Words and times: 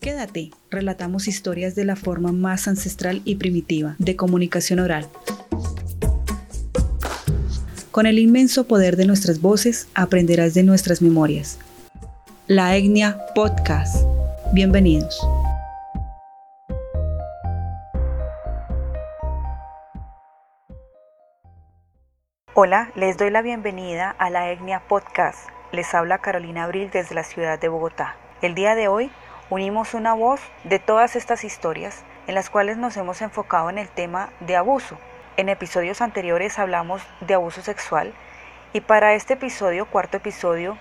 Quédate, 0.00 0.50
relatamos 0.70 1.28
historias 1.28 1.74
de 1.74 1.84
la 1.84 1.94
forma 1.94 2.32
más 2.32 2.68
ancestral 2.68 3.20
y 3.26 3.36
primitiva 3.36 3.96
de 3.98 4.16
comunicación 4.16 4.78
oral. 4.78 5.06
Con 7.90 8.06
el 8.06 8.18
inmenso 8.18 8.66
poder 8.66 8.96
de 8.96 9.04
nuestras 9.04 9.42
voces 9.42 9.88
aprenderás 9.94 10.54
de 10.54 10.62
nuestras 10.62 11.02
memorias. 11.02 11.58
La 12.46 12.74
Etnia 12.76 13.18
Podcast. 13.34 14.06
Bienvenidos. 14.54 15.20
Hola, 22.54 22.90
les 22.96 23.18
doy 23.18 23.30
la 23.30 23.42
bienvenida 23.42 24.16
a 24.18 24.30
la 24.30 24.50
Etnia 24.50 24.80
Podcast. 24.88 25.50
Les 25.72 25.92
habla 25.92 26.20
Carolina 26.20 26.64
Abril 26.64 26.88
desde 26.90 27.14
la 27.14 27.22
ciudad 27.22 27.60
de 27.60 27.68
Bogotá. 27.68 28.16
El 28.40 28.54
día 28.54 28.74
de 28.74 28.88
hoy 28.88 29.10
unimos 29.50 29.94
una 29.94 30.14
voz 30.14 30.40
de 30.64 30.78
todas 30.78 31.16
estas 31.16 31.44
historias 31.44 32.04
en 32.26 32.34
las 32.34 32.48
cuales 32.48 32.78
nos 32.78 32.96
hemos 32.96 33.20
enfocado 33.20 33.68
en 33.68 33.78
el 33.78 33.88
tema 33.88 34.30
de 34.40 34.56
abuso. 34.56 34.96
En 35.36 35.48
episodios 35.48 36.00
anteriores 36.00 36.58
hablamos 36.58 37.02
de 37.20 37.34
abuso 37.34 37.60
sexual 37.60 38.14
y 38.72 38.80
para 38.80 39.14
este 39.14 39.34
episodio, 39.34 39.86
cuarto 39.86 40.16
episodio, 40.16 40.78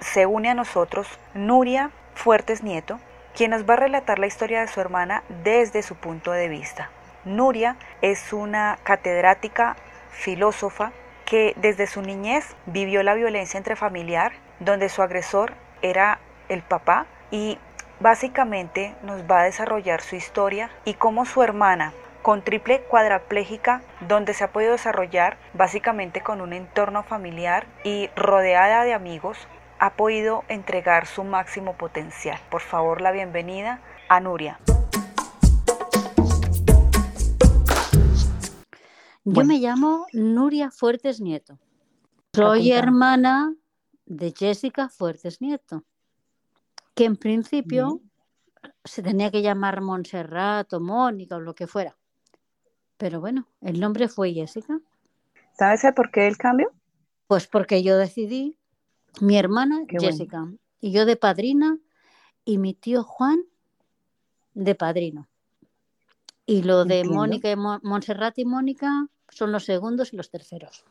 se 0.00 0.24
une 0.24 0.48
a 0.48 0.54
nosotros 0.54 1.06
Nuria 1.34 1.90
Fuertes 2.14 2.62
Nieto, 2.62 2.98
quien 3.34 3.50
nos 3.50 3.68
va 3.68 3.74
a 3.74 3.78
relatar 3.78 4.18
la 4.18 4.26
historia 4.26 4.62
de 4.62 4.68
su 4.68 4.80
hermana 4.80 5.22
desde 5.44 5.82
su 5.82 5.94
punto 5.94 6.32
de 6.32 6.48
vista. 6.48 6.90
Nuria 7.26 7.76
es 8.00 8.32
una 8.32 8.78
catedrática, 8.84 9.76
filósofa, 10.10 10.92
que 11.26 11.52
desde 11.56 11.86
su 11.86 12.00
niñez 12.00 12.56
vivió 12.64 13.02
la 13.02 13.12
violencia 13.12 13.58
intrafamiliar, 13.58 14.32
donde 14.60 14.88
su 14.88 15.02
agresor 15.02 15.52
era 15.82 16.20
el 16.48 16.62
papá 16.62 17.04
y 17.30 17.58
básicamente 18.00 18.94
nos 19.02 19.22
va 19.22 19.40
a 19.40 19.44
desarrollar 19.44 20.00
su 20.02 20.16
historia 20.16 20.70
y 20.84 20.94
cómo 20.94 21.24
su 21.24 21.42
hermana 21.42 21.92
con 22.22 22.42
triple 22.42 22.82
cuadraplégica 22.82 23.82
donde 24.06 24.34
se 24.34 24.44
ha 24.44 24.52
podido 24.52 24.72
desarrollar 24.72 25.38
básicamente 25.54 26.22
con 26.22 26.40
un 26.40 26.52
entorno 26.52 27.02
familiar 27.02 27.66
y 27.84 28.08
rodeada 28.16 28.84
de 28.84 28.94
amigos 28.94 29.38
ha 29.78 29.94
podido 29.94 30.44
entregar 30.48 31.06
su 31.06 31.22
máximo 31.24 31.76
potencial. 31.76 32.38
Por 32.50 32.60
favor, 32.60 33.00
la 33.00 33.12
bienvenida 33.12 33.80
a 34.08 34.20
Nuria. 34.20 34.60
Yo 39.24 39.44
me 39.44 39.58
llamo 39.58 40.06
Nuria 40.12 40.70
Fuertes 40.70 41.20
Nieto. 41.20 41.58
Soy 42.34 42.72
hermana 42.72 43.54
de 44.06 44.32
Jessica 44.36 44.88
Fuertes 44.88 45.40
Nieto, 45.40 45.84
que 46.98 47.04
en 47.04 47.16
principio 47.16 48.00
se 48.84 49.04
tenía 49.04 49.30
que 49.30 49.40
llamar 49.40 49.82
Montserrat 49.82 50.72
o 50.72 50.80
Mónica 50.80 51.36
o 51.36 51.40
lo 51.40 51.54
que 51.54 51.68
fuera. 51.68 51.96
Pero 52.96 53.20
bueno, 53.20 53.46
el 53.60 53.78
nombre 53.78 54.08
fue 54.08 54.32
Jessica. 54.32 54.80
¿Sabes 55.56 55.82
por 55.94 56.10
qué 56.10 56.26
el 56.26 56.36
cambio? 56.36 56.72
Pues 57.28 57.46
porque 57.46 57.84
yo 57.84 57.96
decidí, 57.96 58.56
mi 59.20 59.38
hermana 59.38 59.84
Jessica, 59.88 60.48
y 60.80 60.90
yo 60.90 61.06
de 61.06 61.14
padrina, 61.14 61.78
y 62.44 62.58
mi 62.58 62.74
tío 62.74 63.04
Juan 63.04 63.44
de 64.54 64.74
padrino. 64.74 65.28
Y 66.46 66.64
lo 66.64 66.84
de 66.84 67.04
Mónica 67.04 67.48
y 67.48 67.54
Montserrat 67.54 68.36
y 68.40 68.44
Mónica 68.44 69.06
son 69.28 69.52
los 69.52 69.64
segundos 69.64 70.12
y 70.12 70.16
los 70.16 70.30
terceros. 70.30 70.84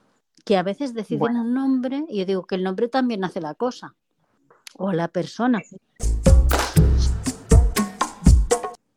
Que 0.46 0.56
a 0.56 0.64
veces 0.64 0.94
deciden 0.94 1.36
un 1.36 1.54
nombre 1.54 2.06
y 2.08 2.20
yo 2.20 2.26
digo 2.26 2.46
que 2.46 2.56
el 2.56 2.64
nombre 2.64 2.88
también 2.88 3.26
hace 3.26 3.42
la 3.42 3.56
cosa. 3.56 3.94
O 4.78 4.92
la 4.92 5.08
persona. 5.08 5.62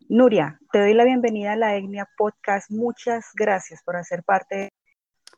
Nuria, 0.08 0.60
te 0.72 0.80
doy 0.80 0.94
la 0.94 1.04
bienvenida 1.04 1.52
a 1.52 1.56
la 1.56 1.76
Etnia 1.76 2.08
Podcast. 2.16 2.70
Muchas 2.70 3.30
gracias 3.34 3.82
por 3.82 3.96
hacer 3.96 4.22
parte. 4.24 4.72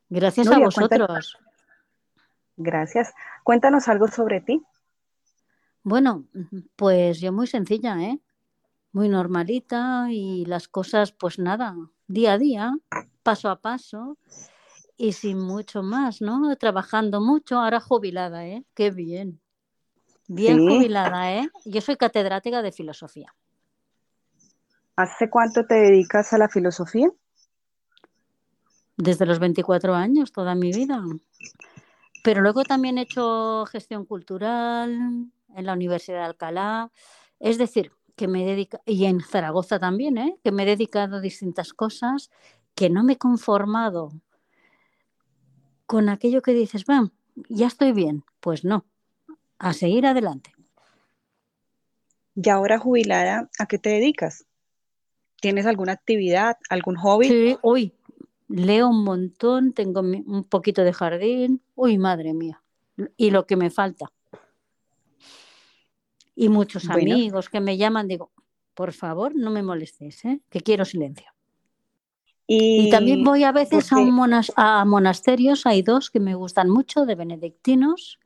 Gracias 0.09 0.47
a 0.49 0.59
vosotros. 0.59 1.37
Gracias. 2.57 3.13
Cuéntanos 3.45 3.89
algo 3.89 4.09
sobre 4.09 4.41
ti. 4.41 4.63
Bueno, 5.83 6.27
pues 6.77 7.21
yo 7.21 7.33
muy 7.33 7.47
sencilla, 7.47 8.01
¿eh? 8.01 8.19
Muy 8.93 9.09
normalita 9.09 10.07
y 10.11 10.45
las 10.47 10.69
cosas, 10.69 11.13
pues 11.13 11.39
nada, 11.39 11.75
día 12.07 12.35
a 12.35 12.39
día 12.39 12.73
paso 13.23 13.51
a 13.51 13.61
paso 13.61 14.17
y 14.97 15.13
sin 15.13 15.39
mucho 15.39 15.83
más, 15.83 16.23
¿no? 16.23 16.57
Trabajando 16.57 17.21
mucho, 17.21 17.59
ahora 17.59 17.81
jubilada, 17.81 18.47
¿eh? 18.47 18.65
Qué 18.75 18.91
bien. 18.91 19.42
Bien 20.29 20.59
jubilada, 20.59 21.33
¿eh? 21.35 21.49
Yo 21.65 21.81
soy 21.81 21.97
catedrática 21.97 22.63
de 22.63 22.73
filosofía. 22.73 23.35
¿Hace 24.97 25.31
cuánto 25.31 25.67
te 25.67 25.75
dedicas 25.75 26.33
a 26.33 26.39
la 26.39 26.49
filosofía? 26.49 27.11
Desde 28.97 29.27
los 29.27 29.39
24 29.39 29.95
años, 29.95 30.33
toda 30.33 30.55
mi 30.55 30.73
vida. 30.73 31.03
Pero 32.23 32.41
luego 32.41 32.63
también 32.65 32.99
he 32.99 33.03
hecho 33.03 33.65
gestión 33.67 34.05
cultural 34.05 35.31
en 35.55 35.67
la 35.67 35.73
Universidad 35.73 36.19
de 36.19 36.25
Alcalá. 36.25 36.93
Es 37.41 37.59
decir, 37.59 37.91
que 38.15 38.29
me 38.29 38.45
dedica 38.45 38.81
y 38.87 39.07
en 39.07 39.21
Zaragoza 39.21 39.79
también, 39.79 40.19
¿eh? 40.19 40.37
que 40.45 40.53
me 40.53 40.63
he 40.63 40.67
dedicado 40.67 41.17
a 41.17 41.21
distintas 41.21 41.73
cosas 41.73 42.31
que 42.75 42.91
no 42.91 43.03
me 43.03 43.15
he 43.15 43.19
conformado 43.19 44.13
con 45.87 46.09
aquello 46.09 46.43
que 46.43 46.53
dices, 46.53 46.85
bueno, 46.87 47.11
ya 47.49 47.67
estoy 47.67 47.93
bien. 47.93 48.25
Pues 48.41 48.65
no, 48.65 48.85
a 49.63 49.73
seguir 49.73 50.05
adelante. 50.07 50.53
Y 52.35 52.49
ahora 52.49 52.79
jubilada, 52.79 53.49
¿a 53.59 53.67
qué 53.67 53.79
te 53.79 53.91
dedicas? 53.91 54.45
¿Tienes 55.41 55.67
alguna 55.67 55.93
actividad, 55.93 56.57
algún 56.69 56.97
hobby? 56.97 57.29
Sí, 57.29 57.57
uy, 57.63 57.93
leo 58.49 58.89
un 58.89 59.05
montón, 59.05 59.73
tengo 59.73 60.01
un 60.01 60.45
poquito 60.49 60.83
de 60.83 60.93
jardín, 60.93 61.63
uy, 61.77 61.97
madre 61.97 62.35
mía, 62.35 62.61
y 63.17 63.31
lo 63.31 63.47
que 63.47 63.57
me 63.57 63.71
falta. 63.71 64.13
Y 66.35 66.49
muchos 66.49 66.91
amigos 66.91 67.49
que 67.49 67.61
me 67.61 67.77
llaman, 67.77 68.09
digo, 68.09 68.33
por 68.75 68.93
favor, 68.93 69.33
no 69.37 69.51
me 69.51 69.63
molestes, 69.63 70.25
¿eh? 70.25 70.41
que 70.51 70.61
quiero 70.61 70.85
silencio. 70.85 71.27
Y, 72.49 72.91
también 72.91 73.23
voy 73.23 73.45
a 73.45 73.53
veces 73.53 73.91
a, 73.93 74.81
a 74.81 74.85
monasterios, 74.85 75.67
hay 75.67 75.83
dos 75.83 76.11
que 76.11 76.19
me 76.19 76.35
gustan 76.35 76.69
mucho, 76.69 77.07
de 77.07 77.15
benedictinos 77.15 78.19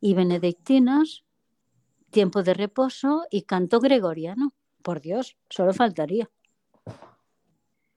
y 0.00 0.14
benedictinas, 0.14 1.24
tiempo 2.10 2.42
de 2.42 2.54
reposo 2.54 3.26
y 3.30 3.42
canto 3.42 3.80
gregoriano. 3.80 4.52
Por 4.82 5.00
Dios, 5.00 5.36
solo 5.48 5.74
faltaría. 5.74 6.30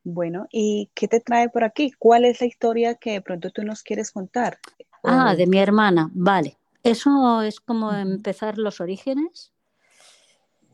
Bueno, 0.03 0.47
¿y 0.51 0.91
qué 0.93 1.07
te 1.07 1.21
trae 1.21 1.49
por 1.49 1.63
aquí? 1.63 1.91
¿Cuál 1.97 2.25
es 2.25 2.41
la 2.41 2.47
historia 2.47 2.95
que 2.95 3.13
de 3.13 3.21
pronto 3.21 3.51
tú 3.51 3.63
nos 3.63 3.83
quieres 3.83 4.11
contar? 4.11 4.57
Ah, 5.03 5.33
de 5.35 5.47
mi 5.47 5.59
hermana, 5.59 6.09
vale. 6.13 6.57
Eso 6.83 7.41
es 7.41 7.61
como 7.61 7.93
empezar 7.93 8.57
los 8.57 8.81
orígenes. 8.81 9.53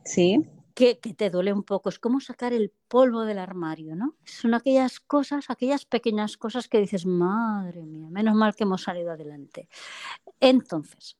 Sí 0.03 0.49
que, 0.79 0.95
te 0.95 1.29
duele 1.29 1.51
un 1.51 1.63
poco. 1.63 1.89
Es 1.89 1.99
como 1.99 2.21
sacar 2.21 2.53
el 2.53 2.71
polvo 2.87 3.25
del 3.25 3.37
armario, 3.37 3.95
¿no? 3.95 4.15
Son 4.23 4.53
aquellas 4.53 5.01
cosas, 5.01 5.49
aquellas 5.49 5.85
pequeñas 5.85 6.37
cosas 6.37 6.69
que 6.69 6.79
dices, 6.79 7.05
madre 7.05 7.85
mía, 7.85 8.07
menos 8.09 8.35
mal 8.35 8.55
que 8.55 8.63
hemos 8.63 8.83
salido 8.83 9.11
adelante. 9.11 9.67
Entonces, 10.39 11.17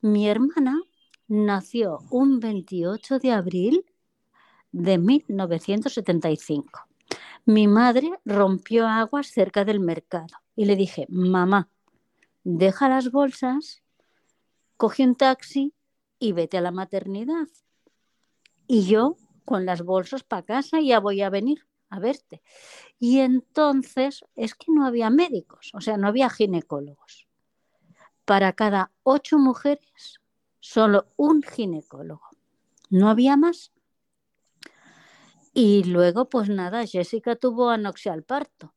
mi 0.00 0.28
hermana 0.28 0.80
nació 1.26 1.98
un 2.10 2.40
28 2.40 3.18
de 3.18 3.32
abril 3.32 3.84
de 4.72 4.98
1975. 4.98 6.86
Mi 7.44 7.66
madre 7.66 8.10
rompió 8.24 8.86
aguas 8.86 9.28
cerca 9.28 9.64
del 9.64 9.80
mercado 9.80 10.36
y 10.54 10.66
le 10.66 10.76
dije, 10.76 11.06
mamá, 11.08 11.68
deja 12.44 12.88
las 12.88 13.10
bolsas, 13.10 13.82
coge 14.76 15.04
un 15.04 15.14
taxi 15.14 15.74
y 16.18 16.32
vete 16.32 16.58
a 16.58 16.60
la 16.60 16.70
maternidad 16.70 17.48
y 18.68 18.86
yo 18.86 19.16
con 19.44 19.64
las 19.66 19.82
bolsas 19.82 20.22
para 20.22 20.42
casa 20.42 20.80
ya 20.80 21.00
voy 21.00 21.22
a 21.22 21.30
venir 21.30 21.66
a 21.88 21.98
verte. 21.98 22.42
Y 22.98 23.20
entonces 23.20 24.24
es 24.36 24.54
que 24.54 24.70
no 24.70 24.86
había 24.86 25.10
médicos, 25.10 25.70
o 25.74 25.80
sea, 25.80 25.96
no 25.96 26.06
había 26.06 26.28
ginecólogos. 26.28 27.27
Para 28.28 28.52
cada 28.52 28.90
ocho 29.04 29.38
mujeres, 29.38 30.20
solo 30.60 31.06
un 31.16 31.42
ginecólogo. 31.42 32.28
No 32.90 33.08
había 33.08 33.38
más. 33.38 33.72
Y 35.54 35.84
luego, 35.84 36.28
pues 36.28 36.50
nada, 36.50 36.86
Jessica 36.86 37.36
tuvo 37.36 37.70
anoxia 37.70 38.12
al 38.12 38.24
parto. 38.24 38.74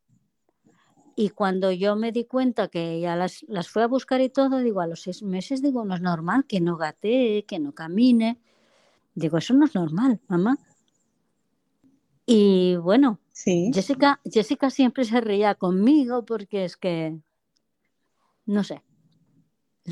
Y 1.17 1.31
cuando 1.31 1.69
yo 1.73 1.97
me 1.97 2.13
di 2.13 2.23
cuenta 2.23 2.69
que 2.69 3.01
ya 3.01 3.17
las, 3.17 3.43
las 3.49 3.67
fue 3.67 3.83
a 3.83 3.87
buscar 3.87 4.21
y 4.21 4.29
todo, 4.29 4.59
digo, 4.59 4.79
a 4.79 4.87
los 4.87 5.01
seis 5.01 5.21
meses, 5.21 5.61
digo, 5.61 5.83
no 5.83 5.95
es 5.95 6.01
normal 6.01 6.45
que 6.45 6.61
no 6.61 6.77
gatee, 6.77 7.43
que 7.45 7.59
no 7.59 7.73
camine. 7.73 8.39
Digo, 9.15 9.37
eso 9.37 9.53
no 9.53 9.65
es 9.65 9.75
normal, 9.75 10.21
mamá. 10.29 10.57
Y 12.25 12.77
bueno, 12.77 13.19
Jessica, 13.33 14.21
Jessica 14.23 14.69
siempre 14.69 15.03
se 15.03 15.19
reía 15.19 15.55
conmigo 15.55 16.23
porque 16.23 16.63
es 16.63 16.77
que, 16.77 17.19
no 18.45 18.63
sé, 18.63 18.81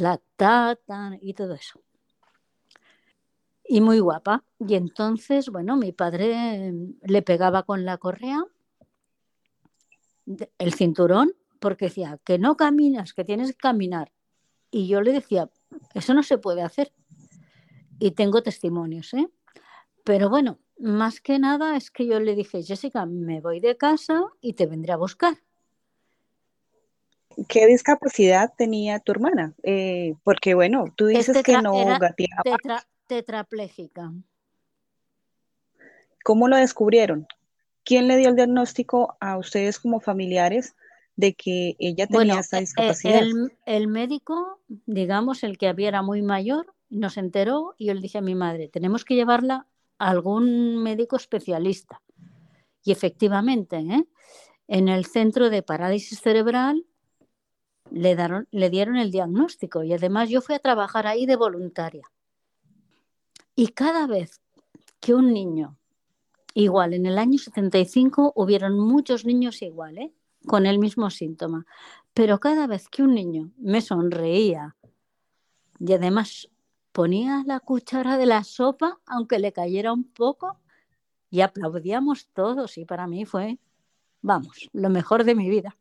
la 0.01 0.21
tata 0.35 1.17
y 1.21 1.33
todo 1.33 1.53
eso. 1.53 1.81
y 3.71 3.81
muy 3.81 3.99
guapa. 3.99 4.43
Y 4.59 4.73
entonces, 4.75 5.49
bueno, 5.49 5.77
mi 5.77 5.91
padre 5.91 6.73
le 7.03 7.21
pegaba 7.21 7.63
con 7.63 7.85
la 7.85 7.97
correa 7.97 8.43
el 10.57 10.73
cinturón 10.73 11.33
porque 11.59 11.85
decía 11.85 12.19
que 12.23 12.39
no 12.39 12.55
caminas, 12.57 13.13
que 13.13 13.23
tienes 13.23 13.51
que 13.51 13.57
caminar. 13.57 14.11
Y 14.71 14.87
yo 14.87 15.01
le 15.01 15.11
decía, 15.11 15.49
eso 15.93 16.13
no 16.13 16.23
se 16.23 16.37
puede 16.37 16.63
hacer. 16.63 16.91
Y 17.99 18.11
tengo 18.11 18.41
testimonios, 18.41 19.13
¿eh? 19.13 19.29
Pero 20.03 20.29
bueno, 20.29 20.59
más 20.79 21.21
que 21.21 21.37
nada 21.37 21.75
es 21.75 21.91
que 21.91 22.07
yo 22.07 22.19
le 22.19 22.35
dije, 22.35 22.63
Jessica, 22.63 23.05
me 23.05 23.41
voy 23.41 23.59
de 23.59 23.77
casa 23.77 24.23
y 24.41 24.53
te 24.53 24.65
vendré 24.65 24.93
a 24.93 24.97
buscar. 24.97 25.37
¿Qué 27.47 27.67
discapacidad 27.67 28.53
tenía 28.57 28.99
tu 28.99 29.11
hermana? 29.11 29.53
Eh, 29.63 30.15
porque 30.23 30.53
bueno, 30.53 30.85
tú 30.95 31.07
dices 31.07 31.41
que 31.43 31.61
no 31.61 31.73
gateaba. 31.99 32.83
tetrapléjica. 33.07 34.11
¿Cómo 36.23 36.47
lo 36.47 36.57
descubrieron? 36.57 37.27
¿Quién 37.83 38.07
le 38.07 38.17
dio 38.17 38.29
el 38.29 38.35
diagnóstico 38.35 39.17
a 39.19 39.37
ustedes 39.37 39.79
como 39.79 39.99
familiares 39.99 40.75
de 41.15 41.33
que 41.33 41.75
ella 41.79 42.07
tenía 42.07 42.39
esa 42.39 42.57
eh, 42.57 42.61
discapacidad? 42.61 43.19
El, 43.19 43.51
el, 43.65 43.87
médico, 43.87 44.59
digamos, 44.85 45.43
el 45.43 45.57
que 45.57 45.67
había 45.67 45.87
era 45.87 46.01
muy 46.01 46.21
mayor, 46.21 46.73
nos 46.89 47.17
enteró 47.17 47.73
y 47.77 47.87
yo 47.87 47.93
le 47.93 48.01
dije 48.01 48.17
a 48.17 48.21
mi 48.21 48.35
madre, 48.35 48.67
tenemos 48.67 49.05
que 49.05 49.15
llevarla 49.15 49.67
a 49.97 50.09
algún 50.09 50.83
médico 50.83 51.15
especialista. 51.15 52.01
Y 52.83 52.91
efectivamente, 52.91 53.77
¿eh? 53.77 54.05
en 54.67 54.87
el 54.87 55.05
centro 55.05 55.49
de 55.49 55.63
parálisis 55.63 56.19
cerebral 56.21 56.85
le, 57.91 58.15
le 58.51 58.69
dieron 58.69 58.97
el 58.97 59.11
diagnóstico 59.11 59.83
y 59.83 59.93
además 59.93 60.29
yo 60.29 60.41
fui 60.41 60.55
a 60.55 60.59
trabajar 60.59 61.07
ahí 61.07 61.25
de 61.25 61.35
voluntaria. 61.35 62.03
Y 63.55 63.69
cada 63.69 64.07
vez 64.07 64.41
que 64.99 65.13
un 65.13 65.33
niño, 65.33 65.77
igual, 66.53 66.93
en 66.93 67.05
el 67.05 67.17
año 67.17 67.37
75 67.37 68.33
hubieron 68.35 68.79
muchos 68.79 69.25
niños 69.25 69.61
igual, 69.61 69.97
¿eh? 69.97 70.13
con 70.45 70.65
el 70.65 70.79
mismo 70.79 71.09
síntoma, 71.09 71.65
pero 72.13 72.39
cada 72.39 72.67
vez 72.67 72.87
que 72.89 73.03
un 73.03 73.13
niño 73.13 73.51
me 73.57 73.81
sonreía 73.81 74.75
y 75.79 75.93
además 75.93 76.49
ponía 76.91 77.43
la 77.45 77.59
cuchara 77.59 78.17
de 78.17 78.25
la 78.25 78.43
sopa, 78.43 78.99
aunque 79.05 79.39
le 79.39 79.51
cayera 79.51 79.93
un 79.93 80.05
poco, 80.05 80.59
y 81.29 81.41
aplaudíamos 81.41 82.29
todos 82.33 82.77
y 82.77 82.85
para 82.85 83.07
mí 83.07 83.25
fue, 83.25 83.59
vamos, 84.21 84.69
lo 84.73 84.89
mejor 84.89 85.23
de 85.23 85.35
mi 85.35 85.49
vida 85.49 85.75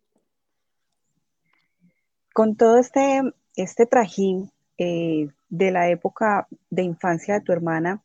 con 2.33 2.57
todo 2.57 2.79
este, 2.79 3.23
este 3.57 3.87
trajín 3.87 4.51
eh, 4.77 5.29
de 5.49 5.71
la 5.71 5.89
época 5.89 6.47
de 6.71 6.83
infancia 6.83 7.35
de 7.35 7.41
tu 7.41 7.53
hermana, 7.53 8.03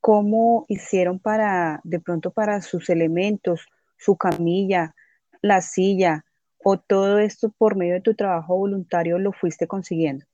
¿cómo 0.00 0.64
hicieron 0.68 1.18
para, 1.18 1.80
de 1.84 2.00
pronto, 2.00 2.30
para 2.30 2.62
sus 2.62 2.88
elementos, 2.88 3.66
su 3.98 4.16
camilla, 4.16 4.94
la 5.42 5.60
silla, 5.60 6.24
o 6.68 6.78
todo 6.78 7.18
esto 7.18 7.50
por 7.50 7.76
medio 7.76 7.94
de 7.94 8.00
tu 8.00 8.14
trabajo 8.14 8.56
voluntario 8.56 9.18
lo 9.18 9.32
fuiste 9.32 9.66
consiguiendo? 9.66 10.24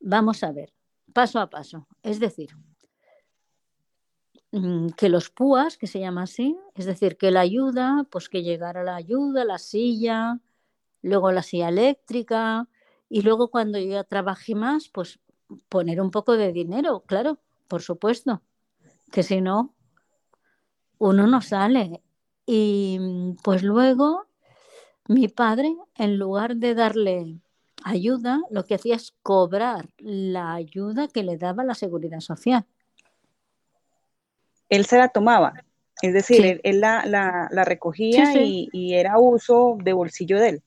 Vamos 0.00 0.42
a 0.42 0.52
ver, 0.52 0.72
paso 1.12 1.40
a 1.40 1.50
paso. 1.50 1.86
Es 2.02 2.20
decir, 2.20 2.48
mm, 4.52 4.88
que 4.96 5.08
los 5.10 5.28
púas, 5.28 5.76
que 5.76 5.86
se 5.86 6.00
llama 6.00 6.22
así, 6.22 6.56
es 6.74 6.86
decir, 6.86 7.18
que 7.18 7.30
la 7.30 7.40
ayuda, 7.40 8.06
pues 8.10 8.28
que 8.28 8.42
llegara 8.42 8.82
la 8.82 8.96
ayuda, 8.96 9.44
la 9.44 9.58
silla, 9.58 10.40
luego 11.02 11.32
la 11.32 11.42
silla 11.42 11.68
eléctrica 11.68 12.68
y 13.08 13.22
luego 13.22 13.48
cuando 13.48 13.78
yo 13.78 13.90
ya 13.90 14.04
trabajé 14.04 14.54
más, 14.54 14.88
pues 14.88 15.18
poner 15.68 16.00
un 16.00 16.10
poco 16.10 16.36
de 16.36 16.52
dinero, 16.52 17.02
claro, 17.06 17.38
por 17.68 17.82
supuesto, 17.82 18.42
que 19.10 19.22
si 19.22 19.40
no, 19.40 19.74
uno 20.98 21.26
no 21.26 21.40
sale. 21.40 22.02
Y 22.46 22.98
pues 23.42 23.62
luego 23.62 24.26
mi 25.08 25.28
padre, 25.28 25.74
en 25.96 26.18
lugar 26.18 26.56
de 26.56 26.74
darle 26.74 27.40
ayuda, 27.84 28.40
lo 28.50 28.64
que 28.64 28.74
hacía 28.74 28.96
es 28.96 29.12
cobrar 29.22 29.88
la 29.98 30.54
ayuda 30.54 31.08
que 31.08 31.22
le 31.22 31.36
daba 31.36 31.64
la 31.64 31.74
seguridad 31.74 32.20
social. 32.20 32.64
Él 34.68 34.86
se 34.86 34.98
la 34.98 35.08
tomaba, 35.08 35.54
es 36.00 36.12
decir, 36.12 36.60
él, 36.62 36.80
la, 36.80 37.48
recogía 37.64 38.34
Y, 38.36 38.68
y, 38.72 38.94
era 38.94 39.18
uso 39.18 39.76
de 39.82 39.92
bolsillo 39.92 40.38
de 40.38 40.48
él. 40.48 40.62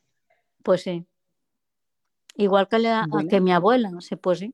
Pues 0.64 0.82
sí. 0.82 1.06
Igual 2.36 2.68
que, 2.68 3.28
que 3.30 3.42
mi 3.42 3.52
abuela, 3.52 3.92
no 3.92 4.02
sé, 4.02 4.18
pues 4.18 4.40
sí. 4.40 4.54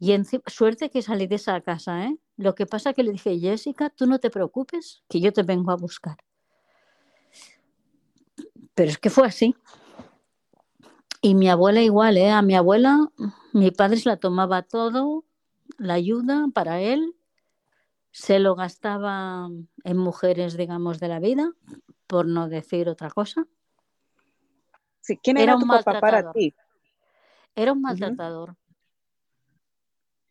Y 0.00 0.12
suerte 0.48 0.90
que 0.90 1.00
salí 1.00 1.28
de 1.28 1.36
esa 1.36 1.60
casa, 1.60 2.06
¿eh? 2.06 2.18
Lo 2.36 2.56
que 2.56 2.66
pasa 2.66 2.92
que 2.92 3.04
le 3.04 3.12
dije, 3.12 3.38
Jessica, 3.38 3.88
tú 3.88 4.06
no 4.06 4.18
te 4.18 4.30
preocupes, 4.30 5.04
que 5.08 5.20
yo 5.20 5.32
te 5.32 5.44
vengo 5.44 5.70
a 5.70 5.76
buscar. 5.76 6.16
Pero 8.74 8.90
es 8.90 8.98
que 8.98 9.10
fue 9.10 9.28
así. 9.28 9.54
Y 11.20 11.36
mi 11.36 11.48
abuela 11.48 11.82
igual, 11.82 12.16
¿eh? 12.16 12.30
A 12.30 12.42
mi 12.42 12.56
abuela, 12.56 13.12
mi 13.52 13.70
padre 13.70 13.98
se 13.98 14.08
la 14.08 14.16
tomaba 14.16 14.62
todo, 14.62 15.24
la 15.78 15.94
ayuda 15.94 16.48
para 16.52 16.80
él, 16.80 17.14
se 18.10 18.40
lo 18.40 18.56
gastaba 18.56 19.48
en 19.84 19.96
mujeres, 19.96 20.56
digamos, 20.56 20.98
de 20.98 21.08
la 21.08 21.20
vida, 21.20 21.52
por 22.08 22.26
no 22.26 22.48
decir 22.48 22.88
otra 22.88 23.08
cosa. 23.10 23.46
¿Quién 25.22 25.36
era, 25.38 25.54
un 25.56 25.62
tu 25.62 25.68
papá 25.68 26.00
para 26.00 26.32
ti? 26.32 26.54
Era 27.54 27.72
un 27.72 27.82
maltratador. 27.82 28.56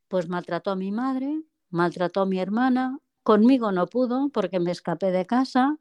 Pues 0.08 0.28
maltrató 0.28 0.72
a 0.72 0.76
mi 0.76 0.92
madre, 0.92 1.44
maltrató 1.70 2.22
a 2.22 2.26
mi 2.26 2.40
hermana, 2.40 3.00
conmigo 3.24 3.72
no 3.72 3.88
pudo 3.88 4.30
porque 4.30 4.60
me 4.60 4.72
escapé 4.72 5.12
de 5.12 5.26
casa, 5.26 5.78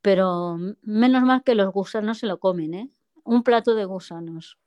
pero 0.00 0.58
menos 0.82 1.22
mal 1.22 1.42
que 1.44 1.54
los 1.54 1.72
gusanos 1.72 2.18
se 2.18 2.26
lo 2.26 2.38
comen, 2.38 2.74
¿eh? 2.74 2.90
Un 3.24 3.42
plato 3.42 3.74
de 3.74 3.84
gusanos. 3.84 4.58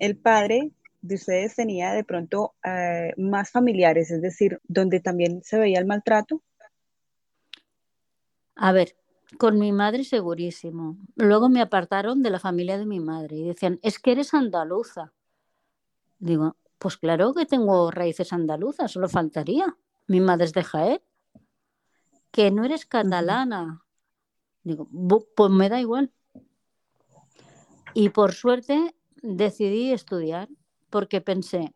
El 0.00 0.16
padre 0.16 0.72
de 1.02 1.14
ustedes 1.14 1.54
tenía 1.54 1.92
de 1.92 2.04
pronto 2.04 2.54
eh, 2.64 3.12
más 3.16 3.50
familiares, 3.50 4.10
es 4.10 4.20
decir, 4.20 4.60
donde 4.66 5.00
también 5.00 5.42
se 5.44 5.58
veía 5.58 5.78
el 5.78 5.86
maltrato. 5.86 6.42
A 8.56 8.72
ver, 8.72 8.96
con 9.38 9.58
mi 9.58 9.72
madre 9.72 10.04
segurísimo. 10.04 10.96
Luego 11.16 11.48
me 11.48 11.60
apartaron 11.60 12.22
de 12.22 12.30
la 12.30 12.38
familia 12.38 12.78
de 12.78 12.86
mi 12.86 13.00
madre 13.00 13.36
y 13.36 13.44
decían, 13.44 13.78
es 13.82 13.98
que 13.98 14.12
eres 14.12 14.34
andaluza. 14.34 15.12
Digo, 16.18 16.56
pues 16.78 16.96
claro 16.96 17.34
que 17.34 17.46
tengo 17.46 17.90
raíces 17.90 18.32
andaluzas, 18.32 18.90
solo 18.90 19.08
faltaría. 19.08 19.76
Mi 20.06 20.20
madre 20.20 20.46
es 20.46 20.52
de 20.52 20.64
Jaén. 20.64 21.02
Que 22.30 22.50
no 22.50 22.64
eres 22.64 22.86
catalana. 22.86 23.84
Digo, 24.62 24.88
pues 25.36 25.50
me 25.50 25.68
da 25.68 25.80
igual. 25.80 26.12
Y 27.94 28.10
por 28.10 28.32
suerte 28.32 28.94
decidí 29.22 29.92
estudiar 29.92 30.48
porque 30.90 31.20
pensé, 31.20 31.74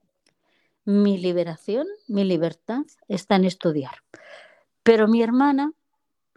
mi 0.84 1.18
liberación, 1.18 1.86
mi 2.08 2.24
libertad 2.24 2.82
está 3.08 3.36
en 3.36 3.44
estudiar. 3.44 3.96
Pero 4.82 5.08
mi 5.08 5.22
hermana 5.22 5.72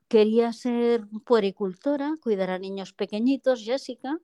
quería 0.08 0.54
ser 0.54 1.06
puericultora, 1.26 2.16
cuidar 2.22 2.50
a 2.50 2.60
niños 2.60 2.94
pequeñitos, 2.94 3.64
Jessica. 3.64 4.20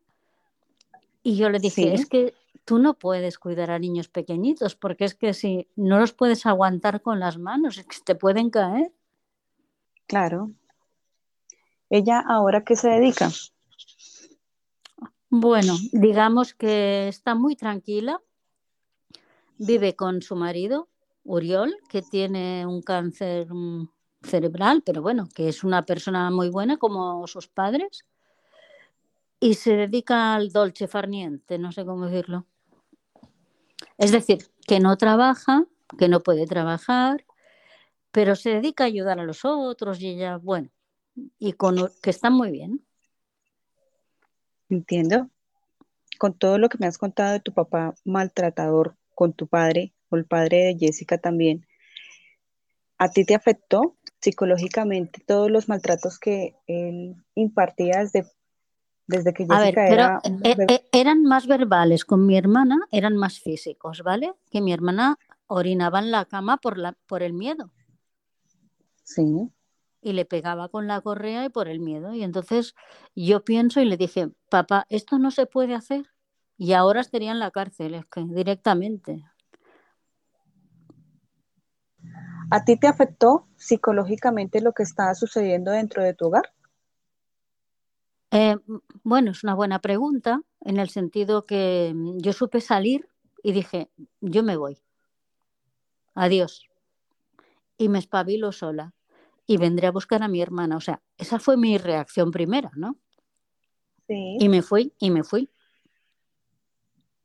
Y 1.21 1.35
yo 1.35 1.49
le 1.49 1.59
dije, 1.59 1.93
es 1.93 2.05
que 2.05 2.33
tú 2.65 2.79
no 2.79 2.93
puedes 2.95 3.37
cuidar 3.37 3.71
a 3.71 3.79
niños 3.79 4.07
pequeñitos, 4.07 4.75
porque 4.75 5.05
es 5.05 5.15
que 5.15 5.33
si 5.33 5.67
no 5.75 5.99
los 5.99 6.13
puedes 6.13 6.45
aguantar 6.45 7.01
con 7.01 7.19
las 7.19 7.37
manos, 7.37 7.77
es 7.79 7.85
que 7.85 7.97
te 8.03 8.15
pueden 8.15 8.49
caer. 8.49 8.91
Claro. 10.07 10.51
¿Ella 11.89 12.23
ahora 12.27 12.63
qué 12.63 12.75
se 12.75 12.89
dedica? 12.89 13.29
Bueno, 15.29 15.75
digamos 15.91 16.53
que 16.53 17.07
está 17.07 17.35
muy 17.35 17.55
tranquila. 17.55 18.21
Vive 19.57 19.95
con 19.95 20.21
su 20.21 20.35
marido, 20.35 20.89
Uriol, 21.23 21.75
que 21.89 22.01
tiene 22.01 22.65
un 22.65 22.81
cáncer 22.81 23.47
mm, 23.51 23.87
cerebral, 24.23 24.81
pero 24.85 25.01
bueno, 25.01 25.27
que 25.33 25.47
es 25.49 25.63
una 25.63 25.85
persona 25.85 26.31
muy 26.31 26.49
buena 26.49 26.77
como 26.77 27.27
sus 27.27 27.47
padres. 27.47 28.05
Y 29.39 29.55
se 29.55 29.75
dedica 29.75 30.35
al 30.35 30.51
dolce 30.51 30.87
farniente, 30.87 31.57
no 31.57 31.71
sé 31.71 31.85
cómo 31.85 32.05
decirlo. 32.05 32.45
Es 33.97 34.11
decir, 34.11 34.47
que 34.65 34.79
no 34.79 34.97
trabaja, 34.97 35.65
que 35.97 36.07
no 36.07 36.21
puede 36.21 36.47
trabajar, 36.47 37.25
pero 38.11 38.35
se 38.35 38.51
dedica 38.51 38.85
a 38.85 38.87
ayudar 38.87 39.19
a 39.19 39.23
los 39.23 39.43
otros 39.43 39.99
y 39.99 40.09
ella, 40.09 40.37
bueno, 40.37 40.69
y 41.39 41.53
con 41.53 41.75
que 42.01 42.09
está 42.09 42.29
muy 42.29 42.51
bien. 42.51 42.85
Entiendo. 44.69 45.29
Con 46.19 46.33
todo 46.33 46.57
lo 46.57 46.69
que 46.69 46.77
me 46.79 46.87
has 46.87 46.97
contado 46.97 47.33
de 47.33 47.39
tu 47.39 47.53
papá 47.53 47.95
maltratador, 48.05 48.95
con 49.13 49.33
tu 49.33 49.47
padre, 49.47 49.93
o 50.09 50.15
el 50.15 50.25
padre 50.25 50.57
de 50.65 50.77
Jessica 50.79 51.17
también, 51.17 51.67
¿a 52.97 53.09
ti 53.09 53.25
te 53.25 53.35
afectó 53.35 53.97
psicológicamente 54.23 55.21
todos 55.27 55.51
los 55.51 55.67
maltratos 55.69 56.17
que 56.19 56.55
él 56.67 57.15
impartía 57.35 57.99
desde 57.99 58.25
Desde 59.05 59.33
que 59.33 59.45
A 59.49 59.59
ver, 59.59 59.75
Jessica 59.75 59.85
pero 59.89 59.93
era... 59.93 60.21
eh, 60.43 60.55
eh, 60.69 60.89
eran 60.93 61.23
más 61.23 61.45
verbales. 61.47 62.05
Con 62.05 62.25
mi 62.25 62.37
hermana 62.37 62.77
eran 62.91 63.17
más 63.17 63.39
físicos, 63.39 64.01
¿vale? 64.01 64.33
Que 64.49 64.61
mi 64.61 64.71
hermana 64.73 65.17
orinaba 65.47 65.99
en 65.99 66.11
la 66.11 66.25
cama 66.25 66.57
por, 66.57 66.77
la, 66.77 66.93
por 67.05 67.21
el 67.21 67.33
miedo. 67.33 67.71
Sí. 69.03 69.49
y 70.01 70.13
le 70.13 70.25
pegaba 70.25 70.69
con 70.69 70.87
la 70.87 71.01
correa 71.01 71.45
y 71.45 71.49
por 71.49 71.67
el 71.67 71.79
miedo. 71.79 72.13
Y 72.13 72.23
entonces 72.23 72.75
yo 73.15 73.43
pienso 73.43 73.81
y 73.81 73.85
le 73.85 73.97
dije, 73.97 74.29
papá, 74.49 74.85
esto 74.89 75.19
no 75.19 75.31
se 75.31 75.45
puede 75.45 75.75
hacer. 75.75 76.05
Y 76.57 76.73
ahora 76.73 77.01
estaría 77.01 77.31
en 77.31 77.39
la 77.39 77.51
cárcel, 77.51 77.95
es 77.95 78.05
que 78.05 78.23
directamente. 78.25 79.23
¿A 82.53 82.63
ti 82.65 82.77
te 82.77 82.85
afectó 82.85 83.47
psicológicamente 83.55 84.61
lo 84.61 84.73
que 84.73 84.83
estaba 84.83 85.15
sucediendo 85.15 85.71
dentro 85.71 86.03
de 86.03 86.13
tu 86.13 86.27
hogar? 86.27 86.53
Eh, 88.29 88.57
bueno, 89.01 89.31
es 89.31 89.43
una 89.43 89.55
buena 89.55 89.79
pregunta 89.79 90.39
en 90.61 90.77
el 90.77 90.89
sentido 90.89 91.47
que 91.47 91.93
mm, 91.95 92.19
yo 92.19 92.31
supe 92.31 92.61
salir 92.61 93.07
y 93.41 93.53
dije, 93.53 93.89
yo 94.21 94.43
me 94.43 94.55
voy. 94.55 94.77
Adiós. 96.13 96.69
Y 97.79 97.89
me 97.89 97.97
espabilo 97.97 98.51
sola 98.51 98.93
y 99.47 99.57
vendré 99.57 99.87
a 99.87 99.91
buscar 99.91 100.21
a 100.21 100.27
mi 100.27 100.39
hermana. 100.39 100.77
O 100.77 100.79
sea, 100.79 101.01
esa 101.17 101.39
fue 101.39 101.57
mi 101.57 101.79
reacción 101.79 102.29
primera, 102.29 102.69
¿no? 102.75 102.97
Sí. 104.07 104.37
Y 104.39 104.47
me 104.47 104.61
fui, 104.61 104.93
y 104.99 105.09
me 105.09 105.23
fui. 105.23 105.49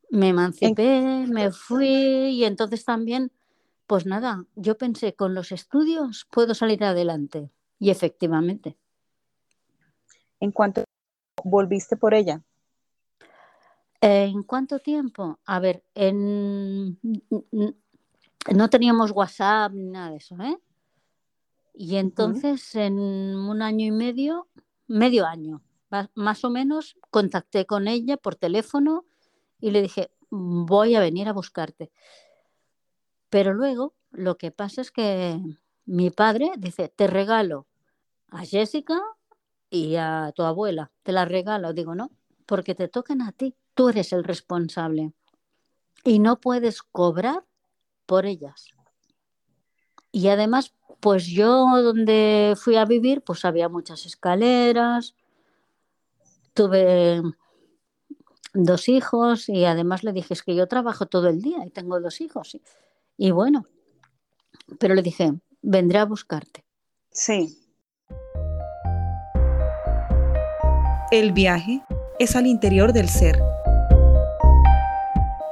Me 0.09 0.29
emancipé, 0.29 1.27
me 1.29 1.53
fui 1.53 2.31
y 2.31 2.45
entonces 2.45 2.83
también, 2.87 3.31
pues 3.89 4.05
nada, 4.05 4.45
yo 4.55 4.77
pensé, 4.77 5.15
con 5.15 5.35
los 5.35 5.51
estudios 5.51 6.27
puedo 6.31 6.55
salir 6.55 6.85
adelante. 6.85 7.51
Y 7.79 7.89
efectivamente. 7.89 8.77
¿En 10.41 10.53
cuánto 10.53 10.85
volviste 11.43 11.97
por 11.97 12.13
ella? 12.13 12.43
¿En 14.03 14.43
cuánto 14.43 14.79
tiempo? 14.79 15.41
A 15.47 15.59
ver, 15.59 15.83
en... 15.95 17.01
no 18.55 18.69
teníamos 18.71 19.11
WhatsApp 19.11 19.73
ni 19.73 19.89
nada 19.89 20.11
de 20.11 20.17
eso, 20.19 20.37
¿eh? 20.43 20.59
Y 21.73 21.97
entonces 21.97 22.75
en 22.75 22.99
un 22.99 23.63
año 23.63 23.87
y 23.87 23.91
medio, 23.91 24.49
medio 24.87 25.25
año, 25.25 25.63
más 26.15 26.45
o 26.45 26.51
menos, 26.51 26.99
contacté 27.11 27.65
con 27.65 27.89
ella 27.89 28.19
por 28.19 28.37
teléfono 28.37 29.07
y 29.61 29.71
le 29.71 29.81
dije, 29.81 30.11
voy 30.29 30.95
a 30.95 31.01
venir 31.01 31.27
a 31.29 31.33
buscarte. 31.33 31.91
Pero 33.31 33.55
luego 33.55 33.95
lo 34.11 34.37
que 34.39 34.51
pasa 34.51 34.81
es 34.81 34.91
que 34.91 35.41
mi 35.85 36.11
padre 36.11 36.53
dice, 36.59 36.89
te 36.89 37.07
regalo 37.07 37.67
a 38.29 38.45
Jessica 38.45 39.01
y 39.71 39.97
a 39.97 40.33
tu 40.35 40.43
abuela, 40.43 40.91
te 41.03 41.13
la 41.13 41.25
regalo. 41.25 41.73
Digo, 41.73 41.95
no, 41.95 42.11
porque 42.47 42.75
te 42.75 42.89
tocan 42.89 43.23
a 43.23 43.33
ti, 43.33 43.55
tú 43.75 43.89
eres 43.89 44.13
el 44.13 44.25
responsable 44.25 45.13
y 46.05 46.19
no 46.19 46.41
puedes 46.41 46.83
cobrar 46.83 47.45
por 48.07 48.27
ellas. 48.27 48.69
Y 50.11 50.29
además, 50.29 50.75
pues 51.01 51.27
yo 51.27 51.83
donde 51.83 52.55
fui 52.57 52.77
a 52.77 52.85
vivir, 52.85 53.23
pues 53.23 53.45
había 53.45 53.69
muchas 53.69 54.07
escaleras, 54.07 55.15
tuve 56.55 57.23
dos 58.55 58.89
hijos 58.89 59.49
y 59.49 59.65
además 59.65 60.03
le 60.03 60.13
dije, 60.13 60.35
es 60.35 60.43
que 60.43 60.55
yo 60.55 60.67
trabajo 60.67 61.07
todo 61.07 61.29
el 61.29 61.43
día 61.43 61.65
y 61.65 61.71
tengo 61.71 62.01
dos 62.01 62.21
hijos. 62.21 62.59
Y, 63.21 63.33
bueno, 63.33 63.65
pero 64.79 64.95
le 64.95 65.03
dije, 65.03 65.33
vendré 65.61 65.99
a 65.99 66.05
buscarte. 66.05 66.65
Sí. 67.11 67.59
El 71.11 71.33
viaje 71.33 71.83
es 72.21 72.37
al 72.37 72.47
interior 72.47 72.93
del 72.93 73.09
ser. 73.09 73.41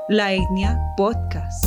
La 0.08 0.32
etnia 0.32 0.78
podcast. 0.96 1.66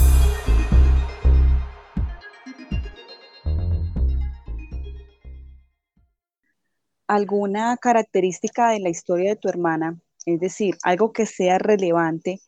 ¿Alguna 7.07 7.75
característica 7.75 8.69
de 8.69 8.79
la 8.79 8.87
historia 8.87 9.31
de 9.31 9.35
tu 9.35 9.49
hermana? 9.49 9.99
Es 10.25 10.39
decir, 10.39 10.77
algo 10.83 11.11
que 11.11 11.25
sea 11.25 11.57
relevante. 11.57 12.39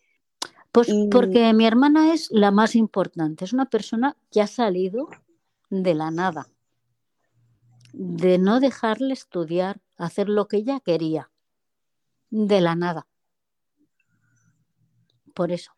Pues 0.71 0.87
Y- 0.89 1.09
porque 1.09 1.53
mi 1.53 1.65
hermana 1.65 2.13
es 2.13 2.29
la 2.31 2.51
más 2.51 2.75
importante, 2.75 3.45
es 3.45 3.53
una 3.53 3.65
persona 3.65 4.15
que 4.31 4.41
ha 4.41 4.47
salido 4.47 5.09
de 5.69 5.93
la 5.93 6.11
nada, 6.11 6.47
de 7.93 8.37
no 8.37 8.59
dejarle 8.59 9.13
estudiar, 9.13 9.81
hacer 9.97 10.29
lo 10.29 10.47
que 10.47 10.57
ella 10.57 10.79
quería, 10.79 11.29
de 12.29 12.61
la 12.61 12.75
nada. 12.75 13.07
Por 15.33 15.51
eso. 15.51 15.71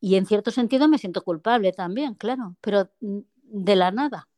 Y 0.00 0.16
en 0.16 0.26
cierto 0.26 0.50
sentido 0.50 0.88
me 0.88 0.98
siento 0.98 1.22
culpable 1.22 1.72
también, 1.72 2.14
claro, 2.14 2.56
pero 2.60 2.90
de 3.00 3.76
la 3.76 3.90
nada. 3.90 4.28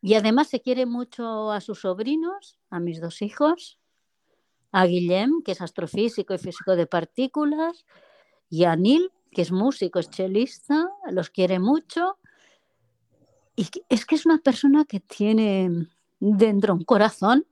Y 0.00 0.14
además 0.14 0.48
se 0.48 0.60
quiere 0.60 0.86
mucho 0.86 1.50
a 1.52 1.60
sus 1.60 1.80
sobrinos, 1.80 2.58
a 2.70 2.80
mis 2.80 3.00
dos 3.00 3.22
hijos, 3.22 3.78
a 4.70 4.86
Guillem, 4.86 5.42
que 5.42 5.52
es 5.52 5.60
astrofísico 5.60 6.34
y 6.34 6.38
físico 6.38 6.76
de 6.76 6.86
partículas, 6.86 7.84
y 8.50 8.64
a 8.64 8.76
Neil, 8.76 9.12
que 9.30 9.42
es 9.42 9.52
músico, 9.52 9.98
es 9.98 10.10
chelista, 10.10 10.90
los 11.10 11.30
quiere 11.30 11.58
mucho. 11.58 12.18
Y 13.56 13.68
es 13.88 14.06
que 14.06 14.14
es 14.14 14.26
una 14.26 14.38
persona 14.38 14.84
que 14.84 15.00
tiene 15.00 15.88
dentro 16.20 16.74
un 16.74 16.84
corazón 16.84 17.46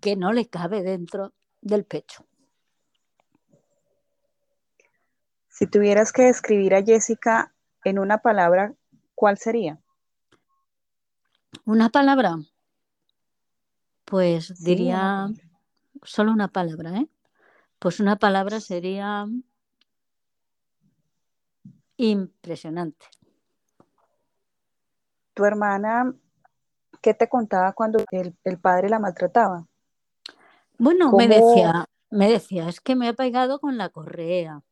que 0.00 0.16
no 0.16 0.32
le 0.32 0.48
cabe 0.48 0.82
dentro 0.82 1.32
del 1.60 1.84
pecho. 1.84 2.24
Si 5.48 5.66
tuvieras 5.66 6.12
que 6.12 6.22
describir 6.22 6.74
a 6.74 6.84
Jessica 6.84 7.52
en 7.84 7.98
una 7.98 8.18
palabra, 8.18 8.74
¿cuál 9.14 9.38
sería? 9.38 9.80
Una 11.64 11.88
palabra, 11.90 12.36
pues 14.04 14.62
diría 14.62 15.28
solo 16.04 16.30
una 16.30 16.48
palabra, 16.48 16.98
¿eh? 16.98 17.08
Pues 17.78 18.00
una 18.00 18.16
palabra 18.16 18.60
sería 18.60 19.26
impresionante. 21.96 23.06
Tu 25.34 25.44
hermana, 25.44 26.14
¿qué 27.00 27.14
te 27.14 27.28
contaba 27.28 27.72
cuando 27.72 28.04
el, 28.10 28.34
el 28.44 28.58
padre 28.58 28.88
la 28.88 28.98
maltrataba? 28.98 29.66
Bueno, 30.78 31.12
me 31.12 31.28
decía, 31.28 31.86
me 32.10 32.30
decía, 32.30 32.68
es 32.68 32.80
que 32.80 32.96
me 32.96 33.08
ha 33.08 33.12
pegado 33.12 33.60
con 33.60 33.76
la 33.76 33.88
correa, 33.88 34.62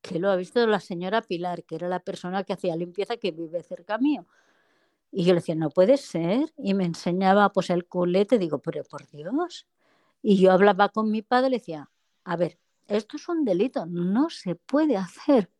que 0.00 0.18
lo 0.18 0.30
ha 0.30 0.36
visto 0.36 0.66
la 0.66 0.80
señora 0.80 1.22
Pilar, 1.22 1.64
que 1.64 1.76
era 1.76 1.88
la 1.88 2.00
persona 2.00 2.44
que 2.44 2.54
hacía 2.54 2.76
limpieza 2.76 3.16
que 3.16 3.30
vive 3.30 3.62
cerca 3.62 3.98
mío. 3.98 4.26
Y 5.10 5.24
yo 5.24 5.34
le 5.34 5.40
decía, 5.40 5.54
no 5.54 5.70
puede 5.70 5.98
ser. 5.98 6.52
Y 6.56 6.72
me 6.74 6.84
enseñaba 6.84 7.52
pues 7.52 7.68
el 7.70 7.86
culete, 7.86 8.38
digo, 8.38 8.58
pero 8.58 8.82
por 8.82 9.06
Dios. 9.10 9.66
Y 10.22 10.38
yo 10.38 10.52
hablaba 10.52 10.88
con 10.88 11.10
mi 11.10 11.20
padre 11.20 11.48
y 11.48 11.50
le 11.50 11.58
decía, 11.58 11.90
a 12.24 12.36
ver, 12.36 12.58
esto 12.88 13.16
es 13.16 13.28
un 13.28 13.44
delito, 13.44 13.86
no 13.86 14.30
se 14.30 14.54
puede 14.54 14.96
hacer. 14.96 15.50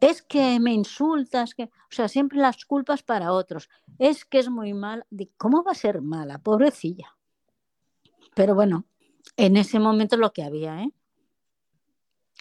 Es 0.00 0.20
que 0.20 0.58
me 0.58 0.72
insultas, 0.72 1.54
que, 1.54 1.64
o 1.64 1.90
sea, 1.90 2.08
siempre 2.08 2.38
las 2.38 2.64
culpas 2.64 3.02
para 3.04 3.32
otros. 3.32 3.68
Es 3.98 4.24
que 4.24 4.40
es 4.40 4.50
muy 4.50 4.74
mal. 4.74 5.06
¿Cómo 5.36 5.62
va 5.62 5.72
a 5.72 5.76
ser 5.76 6.02
mala, 6.02 6.38
pobrecilla? 6.38 7.16
Pero 8.34 8.56
bueno, 8.56 8.84
en 9.36 9.56
ese 9.56 9.78
momento 9.78 10.16
lo 10.16 10.32
que 10.32 10.42
había, 10.42 10.82
¿eh? 10.82 10.92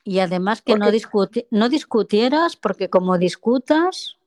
Y 0.04 0.20
además 0.20 0.64
que 0.64 0.76
no, 0.76 0.88
discuti- 0.88 1.46
no 1.52 1.70
discutieras, 1.70 2.56
porque 2.56 2.90
como 2.90 3.20
discutas, 3.20 4.18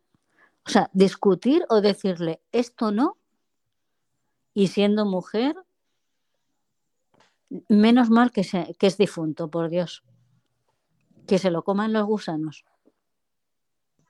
o 0.64 0.70
sea, 0.70 0.88
discutir 0.92 1.64
o 1.68 1.80
decirle 1.80 2.40
esto 2.52 2.92
no, 2.92 3.18
y 4.54 4.68
siendo 4.68 5.04
mujer, 5.04 5.56
menos 7.68 8.10
mal 8.10 8.30
que, 8.30 8.44
se- 8.44 8.74
que 8.78 8.86
es 8.86 8.96
difunto, 8.98 9.50
por 9.50 9.68
Dios. 9.70 10.02
Que 11.26 11.38
se 11.38 11.50
lo 11.50 11.62
coman 11.64 11.92
los 11.92 12.04
gusanos. 12.06 12.64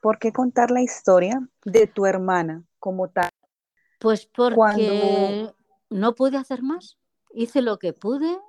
¿Por 0.01 0.19
qué 0.19 0.31
contar 0.31 0.71
la 0.71 0.81
historia 0.81 1.47
de 1.63 1.87
tu 1.87 2.05
hermana 2.05 2.63
como 2.79 3.09
tal? 3.09 3.29
Pues 3.99 4.25
porque 4.27 4.55
Cuando- 4.55 5.55
no 5.89 6.15
pude 6.15 6.37
hacer 6.37 6.61
más. 6.61 6.97
Hice 7.33 7.61
lo 7.61 7.79
que 7.79 7.93
pude, 7.93 8.39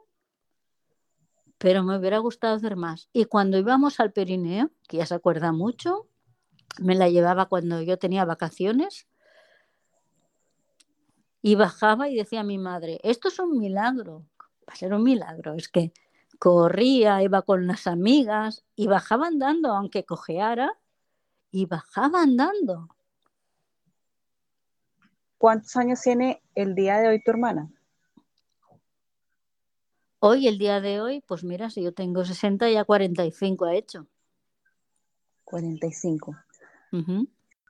pero 1.58 1.82
me 1.82 1.98
hubiera 1.98 2.18
gustado 2.18 2.54
hacer 2.56 2.76
más. 2.76 3.08
Y 3.12 3.24
cuando 3.24 3.56
íbamos 3.58 3.98
al 4.00 4.12
Pirineo, 4.12 4.70
que 4.88 4.98
ya 4.98 5.06
se 5.06 5.14
acuerda 5.14 5.52
mucho, 5.52 6.08
me 6.78 6.94
la 6.94 7.08
llevaba 7.08 7.46
cuando 7.46 7.80
yo 7.82 7.98
tenía 7.98 8.24
vacaciones 8.26 9.06
y 11.42 11.54
bajaba 11.54 12.08
y 12.08 12.16
decía 12.16 12.40
a 12.40 12.44
mi 12.44 12.58
madre, 12.58 13.00
esto 13.02 13.28
es 13.28 13.38
un 13.38 13.58
milagro, 13.58 14.26
va 14.68 14.72
a 14.72 14.76
ser 14.76 14.92
un 14.94 15.02
milagro, 15.02 15.54
es 15.54 15.68
que 15.68 15.92
corría, 16.38 17.22
iba 17.22 17.42
con 17.42 17.66
las 17.66 17.86
amigas 17.86 18.64
y 18.74 18.86
bajaba 18.86 19.28
andando, 19.28 19.72
aunque 19.72 20.04
cojeara, 20.04 20.76
y 21.50 21.66
bajaba 21.66 22.22
andando. 22.22 22.88
¿Cuántos 25.38 25.76
años 25.76 26.00
tiene 26.00 26.42
el 26.54 26.74
día 26.74 26.98
de 26.98 27.08
hoy 27.08 27.22
tu 27.22 27.30
hermana? 27.30 27.70
Hoy, 30.18 30.48
el 30.48 30.58
día 30.58 30.80
de 30.80 31.00
hoy, 31.00 31.22
pues 31.26 31.44
mira, 31.44 31.70
si 31.70 31.82
yo 31.82 31.92
tengo 31.92 32.24
60, 32.24 32.70
ya 32.70 32.84
45 32.84 33.64
ha 33.66 33.74
hecho. 33.74 34.06
45. 35.44 36.34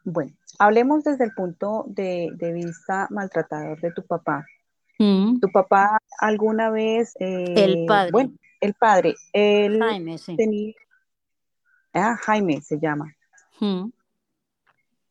Bueno, 0.04 0.32
hablemos 0.58 1.02
desde 1.04 1.24
el 1.24 1.32
punto 1.32 1.84
de, 1.88 2.30
vista 2.54 3.08
maltratador 3.10 3.80
de 3.80 3.92
tu 3.92 4.06
papá. 4.06 4.46
Mm. 4.98 5.40
¿Tu 5.40 5.48
papá 5.50 5.98
alguna 6.20 6.70
vez... 6.70 7.14
Eh, 7.20 7.54
el 7.56 7.86
padre. 7.86 8.12
Bueno, 8.12 8.32
el 8.60 8.74
padre. 8.74 9.14
Jaime, 9.32 10.18
sí. 10.18 10.74
ah, 11.92 12.16
Jaime 12.22 12.60
se 12.62 12.78
llama. 12.78 13.14
Mm. 13.60 13.90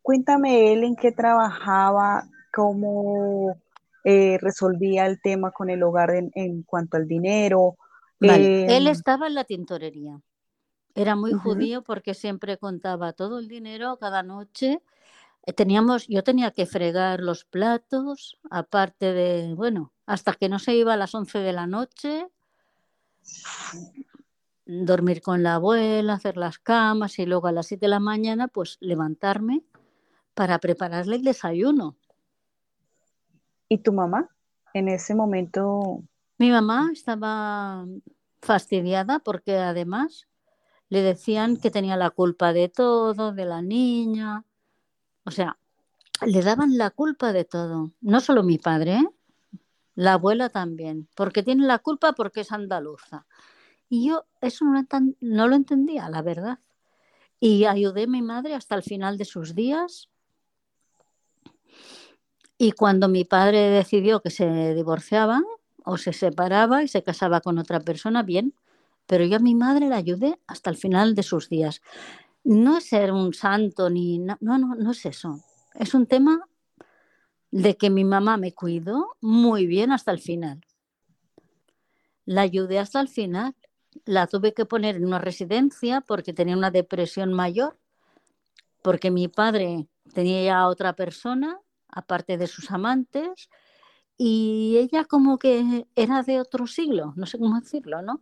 Cuéntame 0.02 0.72
él 0.72 0.84
en 0.84 0.96
qué 0.96 1.12
trabajaba, 1.12 2.28
cómo 2.54 3.58
eh, 4.04 4.38
resolvía 4.40 5.08
el 5.08 5.20
tema 5.20 5.50
con 5.50 5.72
el 5.72 5.82
hogar 5.82 6.12
en, 6.14 6.62
cuanto 6.64 6.98
al 6.98 7.08
dinero. 7.08 7.76
Él 8.20 8.70
em, 8.70 8.88
estaba 8.88 9.26
en 9.26 9.34
la 9.34 9.46
tintorería. 9.46 10.22
Era 10.94 11.16
muy 11.16 11.34
judío 11.34 11.82
porque 11.82 12.14
siempre 12.14 12.58
contaba 12.58 13.14
todo 13.14 13.40
el 13.40 13.48
dinero 13.48 13.98
cada 13.98 14.22
noche. 14.22 14.80
Eh, 15.46 15.54
teníamos, 15.54 16.08
yo 16.08 16.24
tenía 16.24 16.52
que 16.52 16.66
fregar 16.66 17.20
los 17.20 17.46
platos, 17.46 18.40
aparte 18.50 19.14
de, 19.14 19.54
bueno, 19.54 19.94
hasta 20.06 20.34
que 20.34 20.50
no 20.50 20.60
se 20.60 20.76
iba 20.76 20.94
a 20.94 20.98
las 20.98 21.14
11 21.14 21.40
de 21.40 21.54
la 21.54 21.68
noche, 21.68 22.28
dormir 24.66 25.22
con 25.22 25.44
la 25.44 25.56
abuela, 25.56 26.14
hacer 26.14 26.38
las 26.38 26.58
camas 26.58 27.20
y 27.20 27.26
luego 27.26 27.48
a 27.48 27.52
las 27.52 27.68
7 27.68 27.86
de 27.86 27.90
la 27.90 28.00
mañana, 28.00 28.48
pues 28.48 28.78
levantarme 28.80 29.64
para 30.34 30.60
prepararle 30.60 31.18
el 31.18 31.24
desayuno. 31.24 31.96
¿Y 33.70 33.80
tu 33.80 33.94
mamá 33.94 34.30
en 34.74 34.90
ese 34.90 35.16
momento? 35.16 36.04
Mi 36.38 36.52
mamá 36.52 36.90
estaba 36.92 37.86
fastidiada 38.42 39.20
porque 39.20 39.58
además 39.58 40.28
le 40.90 41.02
decían 41.02 41.58
que 41.58 41.72
tenía 41.72 41.98
la 41.98 42.10
culpa 42.10 42.54
de 42.54 42.70
todo, 42.70 43.32
de 43.32 43.46
la 43.46 43.62
niña. 43.62 44.44
O 45.26 45.32
sea, 45.32 45.58
le 46.26 46.42
daban 46.42 46.78
la 46.78 46.92
culpa 46.92 47.34
de 47.34 47.44
todo. 47.44 47.92
No 48.02 48.20
solo 48.22 48.44
mi 48.44 48.58
padre, 48.58 48.96
¿eh? 48.96 49.10
la 49.96 50.14
abuela 50.14 50.50
también, 50.50 51.08
porque 51.16 51.44
tiene 51.44 51.66
la 51.66 51.80
culpa 51.80 52.14
porque 52.14 52.42
es 52.42 52.52
andaluza. 52.52 53.26
Y 53.90 54.08
yo 54.10 54.26
eso 54.42 54.66
no, 54.66 54.86
no 55.22 55.48
lo 55.48 55.56
entendía, 55.56 56.10
la 56.10 56.22
verdad. 56.22 56.60
Y 57.40 57.66
ayudé 57.66 58.04
a 58.04 58.08
mi 58.08 58.22
madre 58.22 58.56
hasta 58.56 58.76
el 58.76 58.84
final 58.84 59.18
de 59.18 59.26
sus 59.26 59.56
días 59.56 60.10
y 62.58 62.72
cuando 62.72 63.10
mi 63.10 63.26
padre 63.26 63.70
decidió 63.70 64.22
que 64.22 64.30
se 64.30 64.74
divorciaba 64.74 65.42
o 65.84 65.98
se 65.98 66.14
separaba 66.14 66.84
y 66.84 66.88
se 66.88 67.04
casaba 67.04 67.42
con 67.42 67.58
otra 67.58 67.80
persona, 67.80 68.24
bien, 68.24 68.54
pero 69.08 69.26
yo 69.26 69.38
a 69.38 69.40
mi 69.40 69.56
madre 69.56 69.88
la 69.88 69.98
ayudé 69.98 70.40
hasta 70.48 70.70
el 70.70 70.78
final 70.78 71.16
de 71.16 71.24
sus 71.24 71.50
días. 71.50 71.82
No 72.46 72.78
es 72.78 72.86
ser 72.86 73.12
un 73.12 73.34
santo 73.34 73.90
ni 73.90 74.20
no, 74.20 74.38
no, 74.40 74.58
no 74.58 74.92
es 74.92 75.06
eso. 75.06 75.44
Es 75.74 75.94
un 75.94 76.06
tema 76.06 76.48
de 77.52 77.76
que 77.76 77.90
mi 77.90 78.06
mamá 78.06 78.38
me 78.38 78.54
cuidó 78.54 79.18
muy 79.20 79.66
bien 79.66 79.92
hasta 79.92 80.12
el 80.12 80.20
final. 80.20 80.62
La 82.24 82.42
ayudé 82.42 82.80
hasta 82.80 83.02
el 83.02 83.10
final. 83.10 83.54
La 84.06 84.28
tuve 84.28 84.54
que 84.54 84.66
poner 84.66 84.96
en 84.96 85.06
una 85.06 85.20
residencia 85.20 86.02
porque 86.02 86.34
tenía 86.34 86.56
una 86.56 86.72
depresión 86.72 87.34
mayor, 87.34 87.78
porque 88.82 89.12
mi 89.12 89.28
padre 89.28 89.88
tenía 90.14 90.44
ya 90.44 90.68
otra 90.68 90.94
persona 90.94 91.60
aparte 91.96 92.38
de 92.38 92.48
sus 92.48 92.70
amantes, 92.72 93.50
y 94.18 94.78
ella 94.78 95.06
como 95.06 95.40
que 95.40 95.88
era 95.96 96.24
de 96.24 96.40
otro 96.40 96.68
siglo, 96.68 97.14
no 97.16 97.26
sé 97.26 97.40
cómo 97.40 97.60
decirlo, 97.60 98.02
¿no? 98.02 98.22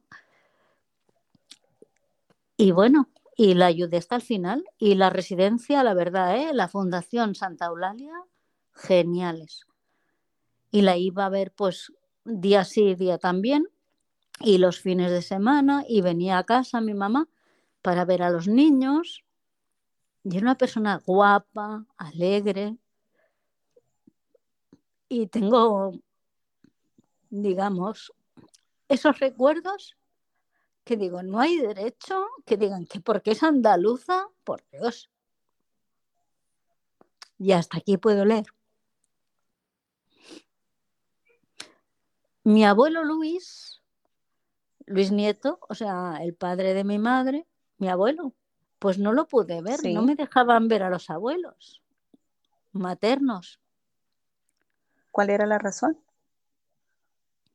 Y 2.55 2.71
bueno, 2.71 3.09
y 3.35 3.53
la 3.53 3.67
ayudé 3.67 3.97
hasta 3.97 4.15
el 4.15 4.21
final. 4.21 4.63
Y 4.77 4.95
la 4.95 5.09
residencia, 5.09 5.83
la 5.83 5.93
verdad, 5.93 6.37
¿eh? 6.37 6.53
la 6.53 6.67
Fundación 6.67 7.35
Santa 7.35 7.67
Eulalia, 7.67 8.13
geniales. 8.73 9.65
Y 10.71 10.81
la 10.81 10.97
iba 10.97 11.25
a 11.25 11.29
ver 11.29 11.51
pues 11.51 11.91
día 12.25 12.63
sí, 12.63 12.95
día 12.95 13.17
también, 13.17 13.67
y 14.39 14.57
los 14.57 14.79
fines 14.79 15.11
de 15.11 15.21
semana, 15.21 15.83
y 15.87 16.01
venía 16.01 16.37
a 16.37 16.43
casa 16.43 16.81
mi 16.81 16.93
mamá 16.93 17.27
para 17.81 18.05
ver 18.05 18.23
a 18.23 18.29
los 18.29 18.47
niños. 18.47 19.23
Y 20.23 20.37
era 20.37 20.45
una 20.45 20.57
persona 20.57 21.01
guapa, 21.05 21.85
alegre, 21.97 22.77
y 25.09 25.27
tengo, 25.27 25.93
digamos, 27.29 28.11
esos 28.89 29.19
recuerdos 29.19 29.95
que 30.83 30.97
digo, 30.97 31.23
no 31.23 31.39
hay 31.39 31.57
derecho 31.57 32.27
que 32.45 32.57
digan 32.57 32.85
que 32.85 32.99
porque 32.99 33.31
es 33.31 33.43
andaluza, 33.43 34.27
por 34.43 34.63
Dios. 34.71 35.09
Y 37.39 37.51
hasta 37.51 37.77
aquí 37.77 37.97
puedo 37.97 38.25
leer. 38.25 38.45
Mi 42.43 42.65
abuelo 42.65 43.03
Luis, 43.03 43.81
Luis 44.85 45.11
Nieto, 45.11 45.59
o 45.69 45.75
sea, 45.75 46.19
el 46.21 46.35
padre 46.35 46.73
de 46.73 46.83
mi 46.83 46.99
madre, 46.99 47.47
mi 47.77 47.87
abuelo, 47.87 48.33
pues 48.79 48.99
no 48.99 49.13
lo 49.13 49.27
pude 49.27 49.61
ver, 49.61 49.79
no 49.93 50.01
me 50.01 50.15
dejaban 50.15 50.67
ver 50.67 50.83
a 50.83 50.89
los 50.89 51.09
abuelos 51.09 51.83
maternos. 52.73 53.59
¿Cuál 55.11 55.29
era 55.29 55.45
la 55.45 55.59
razón? 55.59 55.97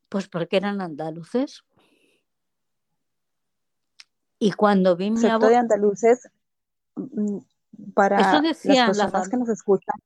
Pues 0.07 0.27
porque 0.27 0.57
eran 0.57 0.81
andaluces. 0.81 1.63
Y 4.39 4.53
cuando 4.53 4.95
vi 4.95 5.11
mi 5.11 5.25
abuelo... 5.25 5.49
de 5.49 5.57
andaluces 5.57 6.29
mm, 6.95 7.39
para 7.93 8.41
las 8.41 8.57
personas 8.63 9.29
que 9.29 9.37
nos 9.37 9.49
escuchan, 9.49 9.99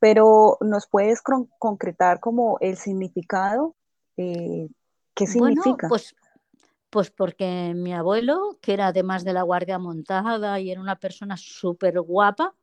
pero 0.00 0.58
¿nos 0.60 0.88
puedes 0.88 1.22
concretar 1.22 2.20
como 2.20 2.58
el 2.60 2.76
significado? 2.76 3.74
Eh, 4.16 4.68
¿Qué 5.14 5.26
significa? 5.26 5.88
pues, 5.88 6.14
pues 6.90 7.10
porque 7.10 7.72
mi 7.74 7.94
abuelo, 7.94 8.58
que 8.60 8.74
era 8.74 8.88
además 8.88 9.24
de 9.24 9.32
la 9.32 9.42
guardia 9.42 9.78
montada 9.78 10.58
y 10.60 10.70
era 10.70 10.80
una 10.80 10.96
persona 10.96 11.36
súper 11.36 12.00
guapa, 12.00 12.54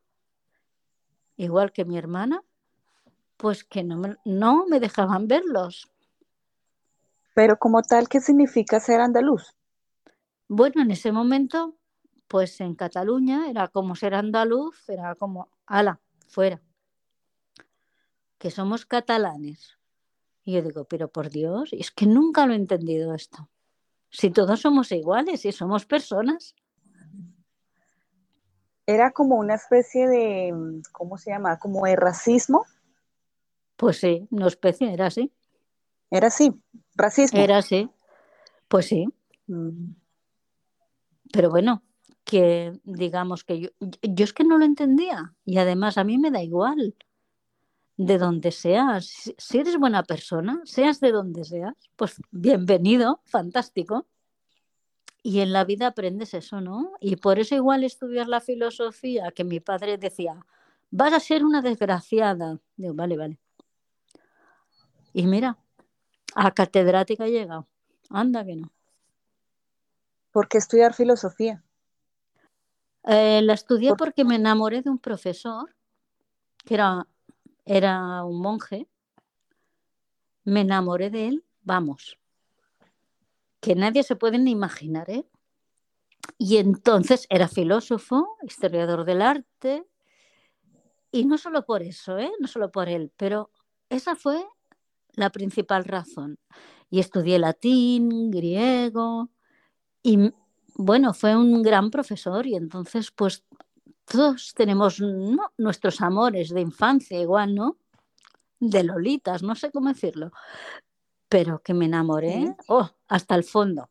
igual 1.38 1.72
que 1.72 1.86
mi 1.86 1.98
hermana, 1.98 2.43
pues 3.38 3.63
que 3.63 3.84
no 3.84 3.98
me, 3.98 4.17
no 4.26 4.65
me 4.67 4.80
dejaban 4.80 5.28
verlos. 5.28 5.89
Pero 7.34 7.58
como 7.58 7.82
tal, 7.82 8.08
¿qué 8.08 8.19
significa 8.19 8.80
ser 8.80 9.02
andaluz? 9.02 9.56
Bueno, 10.47 10.82
en 10.82 10.91
ese 10.91 11.12
momento, 11.12 11.75
pues 12.27 12.60
en 12.62 12.75
Cataluña 12.75 13.49
era 13.49 13.67
como 13.67 13.95
ser 13.95 14.15
andaluz, 14.15 14.88
era 14.89 15.15
como, 15.15 15.49
ala, 15.65 15.99
fuera, 16.27 16.62
que 18.38 18.51
somos 18.51 18.86
catalanes. 18.86 19.77
Y 20.43 20.53
yo 20.53 20.62
digo, 20.62 20.84
pero 20.86 21.08
por 21.08 21.29
Dios, 21.29 21.69
es 21.71 21.91
que 21.91 22.06
nunca 22.06 22.45
lo 22.45 22.53
he 22.53 22.58
entendido 22.58 23.13
esto. 23.13 23.49
Si 24.10 24.29
todos 24.29 24.62
somos 24.62 24.91
iguales 24.91 25.45
y 25.45 25.51
somos 25.51 25.86
personas. 25.86 26.53
Era 28.86 29.12
como 29.12 29.38
una 29.38 29.56
especie 29.56 30.08
de, 30.08 30.82
¿cómo 30.91 31.17
se 31.17 31.32
llama? 31.32 31.58
Como 31.58 31.86
de 31.86 31.95
racismo. 31.95 32.65
Pues 33.77 33.97
sí, 33.97 34.27
no 34.29 34.47
especie, 34.47 34.93
era 34.93 35.08
así. 35.08 35.32
Era 36.12 36.27
así, 36.27 36.53
racismo. 36.95 37.39
Era 37.39 37.58
así, 37.58 37.89
pues 38.67 38.86
sí. 38.88 39.08
Mm. 39.47 40.03
Pero 41.34 41.50
bueno, 41.50 41.82
que 42.24 42.80
digamos 42.84 43.43
que 43.43 43.60
yo, 43.60 43.69
yo 44.04 44.24
es 44.24 44.34
que 44.34 44.43
no 44.43 44.60
lo 44.60 44.65
entendía 44.65 45.34
y 45.43 45.58
además 45.58 45.98
a 45.98 46.04
mí 46.04 46.19
me 46.19 46.30
da 46.30 46.43
igual 46.43 46.96
de 47.98 48.19
donde 48.19 48.52
seas. 48.52 49.34
Si 49.36 49.58
eres 49.58 49.78
buena 49.78 50.04
persona, 50.04 50.62
seas 50.63 51.00
de 51.00 51.12
donde 51.12 51.43
seas, 51.43 51.74
pues 51.96 52.22
bienvenido, 52.30 53.22
fantástico. 53.26 54.06
Y 55.24 55.39
en 55.39 55.54
la 55.54 55.63
vida 55.63 55.88
aprendes 55.88 56.36
eso, 56.36 56.62
¿no? 56.62 56.91
Y 57.00 57.15
por 57.15 57.39
eso 57.39 57.56
igual 57.56 57.84
estudiar 57.84 58.28
la 58.28 58.39
filosofía, 58.39 59.32
que 59.32 59.43
mi 59.43 59.60
padre 59.60 59.98
decía, 59.98 60.39
vas 60.91 61.13
a 61.13 61.19
ser 61.19 61.43
una 61.43 61.63
desgraciada. 61.63 62.60
Digo, 62.78 62.93
vale, 62.93 63.17
vale. 63.17 63.39
Y 65.13 65.26
mira, 65.26 65.58
a 66.36 66.52
catedrática 66.52 67.26
he 67.26 67.32
llegado. 67.32 67.67
Anda 68.12 68.46
que 68.46 68.56
no. 68.56 68.72
¿Por 70.34 70.48
qué 70.50 70.58
estudiar 70.58 70.96
filosofía? 70.96 71.63
Eh, 73.04 73.41
la 73.43 73.54
estudié 73.54 73.93
porque 73.96 74.26
me 74.26 74.36
enamoré 74.36 74.82
de 74.82 74.89
un 74.89 74.98
profesor 74.98 75.76
que 76.65 76.74
era, 76.74 77.06
era 77.65 78.26
un 78.26 78.41
monje. 78.41 78.88
Me 80.43 80.62
enamoré 80.62 81.12
de 81.12 81.28
él, 81.28 81.46
vamos, 81.62 82.17
que 83.62 83.76
nadie 83.76 84.02
se 84.02 84.15
puede 84.15 84.39
ni 84.39 84.52
imaginar, 84.52 85.10
¿eh? 85.10 85.26
Y 86.39 86.58
entonces 86.58 87.28
era 87.30 87.48
filósofo, 87.48 88.38
historiador 88.41 89.06
del 89.06 89.22
arte, 89.22 89.86
y 91.12 91.26
no 91.26 91.38
solo 91.38 91.63
por 91.63 91.84
eso, 91.84 92.17
¿eh? 92.17 92.32
No 92.39 92.48
solo 92.48 92.72
por 92.72 92.89
él, 92.89 93.12
pero 93.17 93.52
esa 93.89 94.15
fue 94.15 94.43
la 95.13 95.30
principal 95.30 95.86
razón. 95.86 96.39
y 96.89 97.00
estudié 97.00 97.39
latín, 97.39 98.30
griego 98.32 99.30
y 100.04 100.34
bueno, 100.76 101.13
fue 101.13 101.36
un 101.36 101.63
gran 101.63 101.89
profesor 101.89 102.46
y 102.46 102.56
entonces 102.56 103.10
pues 103.12 103.44
todos 104.06 104.54
tenemos 104.54 105.02
nuestros 105.58 106.02
amores 106.02 106.50
de 106.50 106.62
infancia 106.62 107.20
igual, 107.20 107.56
¿no? 107.56 107.78
De 108.60 108.84
lolitas, 108.84 109.44
no 109.44 109.56
sé 109.56 109.72
cómo 109.72 109.89
decirlo, 109.89 110.32
pero 111.30 111.62
que 111.62 111.74
me 111.74 111.86
enamoré, 111.86 112.56
oh, 112.68 112.89
hasta 113.08 113.36
el 113.36 113.44
fondo. 113.44 113.89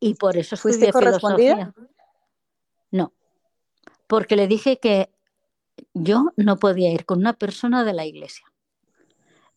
Y 0.00 0.14
por 0.14 0.36
eso 0.36 0.56
¿Fuiste 0.56 0.92
correspondida? 0.92 1.72
No, 2.90 3.12
porque 4.06 4.36
le 4.36 4.48
dije 4.48 4.78
que 4.78 5.10
yo 5.94 6.32
no 6.36 6.58
podía 6.58 6.92
ir 6.92 7.04
con 7.04 7.18
una 7.18 7.32
persona 7.32 7.84
de 7.84 7.92
la 7.92 8.06
iglesia, 8.06 8.46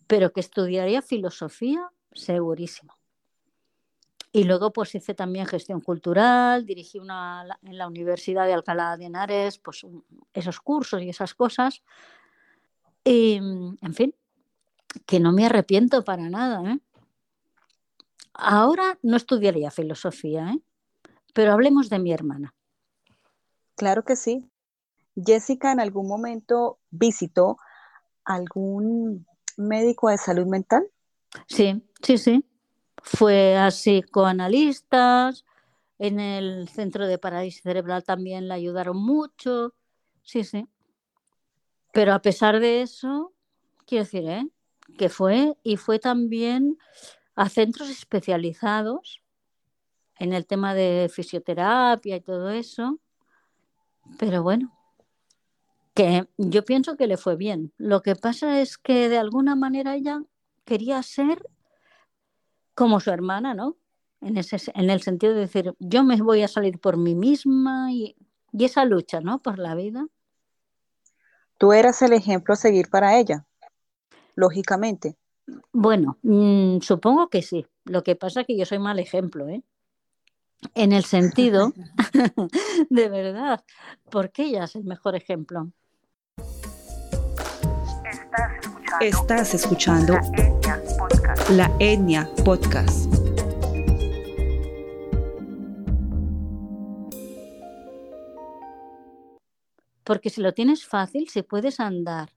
pero 0.08 0.32
que 0.32 0.42
estudiaría 0.42 1.02
filosofía 1.02 1.92
segurísimo. 2.14 2.99
Y 4.32 4.44
luego 4.44 4.72
pues 4.72 4.94
hice 4.94 5.16
también 5.16 5.48
gestión 5.48 5.82
cultural, 5.82 6.66
dirigí 6.66 7.00
una 7.00 7.46
en 7.64 7.78
la 7.78 7.88
Universidad 7.88 8.46
de 8.46 8.54
Alcalá 8.54 8.96
de 8.96 9.06
Henares, 9.06 9.58
pues 9.58 9.86
esos 10.34 10.60
cursos 10.60 11.02
y 11.02 11.10
esas 11.10 11.34
cosas. 11.34 11.82
Y, 13.04 13.38
en 13.38 13.94
fin, 13.94 14.14
que 15.06 15.20
no 15.20 15.32
me 15.32 15.46
arrepiento 15.46 16.04
para 16.04 16.30
nada. 16.30 16.74
¿eh? 16.74 16.80
Ahora 18.34 19.00
no 19.02 19.18
estudiaría 19.18 19.72
filosofía, 19.72 20.52
¿eh? 20.52 20.62
pero 21.34 21.54
hablemos 21.54 21.90
de 21.90 22.00
mi 22.00 22.12
hermana. 22.12 22.54
Claro 23.76 24.04
que 24.04 24.16
sí. 24.16 24.48
Jessica 25.16 25.72
en 25.72 25.80
algún 25.80 26.08
momento 26.08 26.80
visitó 26.92 27.58
algún 28.26 29.26
médico 29.58 30.10
de 30.10 30.18
salud 30.18 30.46
mental. 30.46 30.88
Sí, 31.48 31.84
sí, 32.02 32.18
sí. 32.18 32.46
Fue 33.04 33.58
a 33.58 33.70
psicoanalistas, 33.70 35.46
en 36.00 36.20
el 36.20 36.70
centro 36.70 37.08
de 37.08 37.18
parálisis 37.18 37.62
cerebral 37.62 38.04
también 38.04 38.48
le 38.48 38.54
ayudaron 38.54 38.98
mucho. 38.98 39.76
Sí, 40.24 40.44
sí. 40.44 40.68
Pero 41.92 42.14
a 42.14 42.22
pesar 42.22 42.60
de 42.60 42.82
eso, 42.82 43.34
quiero 43.86 44.06
decir, 44.06 44.28
¿eh? 44.30 44.48
que 44.98 45.10
fue 45.10 45.56
y 45.64 45.78
fue 45.78 46.00
también 46.00 46.78
a 47.36 47.50
centros 47.50 47.90
especializados 47.90 49.22
en 50.18 50.34
el 50.34 50.46
tema 50.46 50.74
de 50.74 51.10
fisioterapia 51.14 52.16
y 52.18 52.22
todo 52.22 52.50
eso. 52.50 53.00
Pero 54.18 54.42
bueno, 54.44 54.74
que 55.94 56.28
yo 56.38 56.64
pienso 56.64 56.96
que 56.96 57.08
le 57.08 57.18
fue 57.18 57.36
bien. 57.36 57.74
Lo 57.78 58.02
que 58.02 58.16
pasa 58.16 58.62
es 58.62 58.78
que 58.78 59.10
de 59.10 59.18
alguna 59.18 59.56
manera 59.56 59.96
ella 59.96 60.22
quería 60.66 61.02
ser 61.04 61.50
como 62.80 63.02
su 63.02 63.12
hermana, 63.12 63.54
¿no? 63.54 63.76
En, 64.22 64.38
ese, 64.38 64.58
en 64.74 64.90
el 64.90 65.02
sentido 65.02 65.34
de 65.34 65.42
decir, 65.42 65.74
yo 65.80 66.06
me 66.06 66.16
voy 66.22 66.44
a 66.44 66.48
salir 66.48 66.80
por 66.80 66.96
mí 66.96 67.14
misma 67.14 67.92
y, 67.92 68.16
esa 68.58 68.86
lucha, 68.86 69.20
¿no? 69.20 69.40
Por 69.40 69.60
la 69.60 69.76
vida. 69.76 70.08
Tú 71.58 71.74
eras 71.74 72.02
el 72.02 72.14
ejemplo 72.14 72.54
a 72.54 72.58
seguir 72.58 72.90
para 72.90 73.20
ella, 73.20 73.46
lógicamente. 74.34 75.18
Bueno, 75.74 76.20
mm, 76.24 76.80
supongo 76.80 77.30
que 77.30 77.42
sí. 77.42 77.66
Lo 77.84 78.02
que 78.02 78.16
pasa 78.16 78.42
es 78.42 78.48
que 78.48 78.58
yo 78.58 78.66
soy 78.66 78.80
mal 78.80 78.98
ejemplo, 78.98 79.50
¿eh? 79.50 79.62
En 80.74 80.94
el 80.94 81.04
sentido, 81.04 81.74
de 82.90 83.10
verdad, 83.10 83.62
porque 84.10 84.44
ella 84.44 84.64
es 84.64 84.76
el 84.78 84.86
mejor 84.86 85.18
ejemplo. 85.18 85.70
Estás 89.02 89.54
escuchando, 89.54 90.14
La 90.70 91.76
Etnia 91.80 92.30
Podcast. 92.46 93.12
Porque 100.04 100.30
si 100.30 100.42
lo 100.42 100.54
tienes 100.54 100.86
fácil, 100.86 101.28
si 101.28 101.42
puedes 101.42 101.80
andar. 101.80 102.30